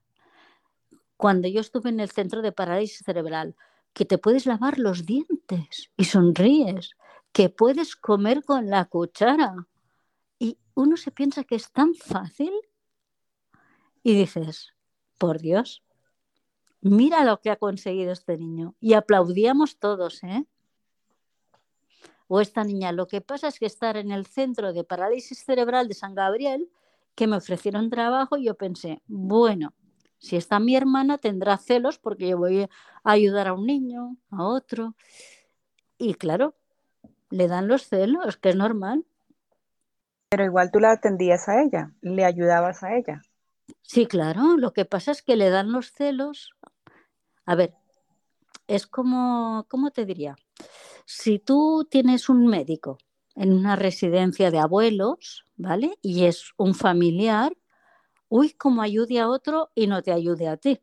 Cuando 1.15 1.47
yo 1.47 1.61
estuve 1.61 1.91
en 1.91 1.99
el 1.99 2.09
centro 2.09 2.41
de 2.41 2.51
parálisis 2.51 3.03
cerebral, 3.05 3.55
que 3.93 4.05
te 4.05 4.17
puedes 4.17 4.47
lavar 4.47 4.79
los 4.79 5.05
dientes 5.05 5.91
y 5.95 6.05
sonríes, 6.05 6.95
que 7.33 7.49
puedes 7.49 7.95
comer 7.95 8.43
con 8.43 8.67
la 8.67 8.85
cuchara. 8.85 9.67
Y 10.39 10.57
uno 10.73 10.97
se 10.97 11.11
piensa 11.11 11.43
que 11.43 11.53
es 11.53 11.71
tan 11.71 11.93
fácil 11.93 12.51
y 14.01 14.15
dices, 14.15 14.73
por 15.19 15.39
Dios, 15.39 15.83
mira 16.83 17.23
lo 17.23 17.39
que 17.39 17.49
ha 17.49 17.55
conseguido 17.55 18.11
este 18.11 18.37
niño. 18.37 18.75
Y 18.79 18.93
aplaudíamos 18.93 19.77
todos, 19.77 20.23
¿eh? 20.23 20.45
O 22.27 22.41
esta 22.41 22.63
niña. 22.63 22.91
Lo 22.91 23.07
que 23.07 23.21
pasa 23.21 23.47
es 23.47 23.59
que 23.59 23.65
estar 23.65 23.97
en 23.97 24.11
el 24.11 24.25
centro 24.25 24.73
de 24.73 24.83
parálisis 24.83 25.43
cerebral 25.43 25.87
de 25.87 25.93
San 25.93 26.13
Gabriel, 26.13 26.69
que 27.15 27.27
me 27.27 27.37
ofrecieron 27.37 27.89
trabajo, 27.89 28.37
y 28.37 28.45
yo 28.45 28.55
pensé, 28.55 29.01
bueno, 29.07 29.73
si 30.17 30.35
está 30.35 30.59
mi 30.59 30.75
hermana 30.75 31.17
tendrá 31.17 31.57
celos 31.57 31.99
porque 31.99 32.29
yo 32.29 32.37
voy 32.37 32.61
a 32.61 32.69
ayudar 33.03 33.47
a 33.47 33.53
un 33.53 33.65
niño, 33.65 34.17
a 34.31 34.43
otro. 34.45 34.95
Y 35.97 36.13
claro, 36.15 36.55
le 37.29 37.47
dan 37.47 37.67
los 37.67 37.87
celos, 37.87 38.37
que 38.37 38.49
es 38.49 38.55
normal. 38.55 39.05
Pero 40.29 40.45
igual 40.45 40.71
tú 40.71 40.79
la 40.79 40.91
atendías 40.91 41.47
a 41.47 41.61
ella, 41.61 41.91
le 42.01 42.25
ayudabas 42.25 42.83
a 42.83 42.95
ella. 42.95 43.21
Sí, 43.81 44.05
claro, 44.07 44.57
lo 44.57 44.73
que 44.73 44.85
pasa 44.85 45.11
es 45.11 45.21
que 45.21 45.35
le 45.35 45.49
dan 45.49 45.71
los 45.71 45.91
celos. 45.91 46.53
A 47.45 47.55
ver, 47.55 47.73
es 48.67 48.87
como, 48.87 49.65
¿cómo 49.69 49.91
te 49.91 50.05
diría? 50.05 50.35
Si 51.05 51.39
tú 51.39 51.87
tienes 51.89 52.29
un 52.29 52.47
médico 52.47 52.97
en 53.35 53.51
una 53.51 53.75
residencia 53.75 54.51
de 54.51 54.59
abuelos, 54.59 55.45
¿vale? 55.55 55.97
Y 56.01 56.25
es 56.25 56.51
un 56.57 56.75
familiar, 56.75 57.55
uy, 58.29 58.53
como 58.53 58.81
ayude 58.81 59.19
a 59.19 59.29
otro 59.29 59.71
y 59.75 59.87
no 59.87 60.01
te 60.01 60.11
ayude 60.11 60.47
a 60.47 60.57
ti. 60.57 60.79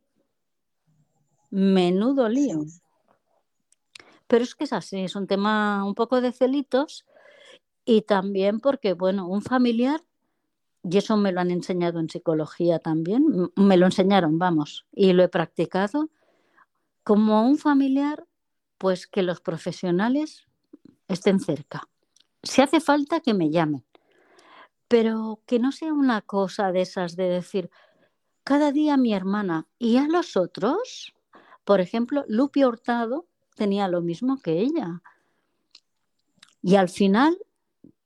Menudo 1.50 2.28
lío. 2.28 2.60
Pero 4.26 4.44
es 4.44 4.54
que 4.54 4.64
es 4.64 4.72
así, 4.72 5.00
es 5.00 5.16
un 5.16 5.26
tema 5.26 5.84
un 5.84 5.94
poco 5.94 6.20
de 6.20 6.32
celitos 6.32 7.04
y 7.84 8.02
también 8.02 8.60
porque, 8.60 8.92
bueno, 8.92 9.26
un 9.26 9.42
familiar 9.42 10.04
y 10.82 10.98
eso 10.98 11.16
me 11.16 11.32
lo 11.32 11.40
han 11.40 11.50
enseñado 11.50 11.98
en 11.98 12.08
psicología 12.08 12.78
también, 12.78 13.50
me 13.56 13.76
lo 13.76 13.86
enseñaron, 13.86 14.38
vamos, 14.38 14.86
y 14.92 15.12
lo 15.12 15.22
he 15.22 15.28
practicado. 15.28 16.08
Como 17.02 17.46
un 17.46 17.58
familiar, 17.58 18.26
pues 18.78 19.06
que 19.06 19.22
los 19.22 19.40
profesionales 19.40 20.46
estén 21.08 21.40
cerca. 21.40 21.88
Si 22.42 22.62
hace 22.62 22.80
falta 22.80 23.20
que 23.20 23.34
me 23.34 23.50
llamen, 23.50 23.84
pero 24.88 25.40
que 25.46 25.58
no 25.58 25.72
sea 25.72 25.92
una 25.92 26.22
cosa 26.22 26.72
de 26.72 26.82
esas 26.82 27.16
de 27.16 27.28
decir, 27.28 27.70
cada 28.44 28.72
día 28.72 28.96
mi 28.96 29.14
hermana 29.14 29.66
y 29.78 29.98
a 29.98 30.08
los 30.08 30.36
otros, 30.36 31.14
por 31.64 31.80
ejemplo, 31.80 32.24
Lupi 32.26 32.64
Hurtado 32.64 33.26
tenía 33.54 33.86
lo 33.88 34.00
mismo 34.00 34.40
que 34.40 34.58
ella. 34.58 35.02
Y 36.62 36.76
al 36.76 36.88
final 36.88 37.38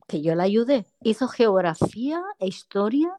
que 0.07 0.21
yo 0.21 0.35
la 0.35 0.45
ayudé, 0.45 0.87
hizo 1.03 1.29
geografía 1.29 2.23
e 2.39 2.47
historia 2.47 3.19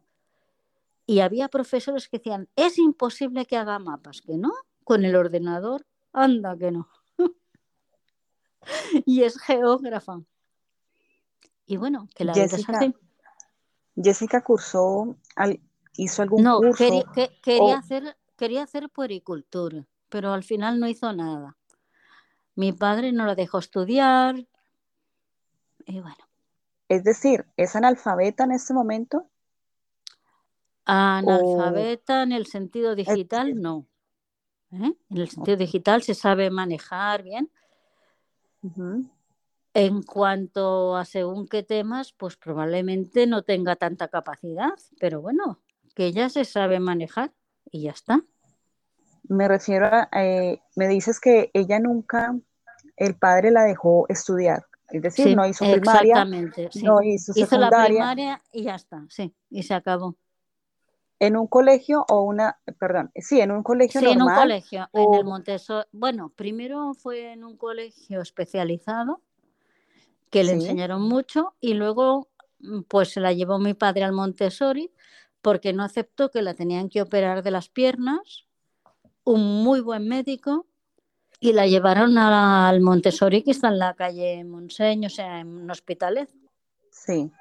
y 1.07 1.19
había 1.19 1.47
profesores 1.47 2.07
que 2.07 2.17
decían, 2.17 2.49
es 2.55 2.77
imposible 2.77 3.45
que 3.45 3.57
haga 3.57 3.79
mapas, 3.79 4.21
que 4.21 4.37
no, 4.37 4.53
con 4.85 5.03
el 5.03 5.15
ordenador, 5.15 5.85
anda 6.13 6.55
que 6.57 6.71
no. 6.71 6.87
y 9.05 9.23
es 9.23 9.37
geógrafa. 9.41 10.21
Y 11.65 11.75
bueno, 11.75 12.07
que 12.15 12.23
la 12.23 12.33
Jessica, 12.33 12.79
Jessica 13.95 14.41
cursó, 14.43 15.17
hizo 15.97 16.21
algún 16.21 16.43
no, 16.43 16.57
curso. 16.59 16.77
Quería, 16.77 17.03
quería, 17.41 17.77
hacer, 17.77 18.17
quería 18.37 18.63
hacer 18.63 18.89
puericultura, 18.89 19.85
pero 20.09 20.31
al 20.31 20.43
final 20.43 20.79
no 20.79 20.87
hizo 20.87 21.11
nada. 21.11 21.57
Mi 22.53 22.71
padre 22.71 23.11
no 23.11 23.25
la 23.25 23.35
dejó 23.35 23.57
estudiar. 23.57 24.45
Y 25.87 25.99
bueno, 25.99 26.25
es 26.87 27.03
decir, 27.03 27.47
¿es 27.57 27.75
analfabeta 27.75 28.43
en 28.43 28.51
este 28.51 28.73
momento? 28.73 29.27
Analfabeta 30.85 32.21
en 32.21 32.31
el 32.31 32.45
sentido 32.45 32.93
digital, 32.93 33.59
no. 33.59 33.87
¿Eh? 34.83 34.97
En 35.09 35.17
el 35.17 35.29
sentido 35.29 35.57
digital 35.57 36.01
se 36.03 36.13
sabe 36.13 36.49
manejar 36.49 37.23
bien. 37.23 37.49
En 39.73 40.03
cuanto 40.03 40.95
a 40.95 41.05
según 41.05 41.47
qué 41.47 41.61
temas, 41.61 42.13
pues 42.13 42.35
probablemente 42.37 43.27
no 43.27 43.43
tenga 43.43 43.75
tanta 43.75 44.07
capacidad, 44.07 44.73
pero 44.99 45.21
bueno, 45.21 45.59
que 45.93 46.05
ella 46.05 46.29
se 46.29 46.45
sabe 46.45 46.79
manejar 46.79 47.31
y 47.71 47.83
ya 47.83 47.91
está. 47.91 48.23
Me 49.27 49.47
refiero 49.47 49.87
a, 49.87 50.09
eh, 50.13 50.61
me 50.75 50.87
dices 50.87 51.19
que 51.19 51.51
ella 51.53 51.79
nunca, 51.79 52.35
el 52.95 53.15
padre 53.15 53.51
la 53.51 53.63
dejó 53.63 54.05
estudiar. 54.09 54.65
Es 54.89 55.01
decir, 55.01 55.35
no 55.35 55.47
hizo 55.47 55.65
primaria, 55.65 56.13
exactamente, 56.13 56.69
no 56.83 57.01
hizo 57.01 57.33
secundaria. 57.33 57.57
Hizo 57.57 57.57
la 57.57 57.85
primaria 57.85 58.41
y 58.51 58.63
ya 58.63 58.75
está, 58.75 59.05
sí, 59.09 59.33
y 59.49 59.63
se 59.63 59.73
acabó. 59.73 60.15
En 61.19 61.37
un 61.37 61.47
colegio 61.47 62.05
o 62.09 62.21
una, 62.23 62.59
perdón, 62.77 63.11
sí, 63.15 63.39
en 63.39 63.51
un 63.51 63.63
colegio 63.63 64.01
Sí, 64.01 64.07
en 64.07 64.21
un 64.21 64.33
colegio, 64.33 64.89
en 64.93 65.13
el 65.13 65.23
Montessori. 65.25 65.87
Bueno, 65.91 66.31
primero 66.35 66.93
fue 66.93 67.31
en 67.33 67.43
un 67.43 67.55
colegio 67.57 68.21
especializado 68.21 69.21
que 70.29 70.43
le 70.43 70.49
Sí. 70.49 70.55
enseñaron 70.55 71.01
mucho 71.01 71.53
y 71.61 71.73
luego 71.75 72.27
mm, 72.59 72.81
pues 72.87 73.09
se 73.13 73.21
la 73.21 73.31
llevó 73.33 73.59
mi 73.59 73.73
padre 73.73 74.03
al 74.03 74.11
Montessori 74.11 74.91
porque 75.41 75.71
no 75.73 75.83
aceptó 75.83 76.31
que 76.31 76.41
la 76.41 76.53
tenían 76.53 76.89
que 76.89 77.01
operar 77.01 77.43
de 77.43 77.51
las 77.51 77.69
piernas, 77.69 78.45
un 79.23 79.63
muy 79.63 79.79
buen 79.79 80.07
médico 80.07 80.65
y 81.39 81.53
la 81.53 81.67
llevaron 81.67 82.17
al 82.17 82.81
Montessori 82.81 83.43
que 83.43 83.51
está 83.51 83.67
en 83.69 83.77
la 83.79 83.93
calle 83.93 84.43
Monseño, 84.43 85.07
o 85.07 85.09
sea, 85.11 85.39
en 85.39 85.69
Hospitalet. 85.69 86.29
Sí. 86.89 87.31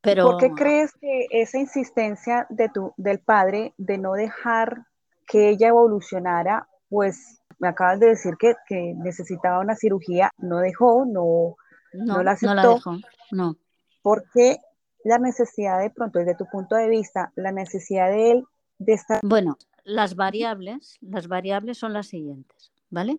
Pero 0.00 0.24
¿Por 0.24 0.36
qué 0.38 0.50
crees 0.52 0.92
que 1.00 1.26
esa 1.30 1.58
insistencia 1.58 2.46
de 2.50 2.68
tu, 2.68 2.92
del 2.96 3.18
padre 3.18 3.74
de 3.78 3.98
no 3.98 4.12
dejar 4.12 4.86
que 5.26 5.48
ella 5.50 5.68
evolucionara, 5.68 6.68
pues 6.88 7.40
me 7.58 7.68
acabas 7.68 8.00
de 8.00 8.08
decir 8.08 8.36
que, 8.38 8.54
que 8.66 8.94
necesitaba 8.96 9.60
una 9.60 9.74
cirugía, 9.74 10.30
no 10.38 10.58
dejó, 10.58 11.04
no, 11.04 11.56
no, 11.92 12.04
no 12.04 12.22
la 12.22 12.36
no 12.40 12.54
la 12.54 12.62
aceptó? 12.62 12.74
dejó, 12.74 12.96
no. 13.32 13.56
¿Por 14.02 14.24
qué 14.32 14.58
la 15.04 15.18
necesidad 15.18 15.80
de 15.80 15.90
pronto, 15.90 16.18
desde 16.18 16.34
tu 16.34 16.46
punto 16.46 16.76
de 16.76 16.88
vista, 16.88 17.32
la 17.34 17.52
necesidad 17.52 18.10
de 18.10 18.30
él 18.32 18.44
de 18.78 18.92
estar... 18.94 19.20
Bueno, 19.22 19.58
las 19.84 20.14
variables, 20.16 20.98
las 21.00 21.28
variables 21.28 21.78
son 21.78 21.92
las 21.92 22.06
siguientes, 22.06 22.72
¿vale? 22.90 23.18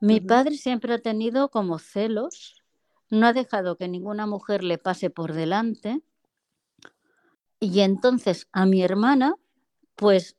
Mi 0.00 0.20
padre 0.20 0.56
siempre 0.56 0.94
ha 0.94 0.98
tenido 0.98 1.50
como 1.50 1.78
celos, 1.78 2.62
no 3.10 3.26
ha 3.26 3.32
dejado 3.32 3.76
que 3.76 3.88
ninguna 3.88 4.26
mujer 4.26 4.62
le 4.64 4.78
pase 4.78 5.10
por 5.10 5.32
delante 5.32 6.02
y 7.60 7.80
entonces 7.80 8.48
a 8.52 8.66
mi 8.66 8.82
hermana, 8.82 9.34
pues, 9.96 10.36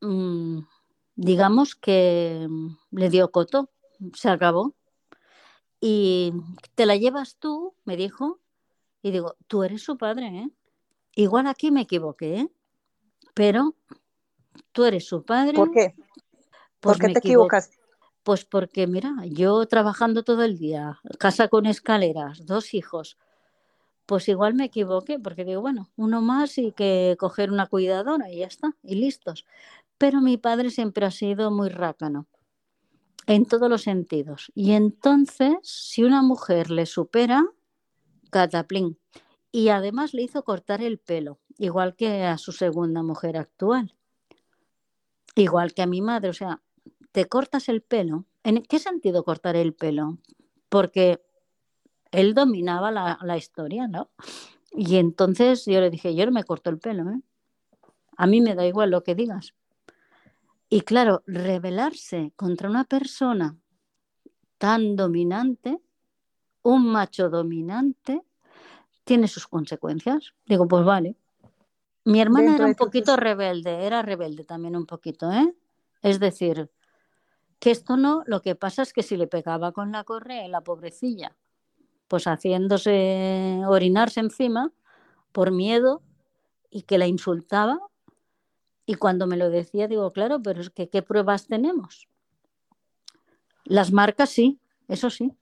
mm, 0.00 0.60
digamos 1.16 1.74
que 1.74 2.46
mm, 2.48 2.76
le 2.92 3.10
dio 3.10 3.30
coto, 3.30 3.70
se 4.14 4.28
acabó. 4.30 4.74
Y 5.80 6.32
te 6.74 6.86
la 6.86 6.96
llevas 6.96 7.36
tú, 7.36 7.74
me 7.84 7.96
dijo, 7.96 8.40
y 9.02 9.10
digo, 9.10 9.36
tú 9.46 9.62
eres 9.62 9.82
su 9.82 9.98
padre, 9.98 10.26
¿eh? 10.28 10.50
Igual 11.14 11.46
aquí 11.46 11.70
me 11.70 11.82
equivoqué, 11.82 12.40
¿eh? 12.40 12.50
Pero 13.34 13.74
tú 14.72 14.84
eres 14.84 15.06
su 15.06 15.22
padre. 15.22 15.54
¿Por 15.54 15.70
qué? 15.70 15.94
Pues 16.80 16.98
¿Por 16.98 16.98
qué 16.98 17.08
te 17.08 17.18
equivo- 17.20 17.42
equivocas? 17.42 17.75
Pues 18.26 18.44
porque, 18.44 18.88
mira, 18.88 19.14
yo 19.28 19.66
trabajando 19.66 20.24
todo 20.24 20.42
el 20.42 20.58
día, 20.58 20.98
casa 21.16 21.46
con 21.46 21.64
escaleras, 21.64 22.44
dos 22.44 22.74
hijos, 22.74 23.18
pues 24.04 24.28
igual 24.28 24.54
me 24.54 24.64
equivoqué, 24.64 25.20
porque 25.20 25.44
digo, 25.44 25.60
bueno, 25.60 25.90
uno 25.94 26.22
más 26.22 26.58
y 26.58 26.72
que 26.72 27.14
coger 27.20 27.52
una 27.52 27.68
cuidadora 27.68 28.28
y 28.32 28.38
ya 28.38 28.48
está, 28.48 28.74
y 28.82 28.96
listos. 28.96 29.46
Pero 29.96 30.20
mi 30.20 30.38
padre 30.38 30.70
siempre 30.70 31.06
ha 31.06 31.12
sido 31.12 31.52
muy 31.52 31.68
rácano, 31.68 32.26
en 33.28 33.46
todos 33.46 33.70
los 33.70 33.82
sentidos. 33.82 34.50
Y 34.56 34.72
entonces, 34.72 35.54
si 35.62 36.02
una 36.02 36.20
mujer 36.22 36.72
le 36.72 36.86
supera, 36.86 37.46
cataplín. 38.30 38.98
Y 39.52 39.68
además 39.68 40.14
le 40.14 40.22
hizo 40.22 40.42
cortar 40.42 40.82
el 40.82 40.98
pelo, 40.98 41.38
igual 41.58 41.94
que 41.94 42.24
a 42.24 42.38
su 42.38 42.50
segunda 42.50 43.04
mujer 43.04 43.36
actual. 43.36 43.94
Igual 45.36 45.74
que 45.74 45.82
a 45.82 45.86
mi 45.86 46.02
madre, 46.02 46.30
o 46.30 46.34
sea, 46.34 46.60
te 47.16 47.24
cortas 47.24 47.70
el 47.70 47.80
pelo. 47.80 48.26
¿En 48.44 48.62
qué 48.62 48.78
sentido 48.78 49.24
cortar 49.24 49.56
el 49.56 49.72
pelo? 49.72 50.18
Porque 50.68 51.18
él 52.10 52.34
dominaba 52.34 52.90
la, 52.90 53.18
la 53.22 53.38
historia, 53.38 53.88
¿no? 53.88 54.10
Y 54.70 54.96
entonces 54.96 55.64
yo 55.64 55.80
le 55.80 55.88
dije, 55.88 56.14
yo 56.14 56.26
no 56.26 56.32
me 56.32 56.44
corto 56.44 56.68
el 56.68 56.78
pelo, 56.78 57.08
¿eh? 57.10 57.22
A 58.18 58.26
mí 58.26 58.42
me 58.42 58.54
da 58.54 58.66
igual 58.66 58.90
lo 58.90 59.02
que 59.02 59.14
digas. 59.14 59.54
Y 60.68 60.82
claro, 60.82 61.22
rebelarse 61.26 62.34
contra 62.36 62.68
una 62.68 62.84
persona 62.84 63.56
tan 64.58 64.94
dominante, 64.94 65.80
un 66.64 66.86
macho 66.86 67.30
dominante, 67.30 68.20
tiene 69.04 69.26
sus 69.26 69.46
consecuencias. 69.46 70.34
Digo, 70.44 70.68
pues 70.68 70.84
vale. 70.84 71.16
Mi 72.04 72.20
hermana 72.20 72.48
Dentro 72.48 72.64
era 72.66 72.70
un 72.72 72.74
poquito 72.74 73.12
des- 73.12 73.20
rebelde, 73.20 73.86
era 73.86 74.02
rebelde 74.02 74.44
también 74.44 74.76
un 74.76 74.84
poquito, 74.84 75.32
¿eh? 75.32 75.54
Es 76.02 76.20
decir, 76.20 76.70
que 77.58 77.70
esto 77.70 77.96
no, 77.96 78.22
lo 78.26 78.42
que 78.42 78.54
pasa 78.54 78.82
es 78.82 78.92
que 78.92 79.02
si 79.02 79.16
le 79.16 79.26
pegaba 79.26 79.72
con 79.72 79.92
la 79.92 80.04
correa, 80.04 80.46
la 80.48 80.60
pobrecilla, 80.60 81.36
pues 82.08 82.26
haciéndose 82.26 83.62
orinarse 83.66 84.20
encima 84.20 84.72
por 85.32 85.50
miedo 85.50 86.02
y 86.70 86.82
que 86.82 86.98
la 86.98 87.06
insultaba. 87.06 87.80
Y 88.84 88.94
cuando 88.94 89.26
me 89.26 89.36
lo 89.36 89.50
decía, 89.50 89.88
digo, 89.88 90.12
claro, 90.12 90.40
pero 90.40 90.60
es 90.60 90.70
que 90.70 90.88
¿qué 90.88 91.02
pruebas 91.02 91.46
tenemos? 91.48 92.08
Las 93.64 93.92
marcas 93.92 94.30
sí, 94.30 94.60
eso 94.88 95.10
sí. 95.10 95.32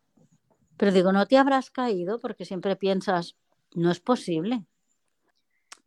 Pero 0.77 0.93
digo, 0.93 1.13
no 1.13 1.27
te 1.27 1.37
habrás 1.37 1.71
caído 1.71 2.19
porque 2.19 2.45
siempre 2.45 2.75
piensas, 2.77 3.37
no 3.75 3.91
es 3.91 4.01
posible. 4.01 4.65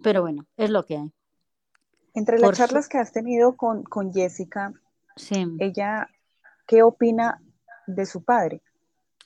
Pero 0.04 0.22
bueno, 0.22 0.46
es 0.56 0.70
lo 0.70 0.86
que 0.86 0.98
hay. 0.98 1.12
Entre 2.14 2.38
Por 2.38 2.50
las 2.50 2.58
su- 2.58 2.64
charlas 2.64 2.88
que 2.88 2.98
has 3.00 3.12
tenido 3.12 3.58
con, 3.58 3.84
con 3.84 4.14
Jessica, 4.14 4.74
Sí. 5.16 5.46
ella, 5.60 6.10
¿qué 6.68 6.84
opina 6.84 7.42
de 7.88 8.06
su 8.06 8.24
padre? 8.24 8.62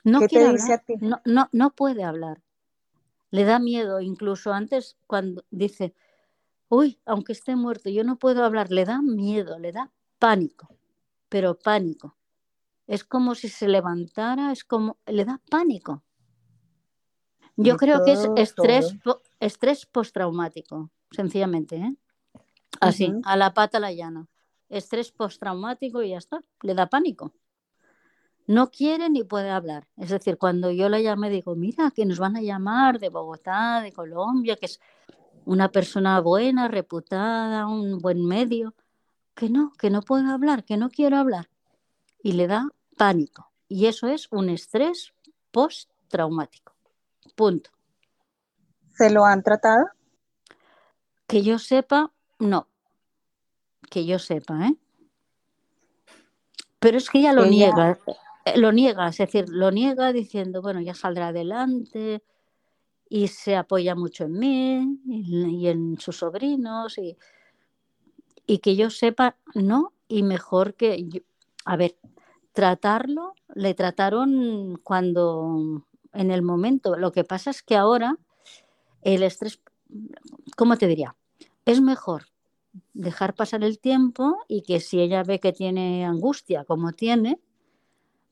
No 0.03 0.19
¿Qué 0.19 0.27
te 0.27 0.35
quiere 0.39 0.53
dice 0.53 0.73
a 0.73 0.77
ti? 0.77 0.95
no, 1.01 1.21
no, 1.25 1.49
no 1.51 1.71
puede 1.71 2.03
hablar. 2.03 2.41
Le 3.31 3.43
da 3.43 3.59
miedo, 3.59 3.99
incluso 4.01 4.53
antes 4.53 4.97
cuando 5.07 5.43
dice, 5.51 5.93
uy, 6.69 6.99
aunque 7.05 7.31
esté 7.33 7.55
muerto, 7.55 7.89
yo 7.89 8.03
no 8.03 8.17
puedo 8.17 8.43
hablar, 8.43 8.71
le 8.71 8.85
da 8.85 9.01
miedo, 9.01 9.57
le 9.59 9.71
da 9.71 9.91
pánico, 10.19 10.69
pero 11.29 11.57
pánico. 11.57 12.17
Es 12.87 13.03
como 13.03 13.35
si 13.35 13.47
se 13.47 13.67
levantara, 13.67 14.51
es 14.51 14.63
como, 14.63 14.97
le 15.05 15.23
da 15.25 15.39
pánico. 15.49 16.03
Yo 17.55 17.77
creo 17.77 18.03
que 18.03 18.13
es 18.13 18.27
estrés, 18.35 18.95
po- 19.03 19.21
estrés 19.39 19.85
postraumático, 19.85 20.89
sencillamente, 21.11 21.75
¿eh? 21.77 21.95
Así, 22.79 23.13
a 23.23 23.37
la 23.37 23.53
pata 23.53 23.79
la 23.79 23.91
llana. 23.91 24.27
Estrés 24.71 25.11
postraumático 25.11 26.01
y 26.01 26.09
ya 26.09 26.17
está, 26.17 26.41
le 26.63 26.73
da 26.73 26.87
pánico. 26.87 27.33
No 28.47 28.71
quiere 28.71 29.09
ni 29.09 29.23
puede 29.23 29.49
hablar. 29.49 29.87
Es 29.97 30.09
decir, 30.09 30.37
cuando 30.37 30.71
yo 30.71 30.89
la 30.89 30.99
llamé, 30.99 31.29
digo, 31.29 31.55
mira, 31.55 31.91
que 31.91 32.05
nos 32.05 32.19
van 32.19 32.37
a 32.37 32.41
llamar 32.41 32.99
de 32.99 33.09
Bogotá, 33.09 33.81
de 33.81 33.91
Colombia, 33.91 34.55
que 34.55 34.65
es 34.65 34.79
una 35.45 35.69
persona 35.69 36.19
buena, 36.21 36.67
reputada, 36.67 37.67
un 37.67 37.99
buen 37.99 38.25
medio. 38.25 38.73
Que 39.35 39.49
no, 39.49 39.71
que 39.77 39.89
no 39.89 40.01
puedo 40.01 40.29
hablar, 40.31 40.63
que 40.63 40.77
no 40.77 40.89
quiero 40.89 41.17
hablar. 41.17 41.49
Y 42.23 42.33
le 42.33 42.47
da 42.47 42.67
pánico. 42.97 43.51
Y 43.67 43.85
eso 43.85 44.07
es 44.07 44.27
un 44.31 44.49
estrés 44.49 45.13
postraumático. 45.51 46.73
Punto. 47.35 47.69
¿Se 48.97 49.09
lo 49.09 49.25
han 49.25 49.43
tratado? 49.43 49.85
Que 51.27 51.41
yo 51.41 51.57
sepa, 51.59 52.11
no. 52.39 52.67
Que 53.91 54.05
yo 54.05 54.17
sepa, 54.19 54.67
¿eh? 54.67 54.75
Pero 56.79 56.97
es 56.97 57.09
que 57.09 57.19
ella 57.19 57.33
lo 57.33 57.43
Ella- 57.43 57.51
niega, 57.75 57.99
eh, 58.45 58.57
lo 58.57 58.71
niega, 58.71 59.09
es 59.09 59.17
decir, 59.17 59.45
lo 59.49 59.69
niega 59.69 60.13
diciendo, 60.13 60.61
bueno, 60.61 60.79
ya 60.79 60.93
saldrá 60.95 61.27
adelante 61.27 62.23
y 63.09 63.27
se 63.27 63.57
apoya 63.57 63.93
mucho 63.95 64.23
en 64.23 64.39
mí 64.39 64.99
y, 65.05 65.45
y 65.57 65.67
en 65.67 65.99
sus 65.99 66.15
sobrinos 66.19 66.97
y, 66.97 67.17
y 68.47 68.59
que 68.59 68.77
yo 68.77 68.89
sepa, 68.89 69.35
no, 69.55 69.91
y 70.07 70.23
mejor 70.23 70.75
que, 70.75 71.03
yo- 71.09 71.21
a 71.65 71.75
ver, 71.75 71.97
tratarlo, 72.53 73.33
le 73.53 73.73
trataron 73.73 74.79
cuando, 74.83 75.85
en 76.13 76.31
el 76.31 76.41
momento, 76.43 76.95
lo 76.95 77.11
que 77.11 77.25
pasa 77.25 77.49
es 77.49 77.61
que 77.61 77.75
ahora 77.75 78.17
el 79.01 79.21
estrés, 79.23 79.59
¿cómo 80.55 80.77
te 80.77 80.87
diría? 80.87 81.15
Es 81.65 81.81
mejor 81.81 82.27
dejar 82.93 83.35
pasar 83.35 83.63
el 83.63 83.79
tiempo 83.79 84.37
y 84.47 84.61
que 84.63 84.79
si 84.79 85.01
ella 85.01 85.23
ve 85.23 85.39
que 85.39 85.53
tiene 85.53 86.05
angustia 86.05 86.63
como 86.65 86.93
tiene, 86.93 87.39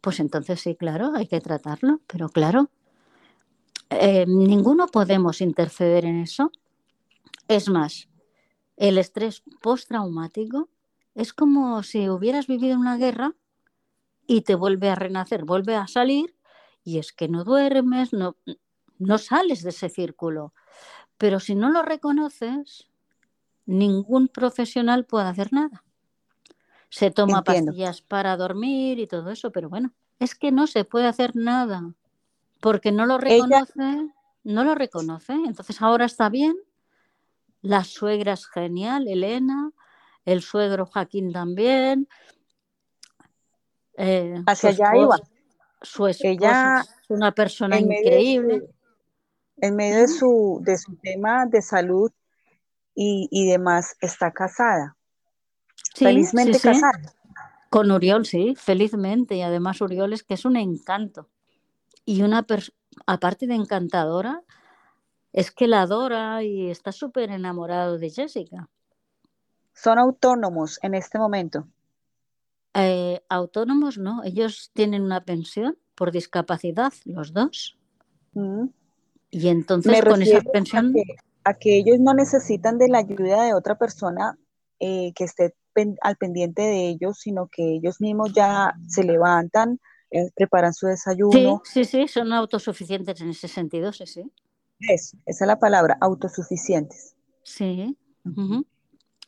pues 0.01 0.19
entonces 0.19 0.61
sí, 0.61 0.75
claro, 0.75 1.13
hay 1.15 1.27
que 1.27 1.41
tratarlo, 1.41 1.99
pero 2.07 2.29
claro, 2.29 2.69
eh, 3.89 4.25
ninguno 4.27 4.87
podemos 4.87 5.41
interceder 5.41 6.05
en 6.05 6.21
eso. 6.21 6.51
Es 7.47 7.69
más, 7.69 8.07
el 8.77 8.97
estrés 8.97 9.43
postraumático 9.61 10.69
es 11.15 11.33
como 11.33 11.83
si 11.83 12.09
hubieras 12.09 12.47
vivido 12.47 12.77
una 12.77 12.97
guerra 12.97 13.35
y 14.27 14.41
te 14.41 14.55
vuelve 14.55 14.89
a 14.89 14.95
renacer, 14.95 15.43
vuelve 15.43 15.75
a 15.75 15.87
salir 15.87 16.35
y 16.83 16.99
es 16.99 17.11
que 17.11 17.27
no 17.27 17.43
duermes, 17.43 18.13
no, 18.13 18.37
no 18.99 19.17
sales 19.17 19.63
de 19.63 19.71
ese 19.71 19.89
círculo. 19.89 20.53
Pero 21.17 21.39
si 21.39 21.55
no 21.55 21.69
lo 21.71 21.81
reconoces, 21.81 22.88
ningún 23.69 24.27
profesional 24.27 25.05
puede 25.05 25.27
hacer 25.27 25.53
nada. 25.53 25.83
Se 26.89 27.11
toma 27.11 27.39
Entiendo. 27.39 27.67
pastillas 27.71 28.01
para 28.01 28.35
dormir 28.35 28.97
y 28.99 29.05
todo 29.05 29.29
eso, 29.29 29.51
pero 29.51 29.69
bueno, 29.69 29.93
es 30.17 30.33
que 30.33 30.51
no 30.51 30.65
se 30.65 30.85
puede 30.85 31.05
hacer 31.05 31.35
nada 31.35 31.93
porque 32.59 32.91
no 32.91 33.05
lo 33.05 33.19
Ella- 33.21 33.45
reconoce, 33.65 34.11
no 34.43 34.63
lo 34.63 34.73
reconoce. 34.75 35.33
Entonces 35.33 35.81
ahora 35.81 36.05
está 36.05 36.29
bien, 36.29 36.55
La 37.61 37.83
suegra 37.83 38.33
es 38.33 38.47
genial, 38.47 39.05
Elena, 39.09 39.71
el 40.23 40.41
suegro 40.41 40.85
Joaquín 40.85 41.33
también. 41.33 42.07
Eh, 43.97 44.41
Hacia 44.47 44.69
allá 44.69 44.95
iba. 44.95 45.19
Su 45.81 46.07
esposa 46.07 46.81
es 46.81 47.09
una 47.09 47.31
persona 47.33 47.77
increíble. 47.79 48.69
en 49.57 49.75
medio 49.75 49.99
de 49.99 50.07
su, 50.07 50.61
de 50.63 50.77
su 50.77 50.95
tema 50.95 51.45
de 51.47 51.61
salud 51.61 52.11
y, 53.01 53.47
demás, 53.47 53.95
está 54.01 54.31
casada. 54.31 54.97
felizmente 55.95 56.59
casada. 56.59 56.99
Con 57.69 57.91
Uriol, 57.91 58.25
sí, 58.25 58.55
felizmente. 58.57 59.35
Y 59.35 59.41
además 59.41 59.79
Uriol 59.79 60.11
es 60.11 60.23
que 60.23 60.33
es 60.33 60.43
un 60.43 60.57
encanto. 60.57 61.29
Y 62.03 62.23
una 62.23 62.45
aparte 63.05 63.47
de 63.47 63.55
encantadora, 63.55 64.41
es 65.31 65.51
que 65.51 65.67
la 65.67 65.83
adora 65.83 66.43
y 66.43 66.69
está 66.69 66.91
súper 66.91 67.29
enamorado 67.31 67.97
de 67.97 68.09
Jessica. 68.09 68.67
¿Son 69.73 69.97
autónomos 69.97 70.79
en 70.81 70.95
este 70.95 71.19
momento? 71.19 71.67
Eh, 72.73 73.21
autónomos 73.29 73.97
no, 73.97 74.23
ellos 74.23 74.71
tienen 74.73 75.03
una 75.03 75.23
pensión 75.23 75.77
por 75.95 76.11
discapacidad, 76.11 76.91
los 77.05 77.31
dos. 77.31 77.77
Mm. 78.33 78.65
Y 79.29 79.47
entonces 79.47 80.03
con 80.03 80.21
esa 80.21 80.41
pensión... 80.41 80.93
A 81.43 81.53
que, 81.53 81.77
ellos 81.77 81.99
no 81.99 82.13
necesitan 82.13 82.77
de 82.77 82.87
la 82.87 82.99
ayuda 82.99 83.43
de 83.43 83.53
otra 83.53 83.77
persona 83.77 84.37
eh, 84.79 85.11
que 85.15 85.23
esté 85.23 85.53
al 86.01 86.17
pendiente 86.17 86.61
de 86.61 86.89
ellos, 86.89 87.19
sino 87.19 87.47
que 87.47 87.75
ellos 87.75 88.01
mismos 88.01 88.33
ya 88.33 88.73
se 88.87 89.03
levantan, 89.03 89.79
eh, 90.11 90.29
preparan 90.35 90.73
su 90.73 90.87
desayuno. 90.87 91.61
Sí, 91.63 91.83
sí, 91.83 91.85
sí, 91.85 92.07
son 92.07 92.33
autosuficientes 92.33 93.21
en 93.21 93.29
ese 93.29 93.47
sentido, 93.47 93.93
sí, 93.93 94.05
sí. 94.05 94.29
esa 94.79 95.17
es 95.25 95.41
la 95.41 95.57
palabra, 95.57 95.97
autosuficientes. 96.01 97.15
Sí. 97.43 97.97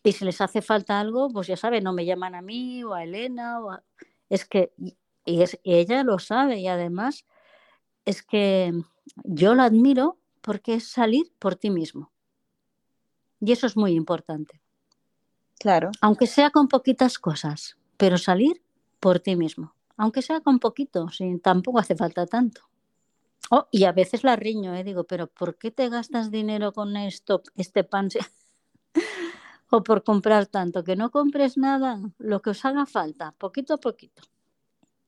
Y 0.03 0.11
si 0.11 0.25
les 0.25 0.41
hace 0.41 0.61
falta 0.61 0.99
algo, 0.99 1.29
pues 1.29 1.47
ya 1.47 1.57
saben, 1.57 1.83
no 1.83 1.93
me 1.93 2.05
llaman 2.05 2.35
a 2.35 2.41
mí 2.41 2.83
o 2.83 2.93
a 2.93 3.03
Elena. 3.03 3.61
O 3.61 3.77
Es 4.29 4.45
que 4.45 4.73
y, 5.25 5.41
es, 5.41 5.59
ella 5.63 6.03
lo 6.03 6.19
sabe 6.19 6.59
y 6.59 6.67
además 6.67 7.25
es 8.05 8.23
que 8.23 8.73
yo 9.23 9.53
la 9.53 9.65
admiro 9.65 10.17
porque 10.41 10.75
es 10.75 10.87
salir 10.87 11.31
por 11.39 11.55
ti 11.55 11.69
mismo. 11.69 12.11
Y 13.39 13.51
eso 13.51 13.65
es 13.67 13.75
muy 13.75 13.93
importante. 13.93 14.61
Claro. 15.59 15.91
Aunque 16.01 16.27
sea 16.27 16.49
con 16.51 16.67
poquitas 16.67 17.19
cosas, 17.19 17.77
pero 17.97 18.17
salir 18.17 18.61
por 18.99 19.19
ti 19.19 19.35
mismo. 19.35 19.75
Aunque 19.97 20.21
sea 20.21 20.41
con 20.41 20.59
poquito, 20.59 21.09
sin, 21.09 21.39
tampoco 21.39 21.79
hace 21.79 21.95
falta 21.95 22.25
tanto. 22.25 22.61
Oh, 23.49 23.67
y 23.71 23.83
a 23.83 23.91
veces 23.91 24.23
la 24.23 24.35
riño, 24.35 24.73
¿eh? 24.75 24.83
digo, 24.83 25.03
pero 25.03 25.27
¿por 25.27 25.57
qué 25.57 25.71
te 25.71 25.89
gastas 25.89 26.31
dinero 26.31 26.71
con 26.71 26.95
esto, 26.95 27.43
este 27.55 27.83
pan? 27.83 28.09
o 29.69 29.83
por 29.83 30.03
comprar 30.03 30.45
tanto, 30.47 30.83
que 30.83 30.95
no 30.95 31.11
compres 31.11 31.57
nada, 31.57 31.99
lo 32.17 32.41
que 32.41 32.51
os 32.51 32.63
haga 32.65 32.85
falta, 32.85 33.33
poquito 33.37 33.73
a 33.73 33.77
poquito. 33.77 34.21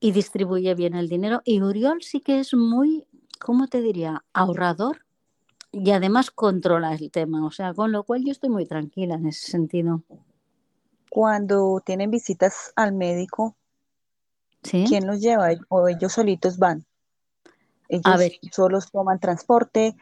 Y 0.00 0.12
distribuye 0.12 0.74
bien 0.74 0.94
el 0.94 1.08
dinero. 1.08 1.40
Y 1.44 1.62
Uriol 1.62 2.02
sí 2.02 2.20
que 2.20 2.40
es 2.40 2.52
muy, 2.54 3.06
¿cómo 3.40 3.68
te 3.68 3.80
diría? 3.80 4.24
Ahorrador 4.32 5.03
y 5.74 5.90
además 5.90 6.30
controla 6.30 6.94
el 6.94 7.10
tema. 7.10 7.44
O 7.44 7.50
sea, 7.50 7.74
con 7.74 7.92
lo 7.92 8.04
cual 8.04 8.24
yo 8.24 8.32
estoy 8.32 8.50
muy 8.50 8.66
tranquila 8.66 9.14
en 9.16 9.26
ese 9.26 9.50
sentido 9.50 10.02
cuando 11.14 11.80
tienen 11.86 12.10
visitas 12.10 12.72
al 12.74 12.92
médico, 12.92 13.56
¿quién 14.62 15.06
los 15.06 15.20
lleva? 15.20 15.50
¿O 15.68 15.86
ellos 15.86 16.12
solitos 16.12 16.58
van? 16.58 16.84
Ellos 17.88 18.32
solos 18.50 18.90
toman 18.90 19.20
transporte. 19.20 19.94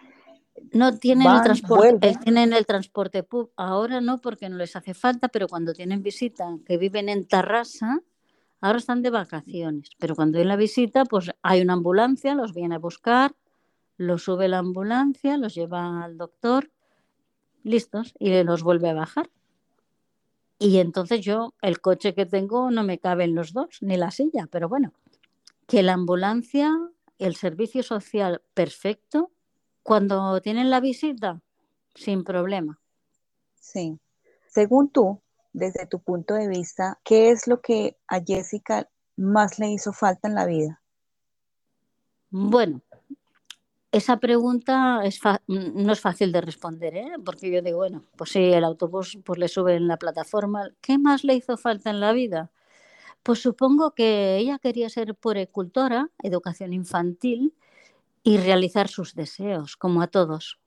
No 0.72 0.96
tienen 0.96 1.30
el 1.30 1.42
transporte, 1.42 2.16
tienen 2.24 2.54
el 2.54 2.64
transporte 2.64 3.28
ahora 3.56 4.00
no 4.00 4.22
porque 4.22 4.48
no 4.48 4.56
les 4.56 4.74
hace 4.74 4.94
falta, 4.94 5.28
pero 5.28 5.48
cuando 5.48 5.74
tienen 5.74 6.02
visita, 6.02 6.48
que 6.64 6.78
viven 6.78 7.11
en 7.11 7.28
Tarrasa, 7.28 8.00
ahora 8.62 8.78
están 8.78 9.02
de 9.02 9.11
vacaciones, 9.11 9.90
pero 9.98 10.16
cuando 10.16 10.38
hay 10.38 10.46
la 10.46 10.56
visita, 10.56 11.04
pues 11.04 11.30
hay 11.42 11.61
una 11.61 11.74
ambulancia, 11.74 12.35
los 12.35 12.54
viene 12.54 12.76
a 12.76 12.78
buscar, 12.78 13.35
los 14.02 14.24
sube 14.24 14.48
la 14.48 14.58
ambulancia, 14.58 15.36
los 15.38 15.54
lleva 15.54 16.04
al 16.04 16.18
doctor, 16.18 16.70
listos, 17.62 18.14
y 18.18 18.42
los 18.42 18.62
vuelve 18.62 18.90
a 18.90 18.94
bajar. 18.94 19.30
Y 20.58 20.78
entonces 20.78 21.20
yo, 21.20 21.54
el 21.60 21.80
coche 21.80 22.14
que 22.14 22.26
tengo 22.26 22.70
no 22.70 22.84
me 22.84 22.98
caben 22.98 23.34
los 23.34 23.52
dos, 23.52 23.78
ni 23.80 23.96
la 23.96 24.10
silla, 24.10 24.48
pero 24.50 24.68
bueno, 24.68 24.92
que 25.66 25.82
la 25.82 25.94
ambulancia, 25.94 26.70
el 27.18 27.36
servicio 27.36 27.82
social 27.82 28.42
perfecto, 28.54 29.30
cuando 29.82 30.40
tienen 30.40 30.70
la 30.70 30.80
visita, 30.80 31.40
sin 31.94 32.24
problema. 32.24 32.80
Sí. 33.54 33.98
Según 34.48 34.90
tú, 34.90 35.20
desde 35.52 35.86
tu 35.86 36.00
punto 36.00 36.34
de 36.34 36.48
vista, 36.48 36.98
¿qué 37.04 37.30
es 37.30 37.46
lo 37.46 37.60
que 37.60 37.96
a 38.06 38.20
Jessica 38.20 38.88
más 39.16 39.58
le 39.58 39.70
hizo 39.70 39.92
falta 39.92 40.28
en 40.28 40.34
la 40.34 40.46
vida? 40.46 40.82
Bueno, 42.30 42.80
esa 43.92 44.16
pregunta 44.18 45.00
es 45.05 45.20
no 45.46 45.92
es 45.92 46.00
fácil 46.00 46.33
de 46.33 46.40
responder, 46.40 46.96
¿eh? 46.96 47.12
porque 47.24 47.50
yo 47.50 47.61
digo, 47.61 47.76
bueno, 47.76 48.05
pues 48.16 48.31
sí, 48.31 48.52
el 48.52 48.64
autobús 48.64 49.18
pues 49.22 49.38
le 49.38 49.48
sube 49.48 49.76
en 49.76 49.87
la 49.87 49.98
plataforma. 49.98 50.70
¿Qué 50.81 50.98
más 50.98 51.24
le 51.24 51.35
hizo 51.35 51.59
falta 51.59 51.90
en 51.90 52.00
la 52.00 52.12
vida? 52.12 52.50
Pues 53.22 53.40
supongo 53.40 53.92
que 53.94 54.38
ella 54.38 54.59
quería 54.59 54.88
ser 54.88 55.14
puericultora, 55.14 56.09
educación 56.22 56.72
infantil, 56.72 57.55
y 58.24 58.38
realizar 58.38 58.88
sus 58.88 59.14
deseos, 59.14 59.76
como 59.76 60.00
a 60.00 60.07
todos. 60.07 60.59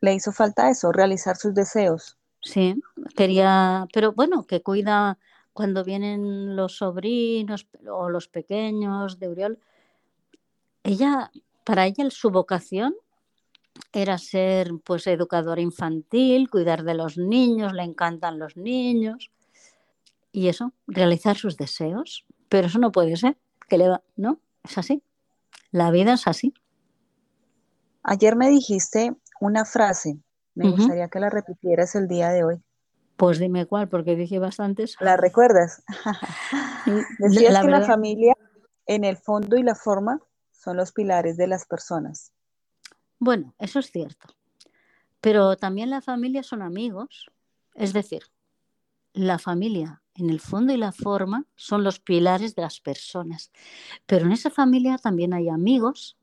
¿Le 0.00 0.14
hizo 0.14 0.32
falta 0.32 0.70
eso, 0.70 0.92
realizar 0.92 1.36
sus 1.36 1.52
deseos? 1.54 2.16
Sí, 2.40 2.80
quería, 3.16 3.86
pero 3.92 4.12
bueno, 4.12 4.46
que 4.46 4.62
cuida 4.62 5.18
cuando 5.52 5.84
vienen 5.84 6.54
los 6.54 6.76
sobrinos 6.76 7.66
o 7.90 8.08
los 8.08 8.28
pequeños 8.28 9.18
de 9.18 9.28
Uriol. 9.28 9.58
Ella 10.84 11.32
para 11.68 11.84
ella 11.84 12.08
su 12.08 12.30
vocación 12.30 12.94
era 13.92 14.16
ser 14.16 14.70
pues 14.84 15.06
educadora 15.06 15.60
infantil, 15.60 16.48
cuidar 16.48 16.82
de 16.82 16.94
los 16.94 17.18
niños, 17.18 17.74
le 17.74 17.82
encantan 17.82 18.38
los 18.38 18.56
niños 18.56 19.30
y 20.32 20.48
eso, 20.48 20.72
realizar 20.86 21.36
sus 21.36 21.58
deseos. 21.58 22.24
Pero 22.48 22.68
eso 22.68 22.78
no 22.78 22.90
puede 22.90 23.18
ser, 23.18 23.36
que 23.68 23.76
le 23.76 23.86
va, 23.86 24.02
¿no? 24.16 24.40
Es 24.64 24.78
así. 24.78 25.02
La 25.70 25.90
vida 25.90 26.14
es 26.14 26.26
así. 26.26 26.54
Ayer 28.02 28.34
me 28.34 28.48
dijiste 28.48 29.14
una 29.38 29.66
frase, 29.66 30.18
me 30.54 30.70
gustaría 30.70 31.08
que 31.08 31.20
la 31.20 31.28
repitieras 31.28 31.94
el 31.94 32.08
día 32.08 32.30
de 32.30 32.44
hoy. 32.44 32.62
Pues 33.18 33.38
dime 33.38 33.66
cuál, 33.66 33.90
porque 33.90 34.16
dije 34.16 34.38
bastantes. 34.38 34.96
¿La 35.00 35.18
recuerdas? 35.18 35.82
Decías 37.18 37.60
que 37.60 37.68
la 37.68 37.82
familia, 37.82 38.32
en 38.86 39.04
el 39.04 39.18
fondo 39.18 39.58
y 39.58 39.62
la 39.62 39.74
forma, 39.74 40.22
son 40.58 40.76
los 40.76 40.92
pilares 40.92 41.36
de 41.36 41.46
las 41.46 41.64
personas. 41.64 42.32
Bueno, 43.18 43.54
eso 43.58 43.78
es 43.78 43.90
cierto. 43.90 44.28
Pero 45.20 45.56
también 45.56 45.90
la 45.90 46.00
familia 46.00 46.42
son 46.42 46.62
amigos. 46.62 47.30
Es 47.74 47.92
decir, 47.92 48.22
la 49.12 49.38
familia 49.38 50.02
en 50.14 50.30
el 50.30 50.40
fondo 50.40 50.72
y 50.72 50.76
la 50.76 50.92
forma 50.92 51.46
son 51.54 51.84
los 51.84 52.00
pilares 52.00 52.54
de 52.54 52.62
las 52.62 52.80
personas. 52.80 53.52
Pero 54.06 54.26
en 54.26 54.32
esa 54.32 54.50
familia 54.50 54.98
también 54.98 55.32
hay 55.32 55.48
amigos 55.48 56.16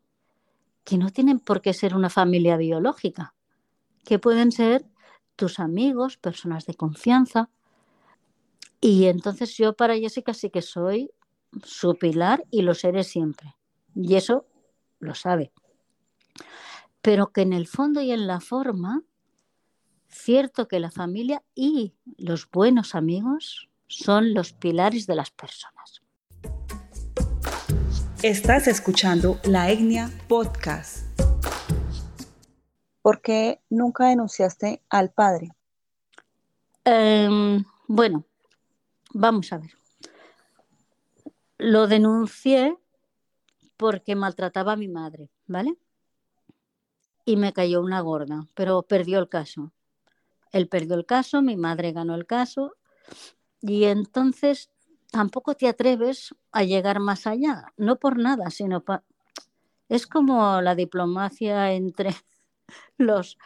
que 0.83 0.97
no 0.97 1.09
tienen 1.09 1.39
por 1.39 1.61
qué 1.61 1.73
ser 1.73 1.95
una 1.95 2.09
familia 2.09 2.57
biológica, 2.57 3.33
que 4.03 4.19
pueden 4.19 4.51
ser 4.51 4.85
tus 5.35 5.59
amigos, 5.59 6.17
personas 6.17 6.65
de 6.65 6.75
confianza. 6.75 7.49
Y 8.81 9.05
entonces 9.05 9.55
yo 9.57 9.73
para 9.73 9.97
Jessica 9.97 10.33
sí 10.33 10.49
que 10.49 10.61
soy 10.61 11.11
su 11.63 11.95
pilar 11.95 12.45
y 12.51 12.61
lo 12.61 12.73
seré 12.73 13.03
siempre. 13.03 13.55
Y 13.95 14.15
eso 14.15 14.45
lo 14.99 15.15
sabe. 15.15 15.53
Pero 17.01 17.31
que 17.31 17.41
en 17.41 17.53
el 17.53 17.65
fondo 17.65 18.01
y 18.01 18.11
en 18.11 18.27
la 18.27 18.41
forma, 18.41 19.03
cierto 20.09 20.67
que 20.67 20.81
la 20.81 20.91
familia 20.91 21.43
y 21.55 21.93
los 22.17 22.49
buenos 22.49 22.93
amigos 22.93 23.69
son 23.87 24.33
los 24.33 24.51
pilares 24.51 25.07
de 25.07 25.15
las 25.15 25.31
personas. 25.31 26.01
Estás 28.21 28.67
escuchando 28.67 29.39
La 29.45 29.71
Etnia 29.71 30.09
Podcast. 30.27 31.05
¿Por 33.01 33.21
qué 33.21 33.61
nunca 33.69 34.07
denunciaste 34.07 34.81
al 34.89 35.11
padre? 35.11 35.51
Em, 36.83 37.63
bueno, 37.87 38.25
vamos 39.13 39.53
a 39.53 39.59
ver. 39.59 39.71
Lo 41.57 41.87
denuncié 41.87 42.77
porque 43.77 44.15
maltrataba 44.15 44.73
a 44.73 44.77
mi 44.77 44.87
madre, 44.87 45.29
¿vale? 45.47 45.77
Y 47.25 47.37
me 47.37 47.53
cayó 47.53 47.81
una 47.81 48.01
gorda, 48.01 48.47
pero 48.53 48.83
perdió 48.83 49.19
el 49.19 49.29
caso. 49.29 49.71
Él 50.51 50.67
perdió 50.67 50.95
el 50.95 51.05
caso, 51.05 51.41
mi 51.41 51.57
madre 51.57 51.91
ganó 51.91 52.15
el 52.15 52.25
caso 52.25 52.75
y 53.61 53.85
entonces 53.85 54.69
tampoco 55.11 55.55
te 55.55 55.67
atreves 55.67 56.35
a 56.51 56.63
llegar 56.63 56.99
más 56.99 57.27
allá, 57.27 57.73
no 57.77 57.97
por 57.97 58.17
nada, 58.17 58.49
sino 58.49 58.81
para... 58.81 59.03
Es 59.89 60.07
como 60.07 60.61
la 60.61 60.75
diplomacia 60.75 61.73
entre, 61.73 62.15
los 62.97 63.37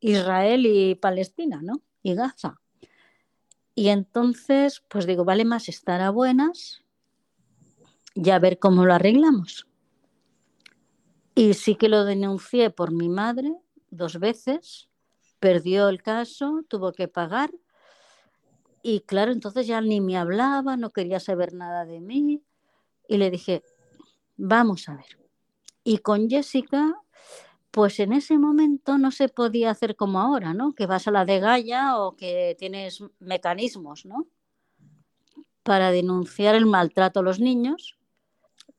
Israel 0.00 0.66
y 0.66 0.94
Palestina, 0.94 1.60
¿no? 1.62 1.80
Y 2.02 2.14
Gaza. 2.14 2.60
Y 3.74 3.88
entonces, 3.88 4.82
pues 4.88 5.06
digo, 5.06 5.24
vale 5.24 5.44
más 5.44 5.68
estar 5.68 6.00
a 6.00 6.10
buenas 6.10 6.82
y 8.24 8.30
a 8.30 8.38
ver 8.40 8.58
cómo 8.58 8.84
lo 8.84 8.94
arreglamos. 8.94 9.68
Y 11.36 11.54
sí 11.54 11.76
que 11.76 11.88
lo 11.88 12.04
denuncié 12.04 12.70
por 12.70 12.92
mi 12.92 13.08
madre 13.08 13.54
dos 13.90 14.18
veces, 14.18 14.88
perdió 15.38 15.88
el 15.88 16.02
caso, 16.02 16.64
tuvo 16.68 16.92
que 16.92 17.06
pagar. 17.06 17.50
Y 18.82 19.00
claro, 19.00 19.30
entonces 19.30 19.68
ya 19.68 19.80
ni 19.80 20.00
me 20.00 20.16
hablaba, 20.16 20.76
no 20.76 20.90
quería 20.90 21.20
saber 21.20 21.54
nada 21.54 21.84
de 21.84 22.00
mí. 22.00 22.42
Y 23.06 23.18
le 23.18 23.30
dije, 23.30 23.62
vamos 24.36 24.88
a 24.88 24.96
ver. 24.96 25.18
Y 25.84 25.98
con 25.98 26.28
Jessica, 26.28 27.00
pues 27.70 28.00
en 28.00 28.12
ese 28.12 28.36
momento 28.36 28.98
no 28.98 29.12
se 29.12 29.28
podía 29.28 29.70
hacer 29.70 29.94
como 29.94 30.20
ahora, 30.20 30.54
¿no? 30.54 30.72
Que 30.72 30.86
vas 30.86 31.06
a 31.06 31.12
la 31.12 31.24
de 31.24 31.38
Gaia 31.38 31.98
o 31.98 32.16
que 32.16 32.56
tienes 32.58 33.00
mecanismos, 33.20 34.06
¿no? 34.06 34.26
Para 35.62 35.92
denunciar 35.92 36.56
el 36.56 36.66
maltrato 36.66 37.20
a 37.20 37.22
los 37.22 37.38
niños 37.38 37.97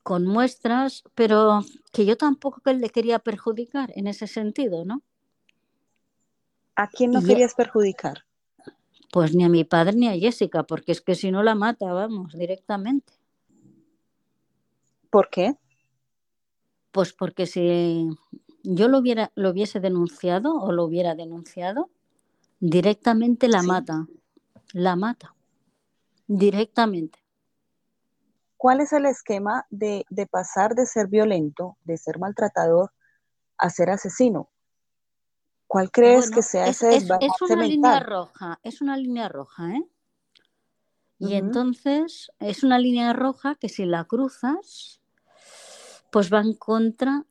con 0.10 0.26
muestras, 0.26 1.04
pero 1.14 1.64
que 1.94 2.04
yo 2.04 2.18
tampoco 2.18 2.62
que 2.62 2.74
le 2.74 2.90
quería 2.90 3.20
perjudicar 3.20 3.92
en 3.96 4.08
ese 4.08 4.26
sentido, 4.26 4.84
¿no? 4.84 5.04
¿A 6.76 6.88
quién 6.88 7.12
no 7.12 7.22
querías 7.22 7.54
perjudicar? 7.54 8.26
Pues 9.12 9.36
ni 9.36 9.44
a 9.44 9.50
mi 9.50 9.66
padre 9.66 9.96
ni 9.96 10.08
a 10.08 10.18
Jessica, 10.18 10.64
porque 10.64 10.94
es 10.94 11.02
que 11.02 11.14
si 11.14 11.30
no 11.30 11.44
la 11.44 11.54
mata, 11.54 11.94
vamos, 11.94 12.34
directamente. 12.34 13.14
¿Por 15.12 15.30
qué? 15.30 15.54
Pues 16.92 17.14
porque 17.14 17.46
si 17.46 18.10
yo 18.64 18.88
lo, 18.88 18.98
hubiera, 18.98 19.32
lo 19.36 19.52
hubiese 19.52 19.80
denunciado 19.80 20.56
o 20.56 20.72
lo 20.72 20.86
hubiera 20.86 21.14
denunciado, 21.14 21.92
directamente 22.60 23.48
la 23.48 23.62
mata. 23.62 24.08
La 24.74 24.96
mata. 24.96 25.36
Directamente. 26.26 27.20
¿Cuál 28.60 28.82
es 28.82 28.92
el 28.92 29.06
esquema 29.06 29.66
de, 29.70 30.06
pasar 30.30 30.76
de 30.76 30.86
ser 30.86 31.08
violento, 31.08 31.78
de 31.86 31.96
ser 31.96 32.20
maltratador, 32.20 32.92
a 33.58 33.70
ser 33.70 33.90
asesino? 33.90 34.50
¿Cuál 35.66 35.90
crees 35.92 36.30
que 36.30 36.42
sea 36.42 36.68
ese 36.68 36.98
es, 36.98 37.04
es 37.06 37.42
una 37.42 37.64
línea 37.64 38.02
roja, 38.02 38.60
es 38.62 38.82
una 38.82 38.98
línea 38.98 39.30
roja, 39.30 39.72
¿eh? 39.72 39.88
Y 41.20 41.36
entonces 41.36 42.34
es 42.40 42.66
una 42.66 42.80
línea 42.80 43.14
roja 43.14 43.56
que 43.56 43.70
si 43.70 43.86
la 43.86 44.04
cruzas, 44.04 45.00
pues 46.12 46.30
va 46.32 46.42
en 46.42 46.54
contra 46.54 47.24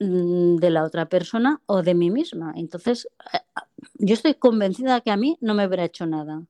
mm, 0.00 0.56
de 0.56 0.70
la 0.70 0.82
otra 0.82 1.08
persona 1.08 1.62
o 1.66 1.84
de 1.84 1.94
mí 1.94 2.10
misma. 2.10 2.54
Entonces, 2.56 3.08
eh, 3.32 3.38
yo 3.94 4.14
estoy 4.14 4.34
convencida 4.34 5.00
que 5.00 5.12
a 5.12 5.16
mí 5.16 5.38
no 5.40 5.54
me 5.54 5.64
hubiera 5.64 5.84
hecho 5.84 6.06
nada, 6.06 6.42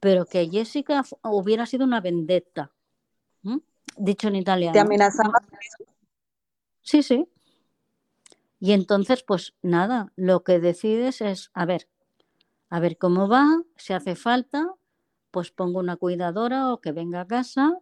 pero 0.00 0.26
que 0.26 0.48
Jessica 0.48 1.04
hubiera 1.22 1.64
sido 1.64 1.84
una 1.84 2.00
vendetta 2.00 2.72
dicho 3.96 4.28
en 4.28 4.36
italiano. 4.36 4.72
¿Te 4.72 4.80
amenazaba? 4.80 5.34
Sí, 6.82 7.02
sí. 7.02 7.28
Y 8.60 8.72
entonces, 8.72 9.22
pues 9.22 9.54
nada, 9.62 10.12
lo 10.16 10.42
que 10.42 10.58
decides 10.58 11.20
es, 11.20 11.50
a 11.54 11.64
ver, 11.64 11.88
a 12.70 12.80
ver 12.80 12.98
cómo 12.98 13.28
va, 13.28 13.62
si 13.76 13.92
hace 13.92 14.16
falta, 14.16 14.74
pues 15.30 15.50
pongo 15.50 15.78
una 15.78 15.96
cuidadora 15.96 16.72
o 16.72 16.80
que 16.80 16.92
venga 16.92 17.20
a 17.20 17.26
casa 17.26 17.78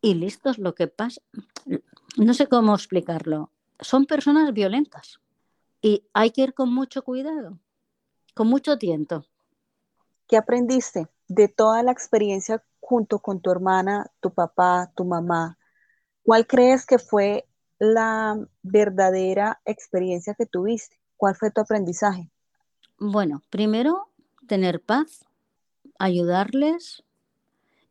y 0.00 0.14
listos, 0.14 0.58
lo 0.58 0.74
que 0.74 0.88
pasa. 0.88 1.20
No 2.16 2.34
sé 2.34 2.48
cómo 2.48 2.74
explicarlo. 2.74 3.50
Son 3.80 4.06
personas 4.06 4.52
violentas 4.52 5.20
y 5.80 6.04
hay 6.12 6.30
que 6.30 6.42
ir 6.42 6.54
con 6.54 6.72
mucho 6.72 7.02
cuidado, 7.02 7.58
con 8.34 8.48
mucho 8.48 8.78
tiento. 8.78 9.26
¿Qué 10.26 10.36
aprendiste 10.36 11.08
de 11.28 11.48
toda 11.48 11.82
la 11.82 11.92
experiencia 11.92 12.64
junto 12.86 13.18
con 13.20 13.40
tu 13.40 13.50
hermana, 13.50 14.10
tu 14.20 14.34
papá, 14.34 14.92
tu 14.94 15.06
mamá, 15.06 15.58
¿cuál 16.22 16.46
crees 16.46 16.84
que 16.84 16.98
fue 16.98 17.48
la 17.78 18.38
verdadera 18.62 19.62
experiencia 19.64 20.34
que 20.34 20.44
tuviste? 20.44 21.00
¿Cuál 21.16 21.34
fue 21.34 21.50
tu 21.50 21.62
aprendizaje? 21.62 22.30
Bueno, 22.98 23.42
primero, 23.48 24.10
tener 24.46 24.82
paz, 24.82 25.24
ayudarles 25.98 27.04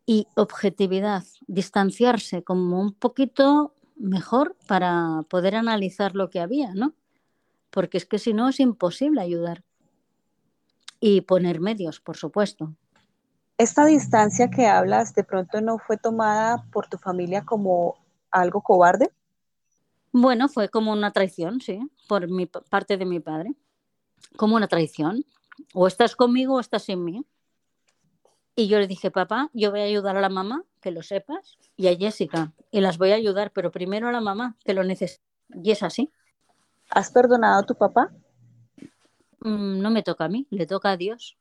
y 0.06 0.28
objetividad, 0.36 1.24
distanciarse 1.48 2.44
como 2.44 2.80
un 2.80 2.94
poquito 2.94 3.74
mejor 3.96 4.56
para 4.68 5.24
poder 5.28 5.56
analizar 5.56 6.16
lo 6.16 6.30
que 6.30 6.40
había, 6.40 6.76
¿no? 6.76 6.94
Porque 7.72 7.98
es 7.98 8.06
que 8.06 8.20
si 8.20 8.34
no 8.34 8.48
es 8.48 8.60
imposible 8.60 9.22
ayudar. 9.22 9.64
Y 11.00 11.22
poner 11.22 11.60
medios, 11.60 12.00
por 12.00 12.16
supuesto. 12.16 12.76
¿Esta 13.58 13.86
distancia 13.86 14.50
que 14.50 14.66
hablas 14.66 15.14
de 15.14 15.24
pronto 15.24 15.62
no 15.62 15.78
fue 15.78 15.98
tomada 15.98 16.66
por 16.72 16.88
tu 16.88 16.98
familia 16.98 17.46
como 17.46 17.96
algo 18.32 18.62
cobarde? 18.62 19.12
Bueno, 20.12 20.50
fue 20.50 20.70
como 20.70 20.92
una 20.92 21.12
traición, 21.12 21.62
sí, 21.62 21.80
por 22.08 22.28
mi 22.28 22.48
parte 22.48 22.98
de 22.98 23.06
mi 23.06 23.20
padre. 23.20 23.54
Como 24.38 24.56
una 24.56 24.68
traición. 24.68 25.24
O 25.74 25.86
estás 25.86 26.16
conmigo 26.16 26.56
o 26.56 26.60
estás 26.60 26.84
sin 26.84 27.04
mí. 27.04 27.26
Y 28.56 28.68
yo 28.68 28.80
le 28.80 28.88
dije, 28.88 29.12
papá, 29.12 29.50
yo 29.54 29.70
voy 29.70 29.82
a 29.82 29.86
ayudar 29.86 30.18
a 30.18 30.22
la 30.22 30.30
mamá, 30.30 30.64
que 30.82 30.92
lo 30.92 31.04
sepas, 31.04 31.58
y 31.76 31.88
a 31.88 31.96
Jessica. 31.96 32.54
Y 32.72 32.82
las 32.82 32.98
voy 32.98 33.12
a 33.12 33.16
ayudar, 33.16 33.52
pero 33.52 33.72
primero 33.72 34.08
a 34.08 34.12
la 34.12 34.22
mamá, 34.22 34.58
que 34.64 34.74
lo 34.74 34.84
necesita. 34.84 35.24
Y 35.50 35.72
es 35.72 35.84
así. 35.84 36.12
¿Has 36.90 37.12
perdonado 37.12 37.62
a 37.62 37.66
tu 37.66 37.76
papá? 37.76 38.12
Mm, 39.42 39.80
no 39.80 39.92
me 39.92 40.02
toca 40.02 40.26
a 40.26 40.30
mí, 40.30 40.48
le 40.50 40.66
toca 40.66 40.92
a 40.92 40.98
Dios 40.98 41.38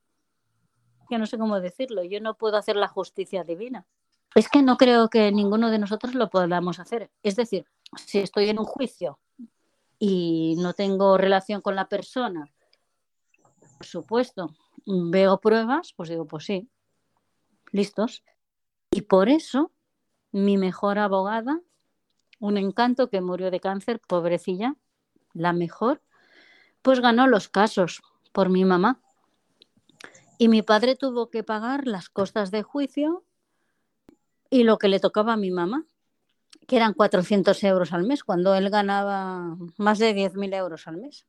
no 1.19 1.27
sé 1.27 1.39
cómo 1.39 1.61
decirlo, 1.61 2.03
yo 2.03 2.21
no 2.21 2.35
puedo 2.35 2.57
hacer 2.57 2.77
la 2.77 2.89
justicia 2.89 3.45
divina. 3.45 3.87
Es 4.35 4.49
que 4.49 4.63
no 4.63 4.77
creo 4.77 5.09
que 5.09 5.31
ninguno 5.31 5.71
de 5.71 5.79
nosotros 5.79 6.15
lo 6.15 6.31
podamos 6.31 6.79
hacer. 6.79 7.11
Es 7.23 7.37
decir, 7.37 7.67
si 7.97 8.19
estoy 8.21 8.49
en 8.49 8.59
un 8.59 8.65
juicio 8.65 9.19
y 9.99 10.57
no 10.59 10.73
tengo 10.73 11.19
relación 11.19 11.61
con 11.61 11.77
la 11.77 11.89
persona, 11.89 12.51
por 13.77 13.87
supuesto, 13.87 14.55
veo 14.87 15.41
pruebas, 15.41 15.93
pues 15.97 16.09
digo, 16.09 16.27
pues 16.27 16.45
sí, 16.45 16.69
listos. 17.73 18.25
Y 18.91 19.03
por 19.03 19.29
eso 19.29 19.73
mi 20.31 20.57
mejor 20.57 20.99
abogada, 20.99 21.61
un 22.41 22.57
encanto 22.57 23.09
que 23.11 23.21
murió 23.21 23.51
de 23.51 23.61
cáncer, 23.61 24.01
pobrecilla, 24.01 24.77
la 25.35 25.53
mejor, 25.53 26.03
pues 26.83 27.01
ganó 27.01 27.27
los 27.27 27.49
casos 27.49 28.03
por 28.33 28.49
mi 28.49 28.65
mamá. 28.65 29.01
Y 30.43 30.49
mi 30.49 30.63
padre 30.63 30.97
tuvo 30.97 31.31
que 31.31 31.45
pagar 31.45 31.87
las 31.87 32.09
costas 32.09 32.51
de 32.51 32.65
juicio 32.65 33.23
y 34.51 34.65
lo 34.65 34.77
que 34.77 34.89
le 34.89 34.99
tocaba 34.99 35.35
a 35.35 35.37
mi 35.37 35.53
mamá, 35.53 35.85
que 36.67 36.75
eran 36.75 36.95
400 36.95 37.63
euros 37.63 37.93
al 37.93 38.03
mes, 38.03 38.25
cuando 38.25 38.53
él 38.57 38.69
ganaba 38.69 39.57
más 39.77 40.01
de 40.01 40.17
10.000 40.17 40.57
euros 40.57 40.89
al 40.89 40.97
mes. 40.97 41.27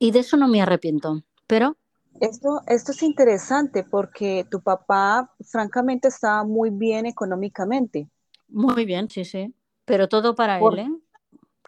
Y 0.00 0.10
de 0.10 0.18
eso 0.18 0.36
no 0.36 0.48
me 0.48 0.62
arrepiento, 0.62 1.22
pero... 1.46 1.76
Esto, 2.18 2.60
esto 2.66 2.90
es 2.90 3.04
interesante 3.04 3.84
porque 3.88 4.44
tu 4.50 4.60
papá, 4.60 5.32
francamente, 5.44 6.08
estaba 6.08 6.42
muy 6.42 6.70
bien 6.70 7.06
económicamente. 7.06 8.08
Muy 8.48 8.84
bien, 8.84 9.08
sí, 9.08 9.24
sí. 9.24 9.54
Pero 9.84 10.08
todo 10.08 10.34
para 10.34 10.58
él, 10.58 10.78
¿eh? 10.80 10.90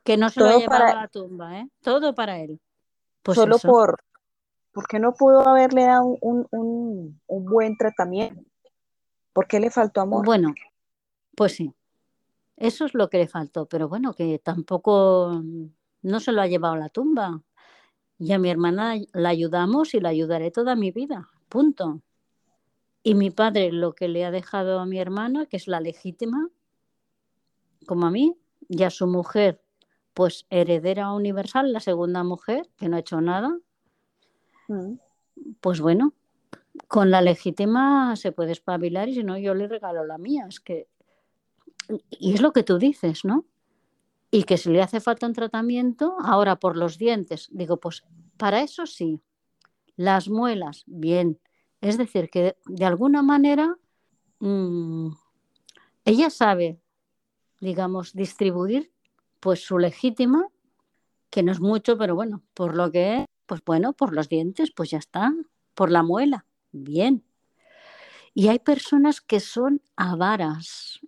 Que 0.03 0.17
no 0.17 0.31
se 0.31 0.41
lo 0.41 0.59
llevaba 0.59 0.91
a 0.91 1.03
la 1.03 1.09
tumba, 1.09 1.61
¿eh? 1.61 1.69
Todo 1.81 2.13
para 2.13 2.41
él. 2.41 2.59
Pues 3.23 3.37
Solo 3.37 3.59
por, 3.59 4.01
¿Por 4.77 4.87
qué 4.89 4.99
no 4.99 5.15
pudo 5.15 5.41
haberle 5.49 5.85
dado 5.85 6.19
un, 6.21 7.19
buen 7.27 7.79
tratamiento? 7.79 8.43
¿Por 9.33 9.47
qué 9.47 9.59
le 9.59 9.71
faltó 9.71 10.03
amor? 10.03 10.27
Bueno, 10.27 10.53
pues 11.35 11.53
sí. 11.53 11.73
Eso 12.59 12.85
es 12.85 12.93
lo 12.93 13.09
que 13.09 13.17
le 13.17 13.27
faltó, 13.27 13.65
pero 13.65 13.89
bueno, 13.89 14.13
que 14.13 14.39
tampoco 14.39 15.43
no 16.03 16.21
se 16.21 16.31
lo 16.31 16.43
ha 16.43 16.47
llevado 16.47 16.75
a 16.75 16.79
la 16.79 16.91
tumba. 16.91 17.43
Y 18.19 18.33
a 18.33 18.39
mi 18.39 18.51
hermana 18.51 18.97
la 19.15 19.31
ayudamos 19.31 19.95
y 19.95 20.01
la 20.01 20.11
ayudaré 20.11 20.51
toda 20.51 20.77
mi 20.77 20.91
vida. 20.91 21.27
Punto. 21.49 22.03
Y 23.03 23.15
mi 23.15 23.31
padre 23.31 23.73
lo 23.73 23.95
que 23.95 24.09
le 24.09 24.27
ha 24.27 24.31
dejado 24.31 24.79
a 24.79 24.85
mi 24.85 24.99
hermana, 24.99 25.47
que 25.47 25.57
es 25.57 25.69
la 25.69 25.81
legítima, 25.81 26.51
como 27.87 28.05
a 28.05 28.11
mí, 28.11 28.37
y 28.69 28.83
a 28.83 28.91
su 28.91 29.07
mujer, 29.07 29.63
pues 30.13 30.45
heredera 30.51 31.15
universal, 31.15 31.73
la 31.73 31.81
segunda 31.81 32.25
mujer, 32.25 32.69
que 32.77 32.91
no 32.91 32.97
ha 32.97 33.01
hecho 33.01 33.23
nada, 33.23 33.57
Mm. 33.57 33.66
Pues 35.61 35.81
bueno, 35.81 36.15
con 36.89 37.11
la 37.11 37.21
legítima 37.21 38.17
se 38.17 38.33
puede 38.33 38.53
espabilar 38.53 39.09
y 39.09 39.15
si 39.15 39.25
no, 39.25 39.37
yo 39.39 39.55
le 39.55 39.69
regalo 39.69 40.05
la 40.05 40.19
mía. 40.19 40.47
Es 40.49 40.61
que. 40.61 40.89
Y 42.11 42.35
es 42.35 42.41
lo 42.41 42.53
que 42.53 42.63
tú 42.63 42.79
dices, 42.79 43.25
¿no? 43.25 43.45
Y 44.31 44.43
que 44.45 44.57
si 44.57 44.71
le 44.71 44.83
hace 44.83 45.01
falta 45.01 45.27
un 45.27 45.33
tratamiento, 45.33 46.17
ahora 46.21 46.57
por 46.57 46.77
los 46.77 46.99
dientes, 46.99 47.49
digo, 47.53 47.79
pues 47.79 48.05
para 48.37 48.63
eso 48.63 48.87
sí. 48.87 49.21
Las 49.97 50.29
muelas, 50.29 50.85
bien. 50.87 51.39
Es 51.81 51.97
decir, 51.97 52.29
que 52.29 52.57
de 52.67 52.85
alguna 52.85 53.23
manera 53.23 53.79
mm, 54.41 55.09
ella 56.05 56.31
sabe, 56.31 56.81
digamos, 57.61 58.13
distribuir 58.13 58.93
pues 59.41 59.65
su 59.65 59.79
legítima 59.79 60.49
que 61.31 61.43
no 61.43 61.53
es 61.53 61.61
mucho, 61.61 61.99
pero 61.99 62.15
bueno, 62.15 62.43
por 62.55 62.75
lo 62.75 62.91
que 62.91 63.19
es, 63.19 63.27
pues 63.47 63.63
bueno, 63.65 63.93
por 63.93 64.13
los 64.13 64.29
dientes, 64.29 64.71
pues 64.71 64.91
ya 64.91 64.99
está, 64.99 65.33
por 65.75 65.91
la 65.91 66.03
muela, 66.03 66.47
bien. 66.73 67.25
Y 68.35 68.49
hay 68.49 68.59
personas 68.59 69.21
que 69.21 69.41
son 69.41 69.81
avaras 69.97 71.01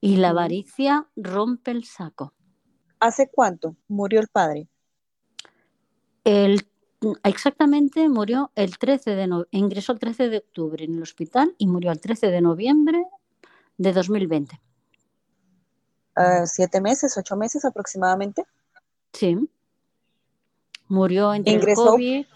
y 0.00 0.16
la 0.16 0.30
avaricia 0.30 1.08
rompe 1.16 1.70
el 1.70 1.84
saco. 1.84 2.34
¿Hace 3.00 3.28
cuánto 3.30 3.76
murió 3.88 4.20
el 4.20 4.28
padre? 4.28 4.68
El, 6.24 6.68
exactamente 7.24 8.08
murió 8.08 8.52
el 8.54 8.78
13 8.78 9.16
de 9.16 9.26
no, 9.26 9.46
ingresó 9.50 9.92
el 9.92 9.98
13 9.98 10.28
de 10.28 10.38
octubre 10.38 10.84
en 10.84 10.94
el 10.94 11.02
hospital 11.02 11.54
y 11.58 11.66
murió 11.66 11.90
el 11.90 12.00
13 12.00 12.28
de 12.28 12.40
noviembre 12.40 13.04
de 13.78 13.92
2020. 13.92 14.60
Uh, 16.16 16.46
¿Siete 16.46 16.80
meses, 16.80 17.16
ocho 17.16 17.36
meses 17.36 17.64
aproximadamente? 17.64 18.44
Sí. 19.12 19.36
Murió 20.92 21.32
entre 21.32 21.54
¿Ingresó? 21.54 21.84
COVID. 21.92 22.26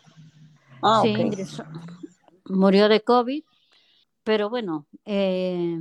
Ah, 0.83 1.01
sí, 1.03 1.09
ingresó. 1.11 1.65
Murió 2.47 2.89
de 2.89 3.03
COVID, 3.03 3.45
pero 4.25 4.49
bueno, 4.49 4.87
eh, 5.05 5.79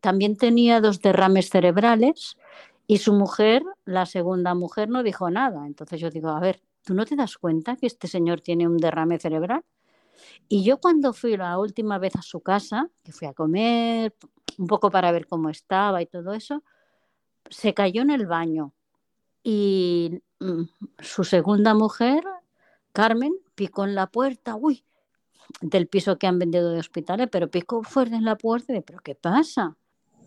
también 0.00 0.38
tenía 0.38 0.80
dos 0.80 1.02
derrames 1.02 1.50
cerebrales 1.50 2.38
y 2.86 2.96
su 2.96 3.12
mujer, 3.12 3.62
la 3.84 4.06
segunda 4.06 4.54
mujer, 4.54 4.88
no 4.88 5.02
dijo 5.02 5.28
nada. 5.28 5.66
Entonces 5.66 6.00
yo 6.00 6.08
digo, 6.08 6.30
a 6.30 6.40
ver, 6.40 6.62
¿tú 6.82 6.94
no 6.94 7.04
te 7.04 7.14
das 7.14 7.36
cuenta 7.36 7.76
que 7.76 7.88
este 7.88 8.08
señor 8.08 8.40
tiene 8.40 8.66
un 8.66 8.78
derrame 8.78 9.18
cerebral? 9.18 9.62
Y 10.48 10.64
yo 10.64 10.78
cuando 10.78 11.12
fui 11.12 11.36
la 11.36 11.58
última 11.58 11.98
vez 11.98 12.16
a 12.16 12.22
su 12.22 12.40
casa, 12.40 12.88
que 13.02 13.12
fui 13.12 13.28
a 13.28 13.34
comer, 13.34 14.14
un 14.56 14.66
poco 14.66 14.90
para 14.90 15.12
ver 15.12 15.26
cómo 15.26 15.50
estaba 15.50 16.00
y 16.00 16.06
todo 16.06 16.32
eso, 16.32 16.62
se 17.50 17.74
cayó 17.74 18.00
en 18.00 18.12
el 18.12 18.26
baño. 18.26 18.72
Y 19.44 20.22
mm, 20.40 20.62
su 20.98 21.22
segunda 21.22 21.74
mujer, 21.74 22.24
Carmen, 22.92 23.34
picó 23.54 23.84
en 23.84 23.94
la 23.94 24.06
puerta, 24.08 24.56
uy, 24.56 24.84
del 25.60 25.86
piso 25.86 26.18
que 26.18 26.26
han 26.26 26.38
vendido 26.38 26.70
de 26.70 26.80
hospitales, 26.80 27.28
pero 27.30 27.50
picó 27.50 27.82
fuerte 27.82 28.16
en 28.16 28.24
la 28.24 28.36
puerta 28.36 28.74
y 28.74 28.80
¿pero 28.80 29.00
qué 29.00 29.14
pasa? 29.14 29.76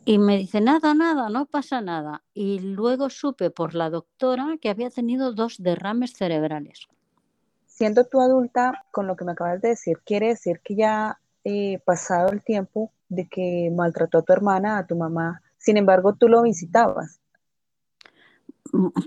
Y 0.06 0.20
me 0.20 0.38
dice, 0.38 0.62
nada, 0.62 0.94
nada, 0.94 1.30
no 1.30 1.48
pasa 1.48 1.82
nada. 1.82 2.24
Y 2.34 2.60
luego 2.60 3.10
supe 3.10 3.50
por 3.50 3.74
la 3.74 3.90
doctora 3.90 4.58
que 4.62 4.70
había 4.70 4.90
tenido 4.90 5.34
dos 5.34 5.58
derrames 5.58 6.14
cerebrales. 6.14 6.88
Siendo 7.66 8.06
tú 8.06 8.22
adulta, 8.22 8.86
con 8.92 9.08
lo 9.08 9.18
que 9.18 9.26
me 9.26 9.34
acabas 9.34 9.62
de 9.62 9.70
decir, 9.70 10.00
quiere 10.06 10.30
decir 10.30 10.62
que 10.64 10.76
ya 10.76 11.20
eh, 11.44 11.80
pasado 11.86 12.30
el 12.30 12.42
tiempo 12.42 12.92
de 13.10 13.28
que 13.28 13.72
maltrató 13.76 14.20
a 14.20 14.22
tu 14.22 14.32
hermana, 14.32 14.78
a 14.78 14.88
tu 14.88 14.96
mamá, 14.96 15.42
sin 15.58 15.76
embargo, 15.76 16.14
tú 16.14 16.30
lo 16.30 16.44
visitabas. 16.44 17.20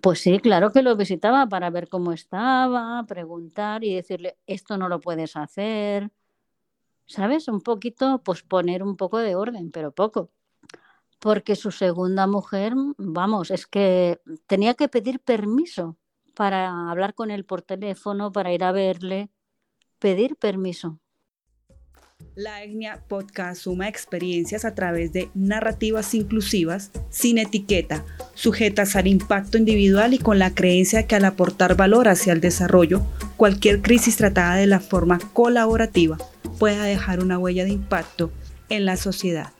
Pues 0.02 0.20
sí, 0.20 0.38
claro 0.38 0.70
que 0.72 0.82
lo 0.82 0.96
visitaba 0.96 1.46
para 1.46 1.70
ver 1.70 1.88
cómo 1.88 2.12
estaba, 2.12 3.04
preguntar 3.06 3.84
y 3.84 3.94
decirle, 3.94 4.38
esto 4.46 4.76
no 4.78 4.88
lo 4.88 5.00
puedes 5.00 5.36
hacer. 5.36 6.10
¿Sabes? 7.06 7.48
Un 7.48 7.60
poquito, 7.60 8.22
pues 8.22 8.42
poner 8.42 8.82
un 8.82 8.96
poco 8.96 9.18
de 9.18 9.34
orden, 9.34 9.70
pero 9.70 9.92
poco. 9.92 10.30
Porque 11.18 11.56
su 11.56 11.70
segunda 11.70 12.26
mujer, 12.26 12.74
vamos, 12.98 13.50
es 13.50 13.66
que 13.66 14.20
tenía 14.46 14.74
que 14.74 14.88
pedir 14.88 15.20
permiso 15.20 15.96
para 16.34 16.90
hablar 16.90 17.14
con 17.14 17.30
él 17.30 17.44
por 17.44 17.62
teléfono, 17.62 18.32
para 18.32 18.52
ir 18.52 18.64
a 18.64 18.72
verle, 18.72 19.30
pedir 19.98 20.36
permiso. 20.36 21.00
La 22.34 22.62
Etnia 22.62 23.02
Podcast 23.08 23.62
suma 23.62 23.88
experiencias 23.88 24.64
a 24.64 24.74
través 24.74 25.12
de 25.12 25.30
narrativas 25.34 26.14
inclusivas, 26.14 26.90
sin 27.10 27.38
etiqueta, 27.38 28.04
sujetas 28.34 28.96
al 28.96 29.06
impacto 29.08 29.58
individual 29.58 30.14
y 30.14 30.18
con 30.18 30.38
la 30.38 30.54
creencia 30.54 31.00
de 31.00 31.06
que 31.06 31.16
al 31.16 31.24
aportar 31.24 31.76
valor 31.76 32.08
hacia 32.08 32.32
el 32.32 32.40
desarrollo, 32.40 33.02
cualquier 33.36 33.82
crisis 33.82 34.16
tratada 34.16 34.54
de 34.54 34.66
la 34.66 34.80
forma 34.80 35.18
colaborativa 35.32 36.18
pueda 36.58 36.84
dejar 36.84 37.20
una 37.20 37.38
huella 37.38 37.64
de 37.64 37.70
impacto 37.70 38.30
en 38.68 38.84
la 38.84 38.96
sociedad. 38.96 39.52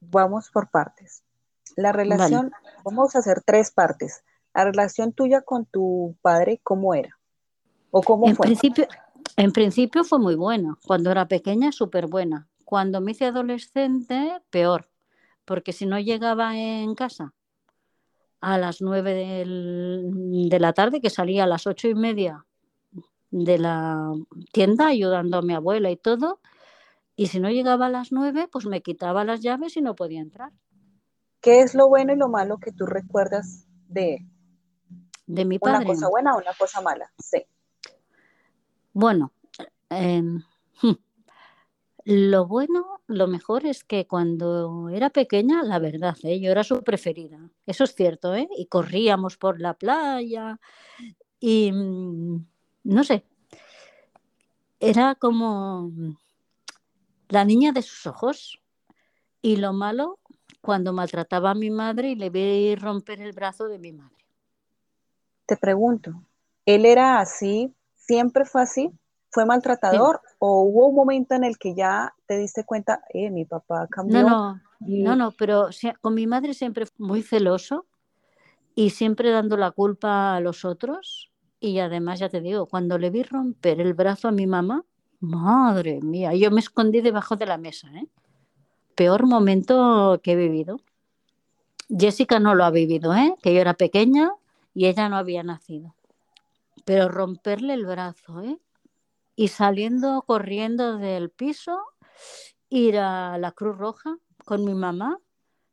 Vamos 0.00 0.50
por 0.50 0.70
partes. 0.70 1.22
La 1.76 1.92
relación, 1.92 2.50
vale. 2.50 2.76
vamos 2.84 3.14
a 3.14 3.20
hacer 3.20 3.42
tres 3.44 3.70
partes. 3.70 4.24
La 4.54 4.64
relación 4.64 5.12
tuya 5.12 5.42
con 5.42 5.64
tu 5.64 6.16
padre, 6.20 6.60
¿cómo 6.62 6.94
era? 6.94 7.16
¿O 7.90 8.02
cómo 8.02 8.26
en 8.28 8.36
fue? 8.36 8.46
Principio, 8.46 8.86
en 9.36 9.52
principio 9.52 10.04
fue 10.04 10.18
muy 10.18 10.34
buena. 10.34 10.78
Cuando 10.86 11.10
era 11.10 11.28
pequeña, 11.28 11.72
súper 11.72 12.06
buena. 12.06 12.48
Cuando 12.64 13.00
me 13.00 13.12
hice 13.12 13.26
adolescente, 13.26 14.40
peor. 14.50 14.88
Porque 15.44 15.72
si 15.72 15.86
no 15.86 15.98
llegaba 15.98 16.56
en 16.56 16.94
casa 16.94 17.32
a 18.40 18.58
las 18.58 18.80
nueve 18.80 19.12
de 19.14 20.58
la 20.60 20.72
tarde, 20.72 21.00
que 21.00 21.10
salía 21.10 21.44
a 21.44 21.46
las 21.46 21.66
ocho 21.66 21.88
y 21.88 21.94
media 21.94 22.46
de 23.30 23.58
la 23.58 24.12
tienda 24.52 24.86
ayudando 24.88 25.38
a 25.38 25.42
mi 25.42 25.54
abuela 25.54 25.90
y 25.90 25.96
todo, 25.96 26.40
y 27.16 27.26
si 27.26 27.38
no 27.38 27.50
llegaba 27.50 27.86
a 27.86 27.90
las 27.90 28.12
nueve, 28.12 28.48
pues 28.50 28.66
me 28.66 28.80
quitaba 28.80 29.24
las 29.24 29.40
llaves 29.40 29.76
y 29.76 29.82
no 29.82 29.94
podía 29.94 30.20
entrar. 30.20 30.52
¿Qué 31.40 31.60
es 31.60 31.74
lo 31.74 31.88
bueno 31.88 32.12
y 32.12 32.16
lo 32.16 32.28
malo 32.28 32.58
que 32.58 32.72
tú 32.72 32.86
recuerdas 32.86 33.66
de 33.88 34.14
él? 34.14 34.30
De 35.26 35.44
mi 35.44 35.58
padre. 35.58 35.78
¿Una 35.78 35.86
cosa 35.86 36.08
buena 36.08 36.34
o 36.34 36.38
una 36.38 36.54
cosa 36.58 36.80
mala? 36.80 37.12
Sí. 37.18 37.44
Bueno, 38.92 39.32
eh, 39.90 40.22
lo 42.04 42.46
bueno, 42.46 43.00
lo 43.06 43.26
mejor 43.26 43.66
es 43.66 43.84
que 43.84 44.06
cuando 44.06 44.88
era 44.88 45.10
pequeña, 45.10 45.62
la 45.62 45.78
verdad, 45.78 46.16
¿eh? 46.22 46.40
yo 46.40 46.50
era 46.50 46.64
su 46.64 46.82
preferida. 46.82 47.38
Eso 47.66 47.84
es 47.84 47.94
cierto, 47.94 48.34
¿eh? 48.34 48.48
Y 48.56 48.66
corríamos 48.66 49.36
por 49.36 49.60
la 49.60 49.74
playa 49.74 50.58
y 51.38 51.72
mm, 51.72 52.46
no 52.84 53.04
sé, 53.04 53.24
era 54.80 55.14
como 55.14 55.90
la 57.28 57.44
niña 57.44 57.72
de 57.72 57.82
sus 57.82 58.06
ojos. 58.06 58.60
Y 59.42 59.56
lo 59.56 59.72
malo, 59.72 60.18
cuando 60.60 60.92
maltrataba 60.92 61.50
a 61.50 61.54
mi 61.54 61.70
madre 61.70 62.10
y 62.10 62.14
le 62.14 62.28
vi 62.28 62.74
romper 62.74 63.22
el 63.22 63.32
brazo 63.32 63.68
de 63.68 63.78
mi 63.78 63.92
madre. 63.92 64.24
Te 65.46 65.56
pregunto, 65.56 66.22
¿él 66.66 66.84
era 66.84 67.20
así? 67.20 67.74
¿Siempre 68.10 68.44
fue 68.44 68.62
así? 68.62 68.90
¿Fue 69.30 69.46
maltratador 69.46 70.20
sí. 70.24 70.34
o 70.40 70.64
hubo 70.64 70.88
un 70.88 70.96
momento 70.96 71.36
en 71.36 71.44
el 71.44 71.58
que 71.58 71.76
ya 71.76 72.12
te 72.26 72.36
diste 72.38 72.64
cuenta, 72.64 73.02
eh, 73.14 73.30
mi 73.30 73.44
papá 73.44 73.86
cambió? 73.88 74.22
No, 74.22 74.28
no, 74.28 74.60
y... 74.80 75.04
no, 75.04 75.14
no, 75.14 75.30
pero 75.30 75.68
con 76.00 76.14
mi 76.14 76.26
madre 76.26 76.52
siempre 76.52 76.86
fue 76.86 77.06
muy 77.06 77.22
celoso 77.22 77.86
y 78.74 78.90
siempre 78.90 79.30
dando 79.30 79.56
la 79.56 79.70
culpa 79.70 80.34
a 80.34 80.40
los 80.40 80.64
otros. 80.64 81.30
Y 81.60 81.78
además, 81.78 82.18
ya 82.18 82.28
te 82.28 82.40
digo, 82.40 82.66
cuando 82.66 82.98
le 82.98 83.10
vi 83.10 83.22
romper 83.22 83.80
el 83.80 83.94
brazo 83.94 84.26
a 84.26 84.32
mi 84.32 84.48
mamá, 84.48 84.84
madre 85.20 86.00
mía, 86.02 86.34
yo 86.34 86.50
me 86.50 86.58
escondí 86.58 87.02
debajo 87.02 87.36
de 87.36 87.46
la 87.46 87.58
mesa, 87.58 87.86
¿eh? 87.94 88.08
Peor 88.96 89.24
momento 89.28 90.18
que 90.20 90.32
he 90.32 90.36
vivido. 90.36 90.80
Jessica 91.88 92.40
no 92.40 92.56
lo 92.56 92.64
ha 92.64 92.72
vivido, 92.72 93.14
¿eh? 93.14 93.36
Que 93.40 93.54
yo 93.54 93.60
era 93.60 93.74
pequeña 93.74 94.32
y 94.74 94.86
ella 94.86 95.08
no 95.08 95.16
había 95.16 95.44
nacido. 95.44 95.94
Pero 96.84 97.08
romperle 97.08 97.74
el 97.74 97.86
brazo, 97.86 98.42
¿eh? 98.42 98.58
y 99.40 99.48
saliendo 99.48 100.22
corriendo 100.26 100.98
del 100.98 101.30
piso, 101.30 101.78
ir 102.68 102.98
a 102.98 103.38
la 103.38 103.52
Cruz 103.52 103.78
Roja 103.78 104.18
con 104.44 104.64
mi 104.64 104.74
mamá, 104.74 105.18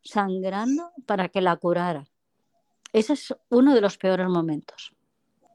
sangrando 0.02 0.92
para 1.06 1.28
que 1.28 1.42
la 1.42 1.58
curara. 1.58 2.08
Ese 2.94 3.14
es 3.14 3.36
uno 3.50 3.76
de 3.76 3.82
los 3.82 3.98
peores 3.98 4.30
momentos. 4.30 4.94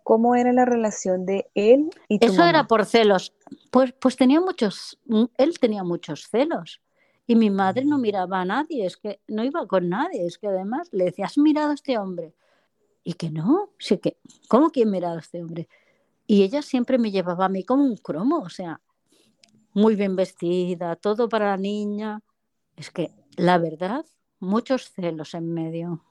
¿Cómo 0.03 0.35
era 0.35 0.53
la 0.53 0.65
relación 0.65 1.25
de 1.25 1.49
él 1.55 1.89
y 2.09 2.19
tu 2.19 2.27
Eso 2.27 2.39
mamá? 2.39 2.51
era 2.51 2.67
por 2.67 2.85
celos. 2.85 3.33
Pues, 3.71 3.95
pues 3.95 4.17
tenía 4.17 4.41
muchos, 4.41 4.99
él 5.39 5.59
tenía 5.59 5.83
muchos 5.85 6.29
celos. 6.29 6.83
Y 7.27 7.35
mi 7.37 7.49
madre 7.49 7.85
no 7.87 7.97
miraba 7.99 8.41
a 8.41 8.45
nadie, 8.45 8.85
es 8.85 8.99
que 8.99 9.21
no 9.29 9.43
iba 9.43 9.67
con 9.67 9.89
nadie, 9.89 10.27
es 10.27 10.37
que 10.37 10.49
además 10.49 10.89
le 10.93 11.05
decía, 11.05 11.27
¿has 11.27 11.39
mirado 11.39 11.71
a 11.71 11.75
este 11.75 11.97
hombre? 11.97 12.35
Y 13.05 13.15
que 13.15 13.31
no, 13.31 13.71
sí 13.79 13.99
que, 13.99 14.17
¿cómo 14.49 14.71
que 14.71 14.83
he 14.83 14.87
mirado 14.87 15.17
a 15.17 15.21
este 15.21 15.43
hombre? 15.43 15.69
Y 16.27 16.43
ella 16.43 16.63
siempre 16.63 16.99
me 16.99 17.11
llevaba 17.11 17.47
a 17.47 17.49
mí 17.49 17.65
como 17.65 17.85
un 17.85 17.97
cromo, 17.97 18.39
o 18.39 18.49
sea, 18.49 18.81
muy 19.75 19.97
bien 19.97 20.17
vestida, 20.17 20.97
todo 20.97 21.29
para 21.29 21.51
la 21.51 21.57
niña. 21.57 22.21
Es 22.77 22.91
que, 22.91 23.11
la 23.37 23.59
verdad, 23.59 24.05
muchos 24.39 24.91
celos 24.91 25.35
en 25.35 25.53
medio. 25.53 26.05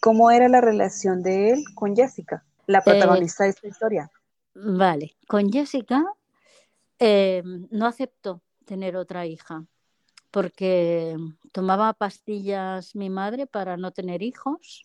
¿Cómo 0.00 0.30
era 0.30 0.48
la 0.48 0.60
relación 0.60 1.22
de 1.22 1.50
él 1.50 1.64
con 1.74 1.96
Jessica, 1.96 2.44
la 2.66 2.82
protagonista 2.82 3.44
eh, 3.44 3.46
de 3.46 3.50
esta 3.50 3.68
historia? 3.68 4.10
Vale, 4.54 5.16
con 5.26 5.50
Jessica 5.50 6.04
eh, 6.98 7.42
no 7.70 7.86
aceptó 7.86 8.42
tener 8.64 8.96
otra 8.96 9.26
hija 9.26 9.64
porque 10.30 11.16
tomaba 11.52 11.92
pastillas 11.94 12.94
mi 12.94 13.10
madre 13.10 13.46
para 13.46 13.76
no 13.76 13.92
tener 13.92 14.22
hijos 14.22 14.84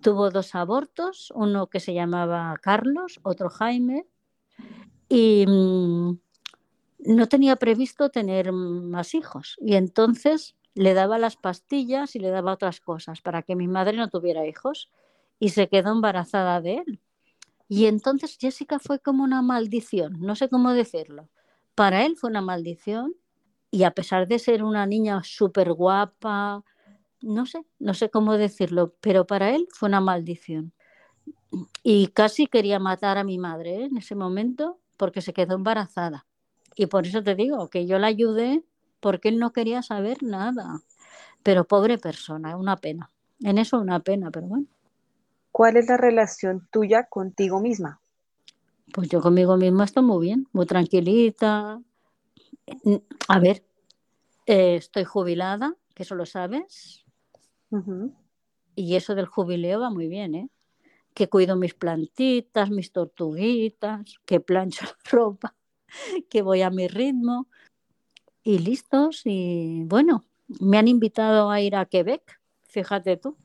tuvo 0.00 0.30
dos 0.30 0.54
abortos, 0.54 1.32
uno 1.34 1.68
que 1.68 1.80
se 1.80 1.94
llamaba 1.94 2.56
Carlos, 2.60 3.20
otro 3.22 3.50
Jaime, 3.50 4.06
y 5.08 5.44
mmm, 5.46 6.18
no 7.04 7.28
tenía 7.28 7.56
previsto 7.56 8.10
tener 8.10 8.52
más 8.52 9.14
hijos. 9.14 9.56
Y 9.60 9.74
entonces 9.74 10.56
le 10.74 10.94
daba 10.94 11.18
las 11.18 11.36
pastillas 11.36 12.16
y 12.16 12.18
le 12.18 12.30
daba 12.30 12.52
otras 12.52 12.80
cosas 12.80 13.20
para 13.20 13.42
que 13.42 13.56
mi 13.56 13.68
madre 13.68 13.96
no 13.96 14.08
tuviera 14.08 14.46
hijos 14.46 14.90
y 15.38 15.50
se 15.50 15.68
quedó 15.68 15.92
embarazada 15.92 16.60
de 16.60 16.76
él. 16.86 17.00
Y 17.68 17.86
entonces 17.86 18.36
Jessica 18.38 18.78
fue 18.78 18.98
como 18.98 19.24
una 19.24 19.42
maldición, 19.42 20.20
no 20.20 20.36
sé 20.36 20.48
cómo 20.48 20.72
decirlo. 20.72 21.28
Para 21.74 22.04
él 22.04 22.16
fue 22.16 22.30
una 22.30 22.42
maldición 22.42 23.14
y 23.70 23.84
a 23.84 23.92
pesar 23.92 24.28
de 24.28 24.38
ser 24.38 24.62
una 24.62 24.86
niña 24.86 25.22
súper 25.24 25.72
guapa, 25.72 26.64
no 27.22 27.46
sé, 27.46 27.64
no 27.78 27.94
sé 27.94 28.10
cómo 28.10 28.36
decirlo, 28.36 28.94
pero 29.00 29.26
para 29.26 29.50
él 29.54 29.68
fue 29.72 29.88
una 29.88 30.00
maldición. 30.00 30.72
Y 31.82 32.08
casi 32.08 32.46
quería 32.46 32.78
matar 32.78 33.18
a 33.18 33.24
mi 33.24 33.38
madre 33.38 33.76
¿eh? 33.76 33.84
en 33.84 33.96
ese 33.96 34.14
momento 34.14 34.78
porque 34.96 35.20
se 35.20 35.32
quedó 35.32 35.54
embarazada. 35.54 36.26
Y 36.76 36.86
por 36.86 37.06
eso 37.06 37.22
te 37.22 37.34
digo 37.34 37.68
que 37.68 37.86
yo 37.86 37.98
la 37.98 38.06
ayudé 38.06 38.64
porque 39.00 39.28
él 39.28 39.38
no 39.38 39.52
quería 39.52 39.82
saber 39.82 40.22
nada. 40.22 40.80
Pero 41.42 41.64
pobre 41.64 41.98
persona, 41.98 42.56
una 42.56 42.76
pena. 42.76 43.10
En 43.40 43.58
eso 43.58 43.78
una 43.78 44.00
pena, 44.00 44.30
pero 44.30 44.46
bueno. 44.46 44.66
¿Cuál 45.50 45.76
es 45.76 45.88
la 45.88 45.96
relación 45.96 46.66
tuya 46.70 47.04
contigo 47.04 47.60
misma? 47.60 48.00
Pues 48.94 49.08
yo 49.08 49.20
conmigo 49.20 49.56
misma 49.56 49.84
estoy 49.84 50.02
muy 50.02 50.24
bien, 50.24 50.48
muy 50.52 50.66
tranquilita. 50.66 51.80
A 53.28 53.38
ver, 53.38 53.62
eh, 54.46 54.76
estoy 54.76 55.04
jubilada, 55.04 55.74
que 55.94 56.04
eso 56.04 56.14
lo 56.14 56.26
sabes. 56.26 57.01
Y 58.74 58.96
eso 58.96 59.14
del 59.14 59.26
jubileo 59.26 59.80
va 59.80 59.90
muy 59.90 60.08
bien, 60.08 60.34
¿eh? 60.34 60.48
Que 61.14 61.28
cuido 61.28 61.56
mis 61.56 61.74
plantitas, 61.74 62.70
mis 62.70 62.92
tortuguitas, 62.92 64.18
que 64.24 64.40
plancho 64.40 64.84
la 64.84 64.96
ropa, 65.10 65.54
que 66.30 66.42
voy 66.42 66.62
a 66.62 66.70
mi 66.70 66.88
ritmo 66.88 67.48
y 68.42 68.58
listos. 68.58 69.22
Y 69.24 69.84
bueno, 69.84 70.24
me 70.60 70.78
han 70.78 70.88
invitado 70.88 71.50
a 71.50 71.60
ir 71.60 71.76
a 71.76 71.86
Quebec, 71.86 72.40
fíjate 72.62 73.16
tú, 73.16 73.36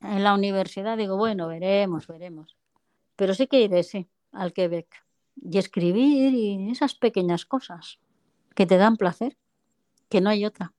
en 0.00 0.24
la 0.24 0.34
universidad. 0.34 0.96
Digo, 0.96 1.16
bueno, 1.16 1.48
veremos, 1.48 2.06
veremos. 2.06 2.56
Pero 3.16 3.34
sí 3.34 3.46
que 3.46 3.62
iré, 3.62 3.82
sí, 3.82 4.08
al 4.32 4.52
Quebec. 4.52 5.04
Y 5.36 5.58
escribir 5.58 6.34
y 6.34 6.70
esas 6.70 6.94
pequeñas 6.94 7.44
cosas 7.44 7.98
que 8.54 8.66
te 8.66 8.76
dan 8.76 8.96
placer, 8.96 9.36
que 10.08 10.20
no 10.20 10.30
hay 10.30 10.44
otra. 10.44 10.72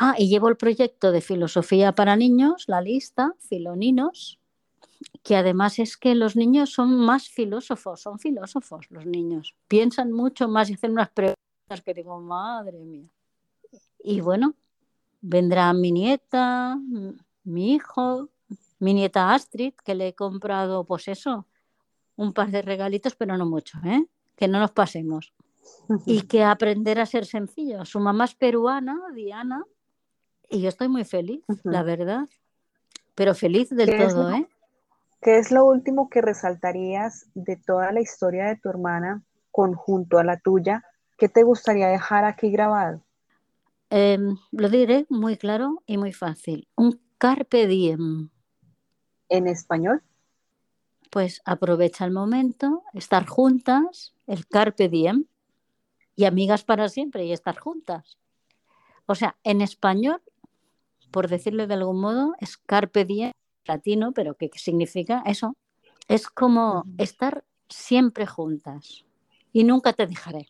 Ah, 0.00 0.14
y 0.16 0.28
llevo 0.28 0.48
el 0.48 0.56
proyecto 0.56 1.10
de 1.10 1.20
filosofía 1.20 1.92
para 1.92 2.14
niños, 2.14 2.64
la 2.68 2.80
lista, 2.80 3.34
Filoninos, 3.40 4.38
que 5.24 5.34
además 5.34 5.80
es 5.80 5.96
que 5.96 6.14
los 6.14 6.36
niños 6.36 6.70
son 6.70 6.94
más 6.94 7.28
filósofos, 7.28 8.02
son 8.02 8.20
filósofos 8.20 8.86
los 8.90 9.06
niños, 9.06 9.56
piensan 9.66 10.12
mucho 10.12 10.48
más 10.48 10.70
y 10.70 10.74
hacen 10.74 10.92
unas 10.92 11.10
preguntas 11.10 11.82
que 11.84 11.94
digo, 11.94 12.20
madre 12.20 12.78
mía. 12.78 13.08
Y 13.98 14.20
bueno, 14.20 14.54
vendrá 15.20 15.72
mi 15.72 15.90
nieta, 15.90 16.78
mi 17.42 17.74
hijo, 17.74 18.28
mi 18.78 18.94
nieta 18.94 19.34
Astrid, 19.34 19.74
que 19.84 19.96
le 19.96 20.08
he 20.08 20.14
comprado, 20.14 20.84
pues 20.84 21.08
eso, 21.08 21.46
un 22.14 22.32
par 22.32 22.52
de 22.52 22.62
regalitos, 22.62 23.16
pero 23.16 23.36
no 23.36 23.46
mucho, 23.46 23.78
¿eh? 23.84 24.06
que 24.36 24.46
no 24.46 24.60
nos 24.60 24.70
pasemos. 24.70 25.32
Y 26.06 26.22
que 26.22 26.44
aprender 26.44 27.00
a 27.00 27.06
ser 27.06 27.26
sencillo. 27.26 27.84
Su 27.84 28.00
mamá 28.00 28.24
es 28.24 28.34
peruana, 28.34 28.96
Diana, 29.14 29.64
y 30.48 30.60
yo 30.60 30.68
estoy 30.68 30.88
muy 30.88 31.04
feliz, 31.04 31.44
la 31.64 31.82
verdad. 31.82 32.28
Pero 33.14 33.34
feliz 33.34 33.70
del 33.70 33.96
todo, 33.96 34.30
¿eh? 34.32 34.48
¿Qué 35.20 35.38
es 35.38 35.50
lo 35.50 35.64
último 35.64 36.08
que 36.08 36.22
resaltarías 36.22 37.26
de 37.34 37.56
toda 37.56 37.90
la 37.92 38.00
historia 38.00 38.46
de 38.46 38.56
tu 38.56 38.68
hermana 38.68 39.22
conjunto 39.50 40.18
a 40.18 40.24
la 40.24 40.38
tuya 40.38 40.84
¿Qué 41.18 41.28
te 41.28 41.42
gustaría 41.42 41.88
dejar 41.88 42.24
aquí 42.24 42.48
grabado? 42.48 43.02
Em, 43.90 44.36
lo 44.52 44.68
diré 44.68 45.04
muy 45.08 45.36
claro 45.36 45.82
y 45.84 45.98
muy 45.98 46.12
fácil. 46.12 46.68
Un 46.76 47.00
carpe 47.18 47.66
diem. 47.66 48.30
¿En 49.28 49.48
español? 49.48 50.00
Pues 51.10 51.42
aprovecha 51.44 52.04
el 52.04 52.12
momento, 52.12 52.84
estar 52.94 53.26
juntas, 53.26 54.14
el 54.28 54.46
carpe 54.46 54.88
diem, 54.88 55.24
y 56.14 56.24
amigas 56.24 56.62
para 56.62 56.88
siempre 56.88 57.24
y 57.24 57.32
estar 57.32 57.58
juntas. 57.58 58.16
O 59.06 59.16
sea, 59.16 59.36
en 59.42 59.60
español, 59.60 60.22
por 61.10 61.28
decirlo 61.28 61.66
de 61.66 61.74
algún 61.74 62.00
modo, 62.00 62.34
es 62.40 62.56
carpe 62.56 63.04
diem, 63.04 63.32
latino, 63.64 64.12
pero 64.12 64.34
¿qué 64.34 64.50
significa 64.54 65.22
eso? 65.26 65.56
Es 66.08 66.28
como 66.28 66.84
estar 66.96 67.44
siempre 67.68 68.26
juntas 68.26 69.04
y 69.52 69.64
nunca 69.64 69.92
te 69.92 70.06
dejaré. 70.06 70.48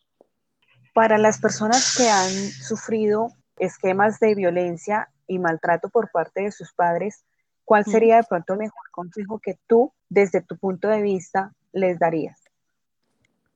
Para 0.94 1.18
las 1.18 1.40
personas 1.40 1.96
que 1.96 2.08
han 2.08 2.30
sufrido 2.30 3.28
esquemas 3.58 4.20
de 4.20 4.34
violencia 4.34 5.10
y 5.26 5.38
maltrato 5.38 5.88
por 5.88 6.10
parte 6.10 6.42
de 6.42 6.52
sus 6.52 6.72
padres, 6.72 7.24
¿cuál 7.64 7.84
sería 7.84 8.16
de 8.16 8.24
pronto 8.28 8.54
el 8.54 8.60
mejor 8.60 8.90
consejo 8.90 9.40
que 9.40 9.58
tú, 9.66 9.92
desde 10.08 10.40
tu 10.40 10.56
punto 10.56 10.88
de 10.88 11.02
vista, 11.02 11.52
les 11.72 11.98
darías? 11.98 12.40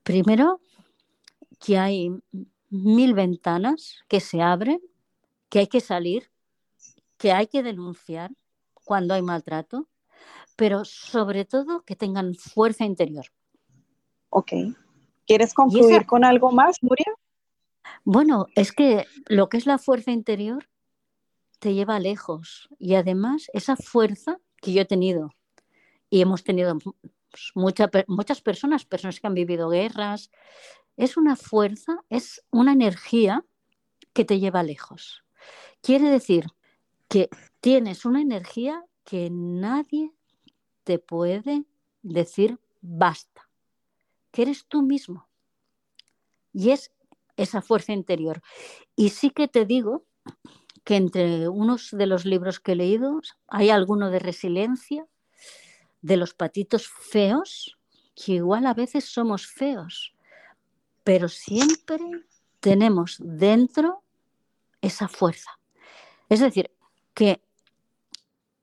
Primero, 0.02 0.60
que 1.58 1.78
hay 1.78 2.10
mil 2.70 3.14
ventanas 3.14 4.02
que 4.08 4.20
se 4.20 4.42
abren, 4.42 4.80
que 5.48 5.60
hay 5.60 5.66
que 5.66 5.80
salir, 5.80 6.31
que 7.22 7.30
hay 7.30 7.46
que 7.46 7.62
denunciar 7.62 8.32
cuando 8.74 9.14
hay 9.14 9.22
maltrato, 9.22 9.88
pero 10.56 10.84
sobre 10.84 11.44
todo 11.44 11.84
que 11.84 11.94
tengan 11.94 12.34
fuerza 12.34 12.84
interior. 12.84 13.26
Ok. 14.28 14.50
¿Quieres 15.24 15.54
concluir 15.54 16.04
con 16.04 16.24
algo 16.24 16.50
más, 16.50 16.82
Nuria? 16.82 17.14
Bueno, 18.02 18.48
es 18.56 18.72
que 18.72 19.06
lo 19.28 19.48
que 19.48 19.56
es 19.56 19.66
la 19.66 19.78
fuerza 19.78 20.10
interior 20.10 20.68
te 21.60 21.74
lleva 21.74 22.00
lejos 22.00 22.68
y 22.80 22.96
además 22.96 23.48
esa 23.52 23.76
fuerza 23.76 24.40
que 24.56 24.72
yo 24.72 24.82
he 24.82 24.84
tenido 24.84 25.30
y 26.10 26.22
hemos 26.22 26.42
tenido 26.42 26.76
muchas 27.54 28.40
personas, 28.40 28.84
personas 28.84 29.20
que 29.20 29.26
han 29.28 29.34
vivido 29.34 29.68
guerras, 29.68 30.32
es 30.96 31.16
una 31.16 31.36
fuerza, 31.36 31.98
es 32.10 32.44
una 32.50 32.72
energía 32.72 33.44
que 34.12 34.24
te 34.24 34.40
lleva 34.40 34.64
lejos. 34.64 35.22
Quiere 35.82 36.10
decir 36.10 36.46
que 37.12 37.28
tienes 37.60 38.06
una 38.06 38.22
energía 38.22 38.82
que 39.04 39.28
nadie 39.30 40.12
te 40.82 40.98
puede 40.98 41.66
decir 42.00 42.58
basta, 42.80 43.50
que 44.30 44.40
eres 44.40 44.64
tú 44.64 44.80
mismo. 44.80 45.28
Y 46.54 46.70
es 46.70 46.90
esa 47.36 47.60
fuerza 47.60 47.92
interior. 47.92 48.40
Y 48.96 49.10
sí 49.10 49.28
que 49.28 49.46
te 49.46 49.66
digo 49.66 50.06
que 50.84 50.96
entre 50.96 51.50
unos 51.50 51.90
de 51.90 52.06
los 52.06 52.24
libros 52.24 52.60
que 52.60 52.72
he 52.72 52.76
leído 52.76 53.20
hay 53.46 53.68
alguno 53.68 54.08
de 54.08 54.18
resiliencia, 54.18 55.06
de 56.00 56.16
los 56.16 56.32
patitos 56.32 56.88
feos, 56.88 57.78
que 58.14 58.32
igual 58.36 58.64
a 58.64 58.72
veces 58.72 59.04
somos 59.04 59.46
feos, 59.46 60.14
pero 61.04 61.28
siempre 61.28 61.98
tenemos 62.60 63.18
dentro 63.20 64.02
esa 64.80 65.08
fuerza. 65.08 65.50
Es 66.30 66.40
decir, 66.40 66.70
que 67.14 67.40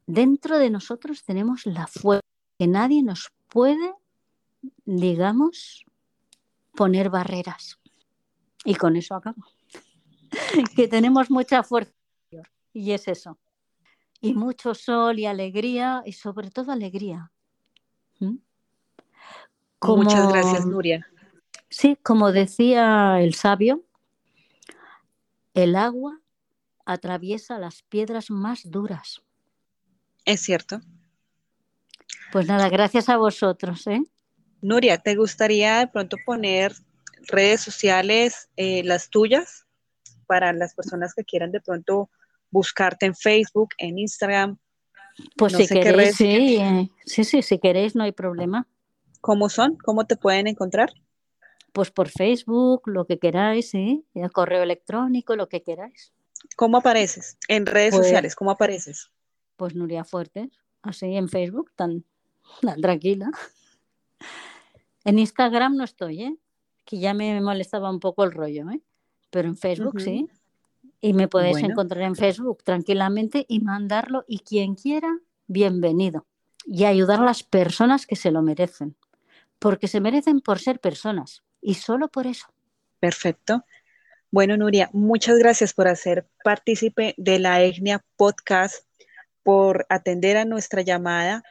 dentro 0.07 0.57
de 0.57 0.69
nosotros 0.69 1.23
tenemos 1.23 1.65
la 1.65 1.87
fuerza, 1.87 2.25
que 2.57 2.67
nadie 2.67 3.03
nos 3.03 3.31
puede, 3.47 3.93
digamos, 4.85 5.85
poner 6.75 7.09
barreras. 7.09 7.79
Y 8.65 8.75
con 8.75 8.95
eso 8.95 9.15
acabo. 9.15 9.43
que 10.75 10.87
tenemos 10.87 11.29
mucha 11.29 11.63
fuerza 11.63 11.93
y 12.73 12.91
es 12.91 13.07
eso. 13.07 13.37
Y 14.21 14.33
mucho 14.33 14.73
sol 14.73 15.19
y 15.19 15.25
alegría 15.25 16.03
y 16.05 16.13
sobre 16.13 16.51
todo 16.51 16.71
alegría. 16.71 17.31
¿Mm? 18.19 18.35
Muchas 19.81 20.27
gracias, 20.27 20.65
Nuria. 20.65 21.07
Sí, 21.69 21.97
como 22.01 22.31
decía 22.31 23.21
el 23.21 23.33
sabio, 23.33 23.83
el 25.53 25.75
agua 25.75 26.19
atraviesa 26.91 27.57
las 27.57 27.83
piedras 27.83 28.29
más 28.29 28.69
duras. 28.69 29.21
Es 30.25 30.41
cierto. 30.41 30.81
Pues 32.31 32.47
nada, 32.47 32.69
gracias 32.69 33.09
a 33.09 33.17
vosotros. 33.17 33.87
¿eh? 33.87 34.01
Nuria, 34.61 34.97
¿te 34.97 35.15
gustaría 35.15 35.79
de 35.79 35.87
pronto 35.87 36.17
poner 36.25 36.73
redes 37.27 37.61
sociales, 37.61 38.49
eh, 38.55 38.83
las 38.83 39.09
tuyas, 39.09 39.65
para 40.29 40.53
las 40.53 40.75
personas 40.75 41.13
que 41.15 41.23
quieran 41.23 41.51
de 41.51 41.61
pronto 41.61 42.09
buscarte 42.51 43.05
en 43.05 43.15
Facebook, 43.15 43.69
en 43.77 43.97
Instagram. 43.97 44.57
Pues 45.35 45.53
si 45.53 45.67
queréis, 45.67 46.15
sí, 46.15 46.57
eh, 46.57 46.87
sí, 47.05 47.23
sí, 47.23 47.41
si 47.41 47.59
queréis 47.59 47.95
no 47.95 48.03
hay 48.03 48.11
problema. 48.11 48.67
¿Cómo 49.21 49.49
son? 49.49 49.75
¿Cómo 49.77 50.05
te 50.05 50.15
pueden 50.15 50.47
encontrar? 50.47 50.93
Pues 51.73 51.91
por 51.91 52.09
Facebook, 52.09 52.83
lo 52.85 53.05
que 53.05 53.19
queráis, 53.19 53.71
¿sí? 53.71 54.05
El 54.13 54.31
correo 54.31 54.63
electrónico, 54.63 55.35
lo 55.35 55.49
que 55.49 55.61
queráis. 55.61 56.13
¿Cómo 56.55 56.77
apareces? 56.77 57.37
En 57.47 57.65
redes 57.65 57.91
pues 57.91 58.05
sociales, 58.05 58.35
¿cómo 58.35 58.51
apareces? 58.51 59.11
Pues 59.55 59.75
Nuria 59.75 60.03
Fuertes, 60.03 60.49
así 60.81 61.15
en 61.15 61.29
Facebook, 61.29 61.71
tan, 61.75 62.05
tan 62.61 62.79
tranquila. 62.81 63.31
En 65.05 65.17
Instagram 65.17 65.75
no 65.75 65.83
estoy, 65.83 66.23
¿eh? 66.23 66.37
que 66.85 66.99
ya 66.99 67.13
me 67.13 67.39
molestaba 67.39 67.89
un 67.89 67.99
poco 67.99 68.23
el 68.23 68.31
rollo, 68.31 68.69
¿eh? 68.71 68.81
pero 69.29 69.47
en 69.47 69.55
Facebook 69.55 70.01
sí. 70.01 70.27
Y 71.01 71.13
me 71.13 71.27
podéis 71.27 71.57
encontrar 71.57 72.01
en 72.01 72.15
Facebook 72.15 72.63
tranquilamente 72.63 73.45
y 73.47 73.59
mandarlo. 73.61 74.25
Y 74.27 74.39
quien 74.39 74.75
quiera, 74.75 75.19
bienvenido. 75.47 76.25
Y 76.65 76.85
ayudar 76.85 77.21
a 77.21 77.25
las 77.25 77.43
personas 77.43 78.05
que 78.05 78.15
se 78.15 78.31
lo 78.31 78.41
merecen. 78.41 78.95
Porque 79.59 79.87
se 79.87 80.01
merecen 80.01 80.41
por 80.41 80.59
ser 80.59 80.79
personas. 80.79 81.43
Y 81.61 81.75
solo 81.75 82.09
por 82.09 82.27
eso. 82.27 82.47
Perfecto. 82.99 83.63
Bueno, 84.31 84.57
Nuria, 84.57 84.91
muchas 84.93 85.39
gracias 85.39 85.73
por 85.73 85.87
hacer 85.87 86.29
partícipe 86.43 87.15
de 87.17 87.39
la 87.39 87.63
EGNIA 87.63 88.05
Podcast, 88.15 88.85
por 89.41 89.87
atender 89.89 90.37
a 90.37 90.45
nuestra 90.45 90.83
llamada, 90.83 91.41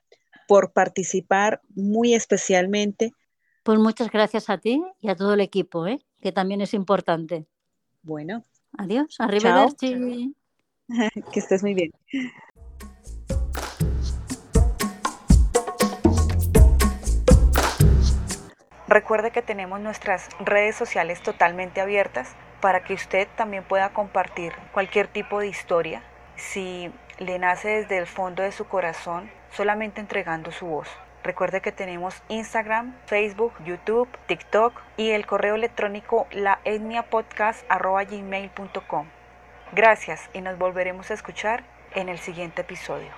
por 0.47 0.73
participar 0.73 1.61
muy 1.75 2.15
especialmente. 2.15 3.11
Pues 3.65 3.81
muchas 3.81 4.13
gracias 4.13 4.49
a 4.49 4.59
ti 4.59 4.81
y 5.01 5.09
a 5.09 5.17
todo 5.17 5.35
el 5.35 5.41
equipo, 5.41 5.89
¿eh? 5.89 5.99
que 6.21 6.31
también 6.31 6.61
es 6.61 6.73
importante. 6.73 7.47
Bueno. 8.03 8.45
Adiós, 8.77 9.17
arriba 9.19 9.67
que 11.33 11.41
estés 11.41 11.63
muy 11.65 11.75
bien. 11.75 11.91
Recuerde 18.87 19.33
que 19.33 19.43
tenemos 19.43 19.81
nuestras 19.81 20.29
redes 20.39 20.77
sociales 20.77 21.21
totalmente 21.25 21.81
abiertas 21.81 22.37
para 22.61 22.85
que 22.85 22.95
usted 22.95 23.29
también 23.37 23.65
pueda 23.65 23.91
compartir 23.91 24.55
cualquier 24.73 25.09
tipo 25.09 25.41
de 25.41 25.49
historia 25.49 26.03
si 26.37 26.91
le 27.19 27.39
nace 27.39 27.69
desde 27.69 27.99
el 27.99 28.07
fondo 28.07 28.43
de 28.43 28.53
su 28.53 28.67
corazón 28.67 29.31
solamente 29.51 30.01
entregando 30.01 30.51
su 30.53 30.67
voz. 30.67 30.89
Recuerde 31.25 31.61
que 31.61 31.73
tenemos 31.73 32.23
Instagram, 32.29 32.95
Facebook, 33.07 33.53
YouTube, 33.65 34.09
TikTok 34.27 34.81
y 34.97 35.11
el 35.11 35.27
correo 35.27 35.57
electrónico 35.57 36.29
laetniapodcast.gmail.com. 36.31 39.07
Gracias 39.73 40.31
y 40.33 40.41
nos 40.41 40.57
volveremos 40.59 41.11
a 41.11 41.15
escuchar 41.15 41.65
en 41.95 42.09
el 42.09 42.19
siguiente 42.19 42.63
episodio. 42.63 43.11